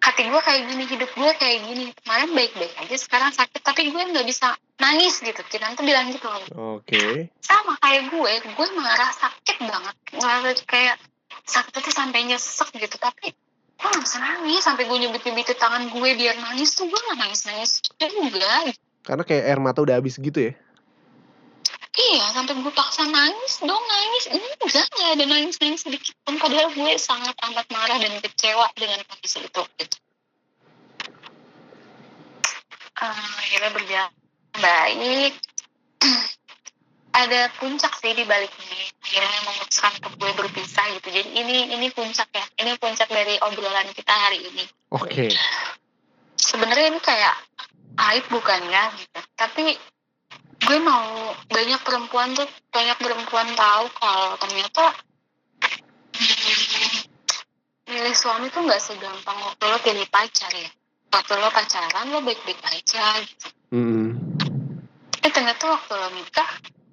hati 0.00 0.22
gue 0.26 0.40
kayak 0.40 0.62
gini 0.66 0.84
hidup 0.88 1.10
gue 1.12 1.30
kayak 1.36 1.58
gini. 1.68 1.84
Kemarin 2.02 2.30
baik-baik 2.32 2.74
aja 2.80 2.96
sekarang 2.96 3.30
sakit 3.36 3.60
tapi 3.60 3.92
gue 3.92 4.02
nggak 4.02 4.26
bisa 4.26 4.56
nangis 4.80 5.20
gitu. 5.20 5.40
Kinan 5.46 5.76
tuh 5.76 5.84
bilang 5.84 6.08
gitu 6.08 6.26
loh. 6.26 6.80
Oke. 6.80 7.28
sama 7.44 7.76
kayak 7.84 8.08
gue 8.08 8.32
gue 8.56 8.66
marah 8.76 9.12
sakit 9.12 9.56
banget. 9.68 9.94
Ngerasa 10.16 10.64
kayak 10.64 10.96
sakit 11.44 11.72
itu 11.84 11.90
sampai 11.92 12.20
nyesek 12.26 12.68
gitu 12.74 12.96
tapi 12.96 13.36
gue 13.80 13.88
gak 13.88 14.02
bisa 14.04 14.18
nangis. 14.20 14.60
Sampai 14.64 14.88
gue 14.88 14.98
nyebut-nyebut 14.98 15.56
tangan 15.56 15.88
gue 15.92 16.10
biar 16.16 16.36
nangis 16.40 16.72
tuh 16.72 16.88
gue 16.88 17.00
gak 17.00 17.18
nangis-nangis 17.20 17.84
juga. 18.00 18.72
Karena 19.04 19.22
kayak 19.24 19.44
air 19.48 19.60
mata 19.60 19.80
udah 19.84 20.00
habis 20.00 20.16
gitu 20.16 20.52
ya. 20.52 20.52
Iya 22.00 22.24
sampai 22.32 22.56
gue 22.56 22.72
paksa 22.72 23.04
nangis 23.08 23.60
dong 23.60 23.84
nangis. 23.84 24.24
Ini 24.32 24.48
enggak 24.56 24.86
gak 24.88 25.10
ada 25.18 25.24
nangis-nangis 25.28 25.84
sedikit 25.84 26.14
pun. 26.24 26.40
Padahal 26.40 26.72
gue 26.72 26.92
sangat 26.96 27.36
amat 27.50 27.66
marah 27.68 27.98
dan 28.00 28.14
kecewa 28.24 28.66
dengan 28.76 29.00
kondisi 29.04 29.44
itu. 29.44 29.62
Gitu. 29.76 29.96
Eh, 33.00 33.30
akhirnya 33.40 33.70
berjalan 33.76 34.12
baik. 34.60 35.32
Ada 37.10 37.50
puncak 37.58 37.92
sih 37.98 38.14
di 38.14 38.24
balik 38.24 38.52
ini. 38.54 38.86
Akhirnya 39.02 39.40
memutuskan 39.50 39.92
untuk 39.98 40.12
gue 40.16 40.30
berpisah 40.40 40.86
gitu. 40.96 41.08
Jadi 41.10 41.30
ini 41.36 41.56
ini 41.74 41.86
puncak 41.90 42.30
ya. 42.32 42.44
Ini 42.62 42.78
puncak 42.78 43.10
dari 43.10 43.34
obrolan 43.42 43.90
kita 43.92 44.14
hari 44.14 44.40
ini. 44.46 44.64
Oke. 44.90 45.30
sebenarnya 46.40 46.90
ini 46.90 47.00
kayak 47.04 47.36
aib 48.10 48.24
bukannya 48.32 48.82
gitu 48.96 49.20
tapi 49.36 49.76
gue 50.70 50.78
mau 50.86 51.34
banyak 51.50 51.82
perempuan 51.82 52.30
tuh 52.30 52.46
banyak 52.70 52.94
perempuan 53.02 53.50
tahu 53.58 53.90
kalau 53.90 54.38
ternyata 54.38 54.94
hmm, 56.14 56.94
milih 57.90 58.14
suami 58.14 58.46
tuh 58.54 58.62
nggak 58.62 58.78
segampang 58.78 59.34
waktu 59.42 59.66
lo 59.66 59.82
pilih 59.82 60.06
pacar 60.06 60.54
ya 60.54 60.70
waktu 61.10 61.42
lo 61.42 61.50
pacaran 61.50 62.14
lo 62.14 62.22
baik-baik 62.22 62.62
aja 62.70 63.18
gitu 63.18 63.50
Mm-mm. 63.74 64.14
tapi 65.18 65.28
ternyata 65.34 65.74
waktu 65.74 65.90
lo 65.90 66.08
nikah 66.14 66.50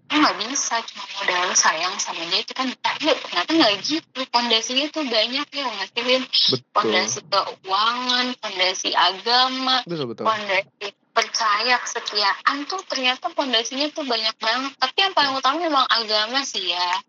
lo 0.10 0.16
nggak 0.26 0.38
bisa 0.42 0.82
cuma 0.82 1.06
modal 1.22 1.54
sayang 1.54 1.94
sama 2.02 2.26
dia 2.34 2.42
kita 2.50 2.66
nikah 2.66 2.98
yuk 3.06 3.18
ternyata 3.30 3.52
nggak 3.62 3.74
gitu 3.86 4.20
fondasinya 4.34 4.86
tuh 4.90 5.06
banyak 5.06 5.48
ya 5.54 5.66
nggak 5.70 5.90
sih 5.94 6.02
Win? 6.02 6.24
Betul. 6.26 6.66
fondasi 6.74 7.20
keuangan 7.30 8.26
fondasi 8.42 8.90
agama 8.98 9.86
fondasi 10.18 10.97
percaya 11.18 11.82
kesetiaan 11.82 12.70
tuh 12.70 12.86
ternyata 12.86 13.34
fondasinya 13.34 13.90
tuh 13.90 14.06
banyak 14.06 14.38
banget. 14.38 14.72
Tapi 14.78 14.98
yang 15.02 15.14
paling 15.18 15.34
utama 15.34 15.58
memang 15.66 15.86
agama 15.90 16.46
sih 16.46 16.70
ya. 16.70 17.02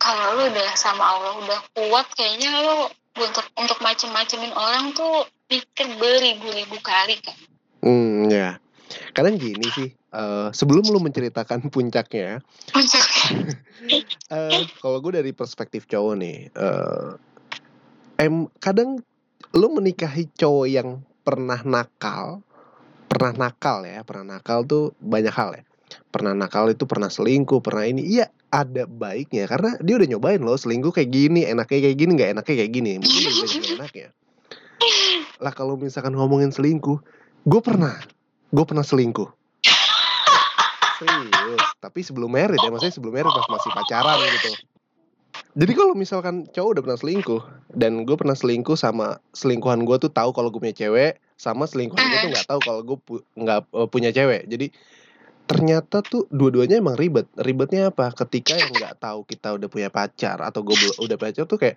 Kalau 0.00 0.40
lu 0.40 0.48
udah 0.48 0.72
sama 0.72 1.04
Allah 1.04 1.36
udah 1.44 1.60
kuat 1.76 2.08
kayaknya 2.16 2.64
lu 2.64 2.88
untuk 3.20 3.44
untuk 3.60 3.78
macem-macemin 3.84 4.52
orang 4.56 4.96
tuh 4.96 5.28
pikir 5.46 5.86
beribu-ribu 6.00 6.80
kali 6.82 7.20
kan 7.20 7.36
Hmm, 7.84 8.32
ya. 8.32 8.56
Kadang 9.12 9.36
gini 9.36 9.68
sih, 9.76 9.92
eh, 9.92 10.48
sebelum 10.56 10.88
lu 10.88 11.04
menceritakan 11.04 11.68
puncaknya, 11.74 12.40
puncak 12.72 13.04
eh 14.32 14.64
kalau 14.80 14.98
gue 15.04 15.20
dari 15.20 15.36
perspektif 15.36 15.84
cowok 15.84 16.14
nih, 16.16 16.48
eh 16.48 17.10
em 18.24 18.48
kadang 18.56 19.04
lu 19.52 19.68
menikahi 19.76 20.32
cowok 20.32 20.66
yang 20.66 21.04
pernah 21.20 21.60
nakal, 21.60 22.40
pernah 23.14 23.46
nakal 23.46 23.86
ya, 23.86 24.02
pernah 24.02 24.36
nakal 24.36 24.66
tuh 24.66 24.90
banyak 24.98 25.30
hal 25.30 25.54
ya. 25.54 25.62
Pernah 26.10 26.34
nakal 26.34 26.74
itu 26.74 26.84
pernah 26.90 27.06
selingkuh, 27.06 27.62
pernah 27.62 27.86
ini, 27.86 28.02
iya 28.02 28.26
ada 28.50 28.86
baiknya 28.86 29.46
karena 29.46 29.78
dia 29.82 29.94
udah 29.98 30.08
nyobain 30.10 30.42
loh 30.42 30.58
selingkuh 30.58 30.90
kayak 30.90 31.10
gini, 31.10 31.46
enaknya 31.46 31.90
kayak 31.90 31.96
gini, 31.98 32.10
nggak 32.18 32.30
enaknya 32.38 32.54
kayak 32.58 32.72
gini, 32.74 32.90
mungkin 32.98 33.20
lebih 33.22 33.42
banyak 33.46 33.72
enaknya. 33.78 34.08
Lah 35.38 35.52
kalau 35.54 35.74
misalkan 35.78 36.14
ngomongin 36.14 36.50
selingkuh, 36.50 36.98
gue 37.46 37.60
pernah, 37.62 37.94
gue 38.50 38.64
pernah 38.66 38.82
selingkuh. 38.82 39.30
Serius, 40.94 41.62
tapi 41.82 42.00
sebelum 42.06 42.30
merit 42.30 42.58
ya, 42.62 42.70
maksudnya 42.70 42.94
sebelum 42.94 43.14
merit 43.14 43.30
pas 43.30 43.46
masih 43.50 43.70
pacaran 43.74 44.18
gitu. 44.22 44.50
Jadi 45.54 45.72
kalau 45.74 45.94
misalkan 45.94 46.46
cowok 46.50 46.70
udah 46.78 46.82
pernah 46.82 46.98
selingkuh 46.98 47.42
dan 47.74 48.02
gue 48.02 48.16
pernah 48.18 48.34
selingkuh 48.34 48.74
sama 48.74 49.22
selingkuhan 49.34 49.86
gue 49.86 49.96
tuh 50.02 50.10
tahu 50.10 50.34
kalau 50.34 50.50
gue 50.50 50.58
punya 50.58 50.74
cewek, 50.74 51.18
sama 51.34 51.66
selingkuhan 51.66 52.00
tuh 52.00 52.30
nggak 52.30 52.48
tahu 52.48 52.60
kalau 52.62 52.80
gue 52.86 52.98
pu- 52.98 53.26
nggak 53.34 53.60
eh, 53.68 53.88
punya 53.90 54.10
cewek. 54.14 54.46
Jadi 54.46 54.66
ternyata 55.44 56.00
tuh 56.00 56.24
dua-duanya 56.32 56.80
emang 56.80 56.96
ribet. 56.96 57.28
Ribetnya 57.36 57.92
apa? 57.92 58.14
Ketika 58.14 58.56
yang 58.56 58.72
nggak 58.72 59.02
tahu 59.02 59.28
kita 59.28 59.58
udah 59.58 59.68
punya 59.68 59.88
pacar 59.92 60.40
atau 60.40 60.64
gue 60.64 60.76
udah 61.02 61.18
pacar 61.20 61.44
tuh 61.44 61.60
kayak 61.60 61.76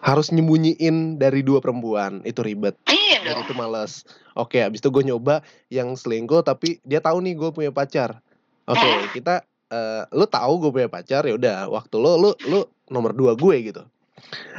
harus 0.00 0.32
nyembunyiin 0.32 1.16
dari 1.16 1.40
dua 1.40 1.64
perempuan. 1.64 2.20
Itu 2.26 2.44
ribet. 2.44 2.76
Iya 2.88 3.24
dan 3.24 3.36
itu 3.44 3.52
males. 3.56 4.04
Oke 4.36 4.60
abis 4.60 4.80
itu 4.80 4.88
gue 4.92 5.04
nyoba 5.06 5.44
yang 5.72 5.94
selingkuh 5.96 6.44
tapi 6.44 6.80
dia 6.84 7.00
tahu 7.00 7.24
nih 7.24 7.34
gue 7.36 7.50
punya 7.52 7.70
pacar. 7.72 8.20
Oke 8.68 9.16
kita 9.16 9.44
eh 9.70 10.02
lu 10.10 10.26
tahu 10.26 10.66
gue 10.66 10.70
punya 10.74 10.88
pacar 10.90 11.22
ya 11.24 11.38
udah 11.38 11.70
waktu 11.70 11.94
lo 11.94 12.18
lu 12.18 12.30
lu 12.50 12.66
nomor 12.90 13.14
dua 13.14 13.38
gue 13.38 13.56
gitu. 13.70 13.82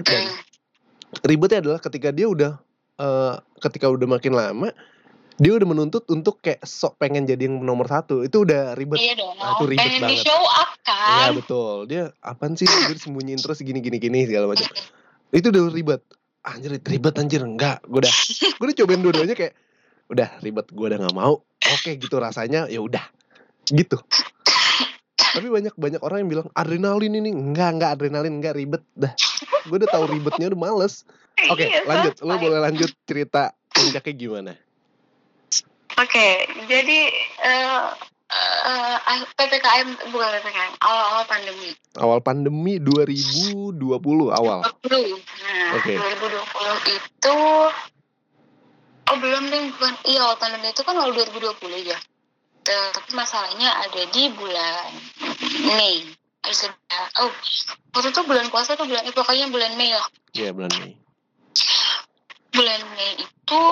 Dan 0.08 0.24
ribetnya 1.28 1.60
adalah 1.60 1.80
ketika 1.84 2.10
dia 2.16 2.32
udah 2.32 2.58
eh 3.02 3.36
ketika 3.58 3.90
udah 3.90 4.06
makin 4.06 4.38
lama 4.38 4.70
dia 5.42 5.58
udah 5.58 5.68
menuntut 5.74 6.06
untuk 6.14 6.38
kayak 6.38 6.62
sok 6.62 7.02
pengen 7.02 7.26
jadi 7.26 7.50
yang 7.50 7.66
nomor 7.66 7.90
satu. 7.90 8.22
Itu 8.22 8.46
udah 8.46 8.78
ribet. 8.78 9.02
Iya 9.02 9.18
dong. 9.18 9.34
Nah, 9.42 9.58
itu 9.58 9.66
ribet 9.74 9.82
pengen 9.82 10.02
di 10.06 10.06
banget. 10.06 10.26
show 10.30 10.44
up 10.46 10.70
ya 10.86 11.16
kan 11.26 11.34
betul. 11.34 11.76
Dia 11.90 12.04
apaan 12.22 12.54
sih? 12.54 12.70
Gue 12.70 12.94
disembunyiin 12.94 13.42
terus 13.42 13.58
gini 13.66 13.82
gini 13.82 13.98
gini 13.98 14.30
segala 14.30 14.54
macam. 14.54 14.70
Itu 15.34 15.50
udah 15.50 15.64
ribet. 15.74 16.02
Anjir 16.46 16.78
ribet 16.78 17.16
anjir. 17.18 17.42
Enggak 17.42 17.82
gue 17.90 18.06
udah 18.06 18.14
gue 18.60 18.66
udah 18.70 18.78
cobain 18.86 19.02
dua-duanya 19.02 19.34
kayak 19.34 19.54
udah 20.14 20.30
ribet 20.46 20.68
gue 20.70 20.86
udah 20.86 21.00
nggak 21.02 21.18
mau. 21.18 21.42
Oke 21.74 21.98
gitu 21.98 22.22
rasanya 22.22 22.70
ya 22.70 22.78
udah. 22.84 23.02
Gitu. 23.66 23.98
Tapi 25.18 25.48
banyak 25.48 25.74
banyak 25.74 26.02
orang 26.06 26.28
yang 26.28 26.30
bilang 26.30 26.48
adrenalin 26.54 27.18
ini. 27.18 27.34
Enggak 27.34 27.82
enggak 27.82 27.90
adrenalin 27.98 28.34
enggak 28.38 28.54
ribet. 28.54 28.84
Dah. 28.94 29.16
Gue 29.66 29.82
udah 29.82 29.90
tahu 29.90 30.06
ribetnya 30.12 30.54
udah 30.54 30.60
males 30.60 31.08
oke 31.50 31.66
Iya, 31.66 31.82
lanjut. 31.88 32.14
Lo 32.22 32.34
boleh 32.38 32.60
lanjut 32.62 32.92
cerita 33.08 33.56
puncaknya 33.72 34.14
gimana? 34.14 34.54
Oke, 36.00 36.28
jadi 36.72 37.00
eh, 37.44 37.86
eh, 38.32 38.98
ah, 38.98 39.22
ppkm 39.36 39.88
bukan 40.10 40.30
ppkm 40.40 40.74
awal-awal 40.80 41.24
pandemi. 41.28 41.72
Awal 42.00 42.20
pandemi 42.24 42.74
2020 42.80 43.76
awal. 44.32 44.60
2020 44.88 45.20
nah 45.42 45.78
Oke. 45.78 45.94
2020 46.00 46.96
itu 46.96 47.38
oh 49.12 49.18
belum 49.20 49.44
deh 49.52 49.62
bukan 49.76 49.94
iya 50.08 50.20
awal 50.24 50.38
pandemi 50.40 50.72
itu 50.72 50.82
kan 50.82 50.96
awal 50.96 51.12
2020 51.12 51.92
ya. 51.92 52.00
Eh, 52.62 52.90
tapi 52.94 53.10
masalahnya 53.18 53.70
ada 53.84 54.02
di 54.14 54.24
bulan 54.32 54.90
Mei. 55.66 56.06
Sudah 56.42 57.04
oh 57.22 57.32
waktu 57.94 58.10
itu 58.10 58.22
bulan 58.26 58.48
puasa 58.50 58.74
atau 58.74 58.88
bulan 58.88 59.04
eh, 59.06 59.14
pokoknya 59.14 59.52
bulan 59.52 59.76
Mei 59.76 59.92
lah. 59.92 60.08
Iya 60.32 60.56
bulan 60.56 60.72
Mei. 60.80 61.01
Bulan 62.52 62.82
Mei 62.96 63.12
itu 63.20 63.64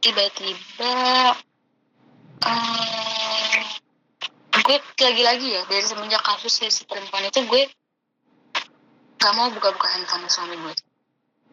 tiba-tiba 0.00 0.94
eh, 2.40 3.56
gue 4.60 4.76
lagi-lagi 5.00 5.46
ya 5.54 5.62
dari 5.68 5.84
semenjak 5.84 6.24
kasus 6.24 6.60
si 6.60 6.82
perempuan 6.88 7.28
itu 7.28 7.44
gue 7.44 7.62
gak 9.20 9.32
mau 9.36 9.52
buka-buka 9.52 9.88
handphone 9.92 10.24
suami 10.32 10.56
gue. 10.56 10.74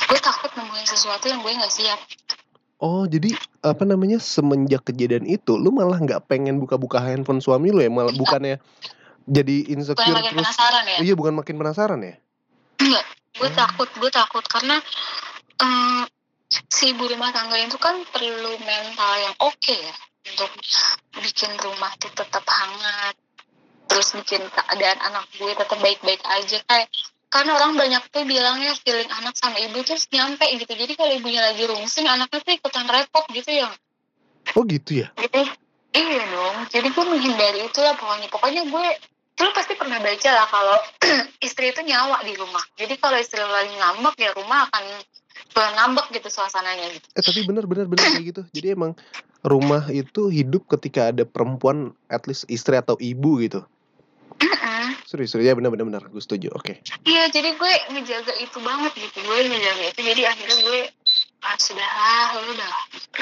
Gue 0.07 0.19
takut 0.23 0.47
nemuin 0.55 0.87
sesuatu 0.87 1.27
yang 1.27 1.43
gue 1.43 1.51
nggak 1.51 1.73
siap. 1.73 1.99
Oh 2.79 3.03
jadi 3.03 3.33
apa 3.65 3.83
namanya 3.83 4.21
semenjak 4.21 4.87
kejadian 4.87 5.27
itu 5.27 5.59
lu 5.59 5.73
malah 5.75 5.99
nggak 5.99 6.29
pengen 6.31 6.61
buka-buka 6.63 7.03
handphone 7.03 7.43
suami 7.43 7.75
lu 7.75 7.83
ya? 7.83 7.91
Malah 7.91 8.15
Iya. 8.15 8.19
bukannya 8.21 8.55
jadi 9.27 9.55
insecure 9.75 10.07
makin 10.15 10.31
terus? 10.31 10.47
penasaran 10.47 10.83
ya? 10.87 10.97
Iya 11.03 11.13
bukan 11.19 11.33
makin 11.35 11.55
penasaran 11.59 11.99
ya? 11.99 12.15
Enggak 12.79 13.05
gue 13.37 13.49
Oh. 13.49 13.53
takut 13.53 13.89
gue 13.99 14.11
takut 14.13 14.45
karena 14.47 14.79
eh, 15.61 16.03
si 16.69 16.93
ibu 16.93 17.07
rumah 17.09 17.33
tangga 17.33 17.57
itu 17.59 17.77
kan 17.81 18.01
perlu 18.09 18.53
mental 18.61 19.13
yang 19.19 19.35
oke 19.41 19.73
ya 19.73 19.95
untuk 20.27 20.51
bikin 21.23 21.51
rumah 21.59 21.91
tuh 21.99 22.11
tetap 22.11 22.43
hangat 22.43 23.15
terus 23.87 24.13
bikin 24.13 24.43
keadaan 24.51 24.99
anak 24.99 25.25
gue 25.39 25.51
tetap 25.55 25.79
baik-baik 25.79 26.21
aja. 26.21 26.59
Kayak 26.67 26.87
karena 27.27 27.51
orang 27.59 27.73
banyak 27.75 28.03
tuh 28.11 28.23
bilangnya 28.27 28.71
feeling 28.83 29.09
anak 29.09 29.33
sama 29.35 29.57
ibu 29.57 29.81
tuh 29.81 29.97
nyampe 30.13 30.45
gitu. 30.59 30.69
Jadi 30.69 30.93
kalau 30.93 31.11
ibunya 31.15 31.41
lagi 31.41 31.63
rungsing 31.65 32.05
anaknya 32.05 32.39
tuh 32.43 32.53
ikutan 32.53 32.85
repot 32.85 33.25
gitu 33.31 33.51
ya. 33.51 33.71
Oh 34.55 34.63
gitu 34.67 35.03
ya? 35.03 35.07
Gitu 35.17 35.41
iya 35.97 36.23
dong. 36.29 36.57
Jadi 36.69 36.87
gue 36.91 37.05
menghindari 37.07 37.59
itulah 37.65 37.95
pokoknya. 37.97 38.27
Pokoknya 38.29 38.63
gue 38.67 38.87
lu 39.37 39.49
pasti 39.53 39.73
pernah 39.77 40.01
baca 40.01 40.29
lah 40.33 40.47
kalau 40.49 40.77
istri 41.45 41.73
itu 41.73 41.81
nyawa 41.81 42.21
di 42.21 42.33
rumah. 42.37 42.63
Jadi 42.77 43.01
kalau 43.01 43.17
istri 43.17 43.41
lagi 43.41 43.73
ngambek 43.75 44.15
ya 44.17 44.29
rumah 44.33 44.69
akan 44.69 44.83
akan 45.57 45.73
ngambek 45.73 46.05
gitu 46.21 46.29
suasananya 46.29 46.85
gitu. 46.93 47.07
Eh 47.17 47.23
tapi 47.25 47.39
benar 47.49 47.65
benar 47.65 47.89
benar 47.89 48.05
kayak 48.13 48.25
gitu. 48.29 48.41
Jadi 48.53 48.67
emang 48.77 48.93
rumah 49.41 49.89
itu 49.89 50.29
hidup 50.29 50.69
ketika 50.69 51.09
ada 51.09 51.25
perempuan 51.25 51.93
at 52.13 52.29
least 52.29 52.45
istri 52.45 52.77
atau 52.77 52.93
ibu 53.01 53.41
gitu? 53.41 53.65
Serius 55.07 55.31
serius. 55.31 55.47
Ya 55.47 55.55
benar 55.55 55.71
benar 55.71 55.87
benar 55.87 56.03
gue 56.11 56.19
setuju. 56.19 56.51
Oke. 56.51 56.83
Iya 57.07 57.31
jadi 57.31 57.55
gue 57.55 57.73
ngejaga 57.95 58.33
itu 58.43 58.59
banget 58.59 58.91
gitu. 58.99 59.23
Gue 59.23 59.39
ngejaga 59.47 59.83
itu 59.87 60.01
jadi 60.03 60.21
akhirnya 60.27 60.57
gue 60.67 60.79
ah, 61.47 61.55
sudah 61.55 61.87
ah, 61.87 62.27
lu 62.43 62.51
udah 62.51 62.71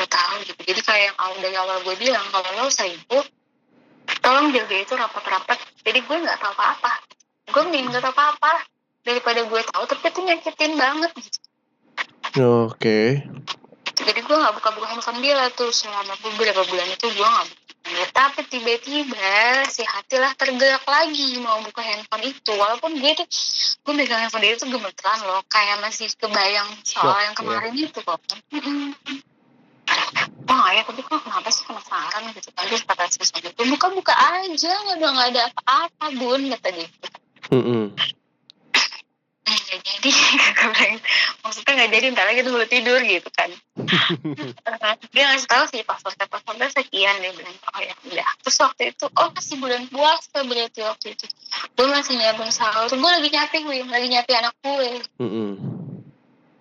lu 0.02 0.06
tahu 0.10 0.34
gitu. 0.50 0.62
Jadi 0.66 0.82
kayak 0.82 1.04
yang 1.14 1.18
awal 1.22 1.38
dari 1.46 1.56
awal 1.62 1.78
gue 1.86 1.96
bilang 2.02 2.26
kalau 2.34 2.50
lo 2.58 2.74
selingkuh 2.74 3.26
tolong 4.26 4.50
jaga 4.50 4.76
itu 4.82 4.94
rapat-rapat. 4.98 5.58
Jadi 5.86 6.00
gue 6.02 6.18
nggak 6.26 6.38
tahu 6.42 6.52
apa-apa. 6.58 6.94
Gue 7.54 7.62
mending 7.70 7.94
nggak 7.94 8.02
tahu 8.02 8.14
apa-apa. 8.18 8.66
Daripada 9.06 9.46
gue 9.46 9.62
tahu 9.70 9.84
tapi 9.86 10.10
itu 10.10 10.20
nyakitin 10.26 10.74
banget 10.82 11.14
gitu 11.22 11.45
oke 12.40 13.00
jadi 13.96 14.20
gue 14.20 14.36
nggak 14.36 14.54
buka-buka 14.60 14.88
handphone 14.92 15.24
dia 15.24 15.40
lah 15.40 15.48
tuh 15.56 15.72
selama 15.72 16.20
beberapa 16.20 16.62
bulan 16.68 16.88
itu 16.92 17.08
gue 17.12 17.28
nggak 17.28 17.48
buka 17.48 17.64
Ya, 17.86 18.02
tapi 18.10 18.42
tiba-tiba 18.50 19.62
si 19.70 19.86
hati 19.86 20.18
lah 20.18 20.34
tergerak 20.34 20.82
lagi 20.90 21.38
mau 21.38 21.62
buka 21.62 21.86
handphone 21.86 22.26
itu 22.26 22.52
walaupun 22.58 22.98
gue 22.98 23.14
tuh 23.14 23.30
gue 23.86 23.94
megang 23.94 24.26
handphone 24.26 24.42
dia 24.42 24.58
tuh 24.58 24.74
gemeteran 24.74 25.22
loh 25.22 25.46
kayak 25.46 25.86
masih 25.86 26.10
kebayang 26.18 26.66
soal 26.82 27.14
yang 27.22 27.38
kemarin 27.38 27.78
itu 27.78 28.02
kok. 28.02 28.18
Wah 30.50 30.70
ya 30.74 30.82
tapi 30.82 31.06
kok 31.06 31.22
kenapa 31.22 31.50
sih 31.54 31.62
penasaran 31.70 32.26
gitu 32.34 32.50
kan 32.58 32.66
terus 32.66 32.82
kata 32.90 33.06
si 33.06 33.22
suami 33.22 33.54
buka-buka 33.54 34.14
aja 34.18 34.72
nggak 34.82 34.98
ada 34.98 35.08
nggak 35.14 35.30
ada 35.30 35.42
apa-apa 35.54 36.06
bun 36.18 36.42
kata 36.58 36.70
dia 36.74 36.90
Mm-mm. 37.54 37.94
"Hmm, 37.94 38.25
nggak 39.46 39.82
jadi 39.86 40.10
Gue 40.58 40.70
bilang, 40.74 40.98
maksudnya 41.46 41.72
nggak 41.78 41.92
jadi 41.94 42.06
ntar 42.18 42.26
lagi 42.26 42.42
tuh 42.42 42.52
baru 42.58 42.68
tidur 42.68 43.00
gitu 43.06 43.30
kan. 43.30 43.50
Dia 45.14 45.24
ngasih 45.30 45.50
tahu 45.50 45.64
sih 45.70 45.82
passwordnya 45.86 46.26
passwordnya 46.26 46.68
sekian 46.74 47.22
dia 47.22 47.32
bilang 47.32 47.54
oh 47.54 47.82
ya 47.82 47.94
udah 48.10 48.30
terus 48.42 48.58
waktu 48.60 48.92
itu 48.92 49.06
oh 49.06 49.30
masih 49.32 49.56
bulan 49.62 49.84
puasa 49.88 50.38
berarti 50.42 50.80
waktu 50.82 51.08
itu. 51.14 51.26
Gue 51.78 51.88
masih 51.90 52.18
nyiapin 52.18 52.50
sahur. 52.50 52.90
Gue 52.90 53.00
lagi 53.00 53.30
nyapi 53.30 53.58
gue 53.62 53.78
lagi 53.86 54.08
nyapi 54.10 54.32
anak 54.34 54.54
gue. 54.66 54.90
Mm-mm. 55.22 55.50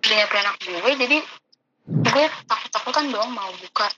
lagi 0.05 0.15
nyapi 0.21 0.35
anak 0.37 0.55
gue 0.61 0.93
jadi 1.01 1.17
gue 1.85 2.25
takut 2.49 2.69
takutan 2.73 3.09
dong 3.13 3.29
mau 3.33 3.49
buka 3.61 3.89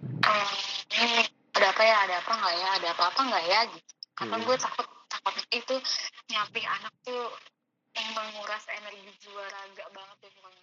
"Hmm, 0.00 0.54
ini 0.96 1.22
ada 1.54 1.66
apa 1.70 1.82
ya 1.82 1.96
ada 2.06 2.14
apa 2.22 2.32
nggak 2.32 2.54
ya 2.56 2.68
ada 2.78 2.88
apa 2.94 3.02
apa 3.10 3.20
nggak 3.26 3.44
ya? 3.50 3.60
Gitu. 3.68 3.90
Karena 4.14 4.36
gue 4.40 4.56
takut 4.56 4.86
takut 5.10 5.34
itu 5.50 5.74
nyapi 6.30 6.62
anak 6.64 6.94
tuh 7.02 7.28
menguras 8.16 8.64
energi 8.76 9.10
jiwa 9.20 9.44
raga 9.54 9.84
banget 9.94 10.18
ya 10.24 10.30
pokoknya 10.34 10.62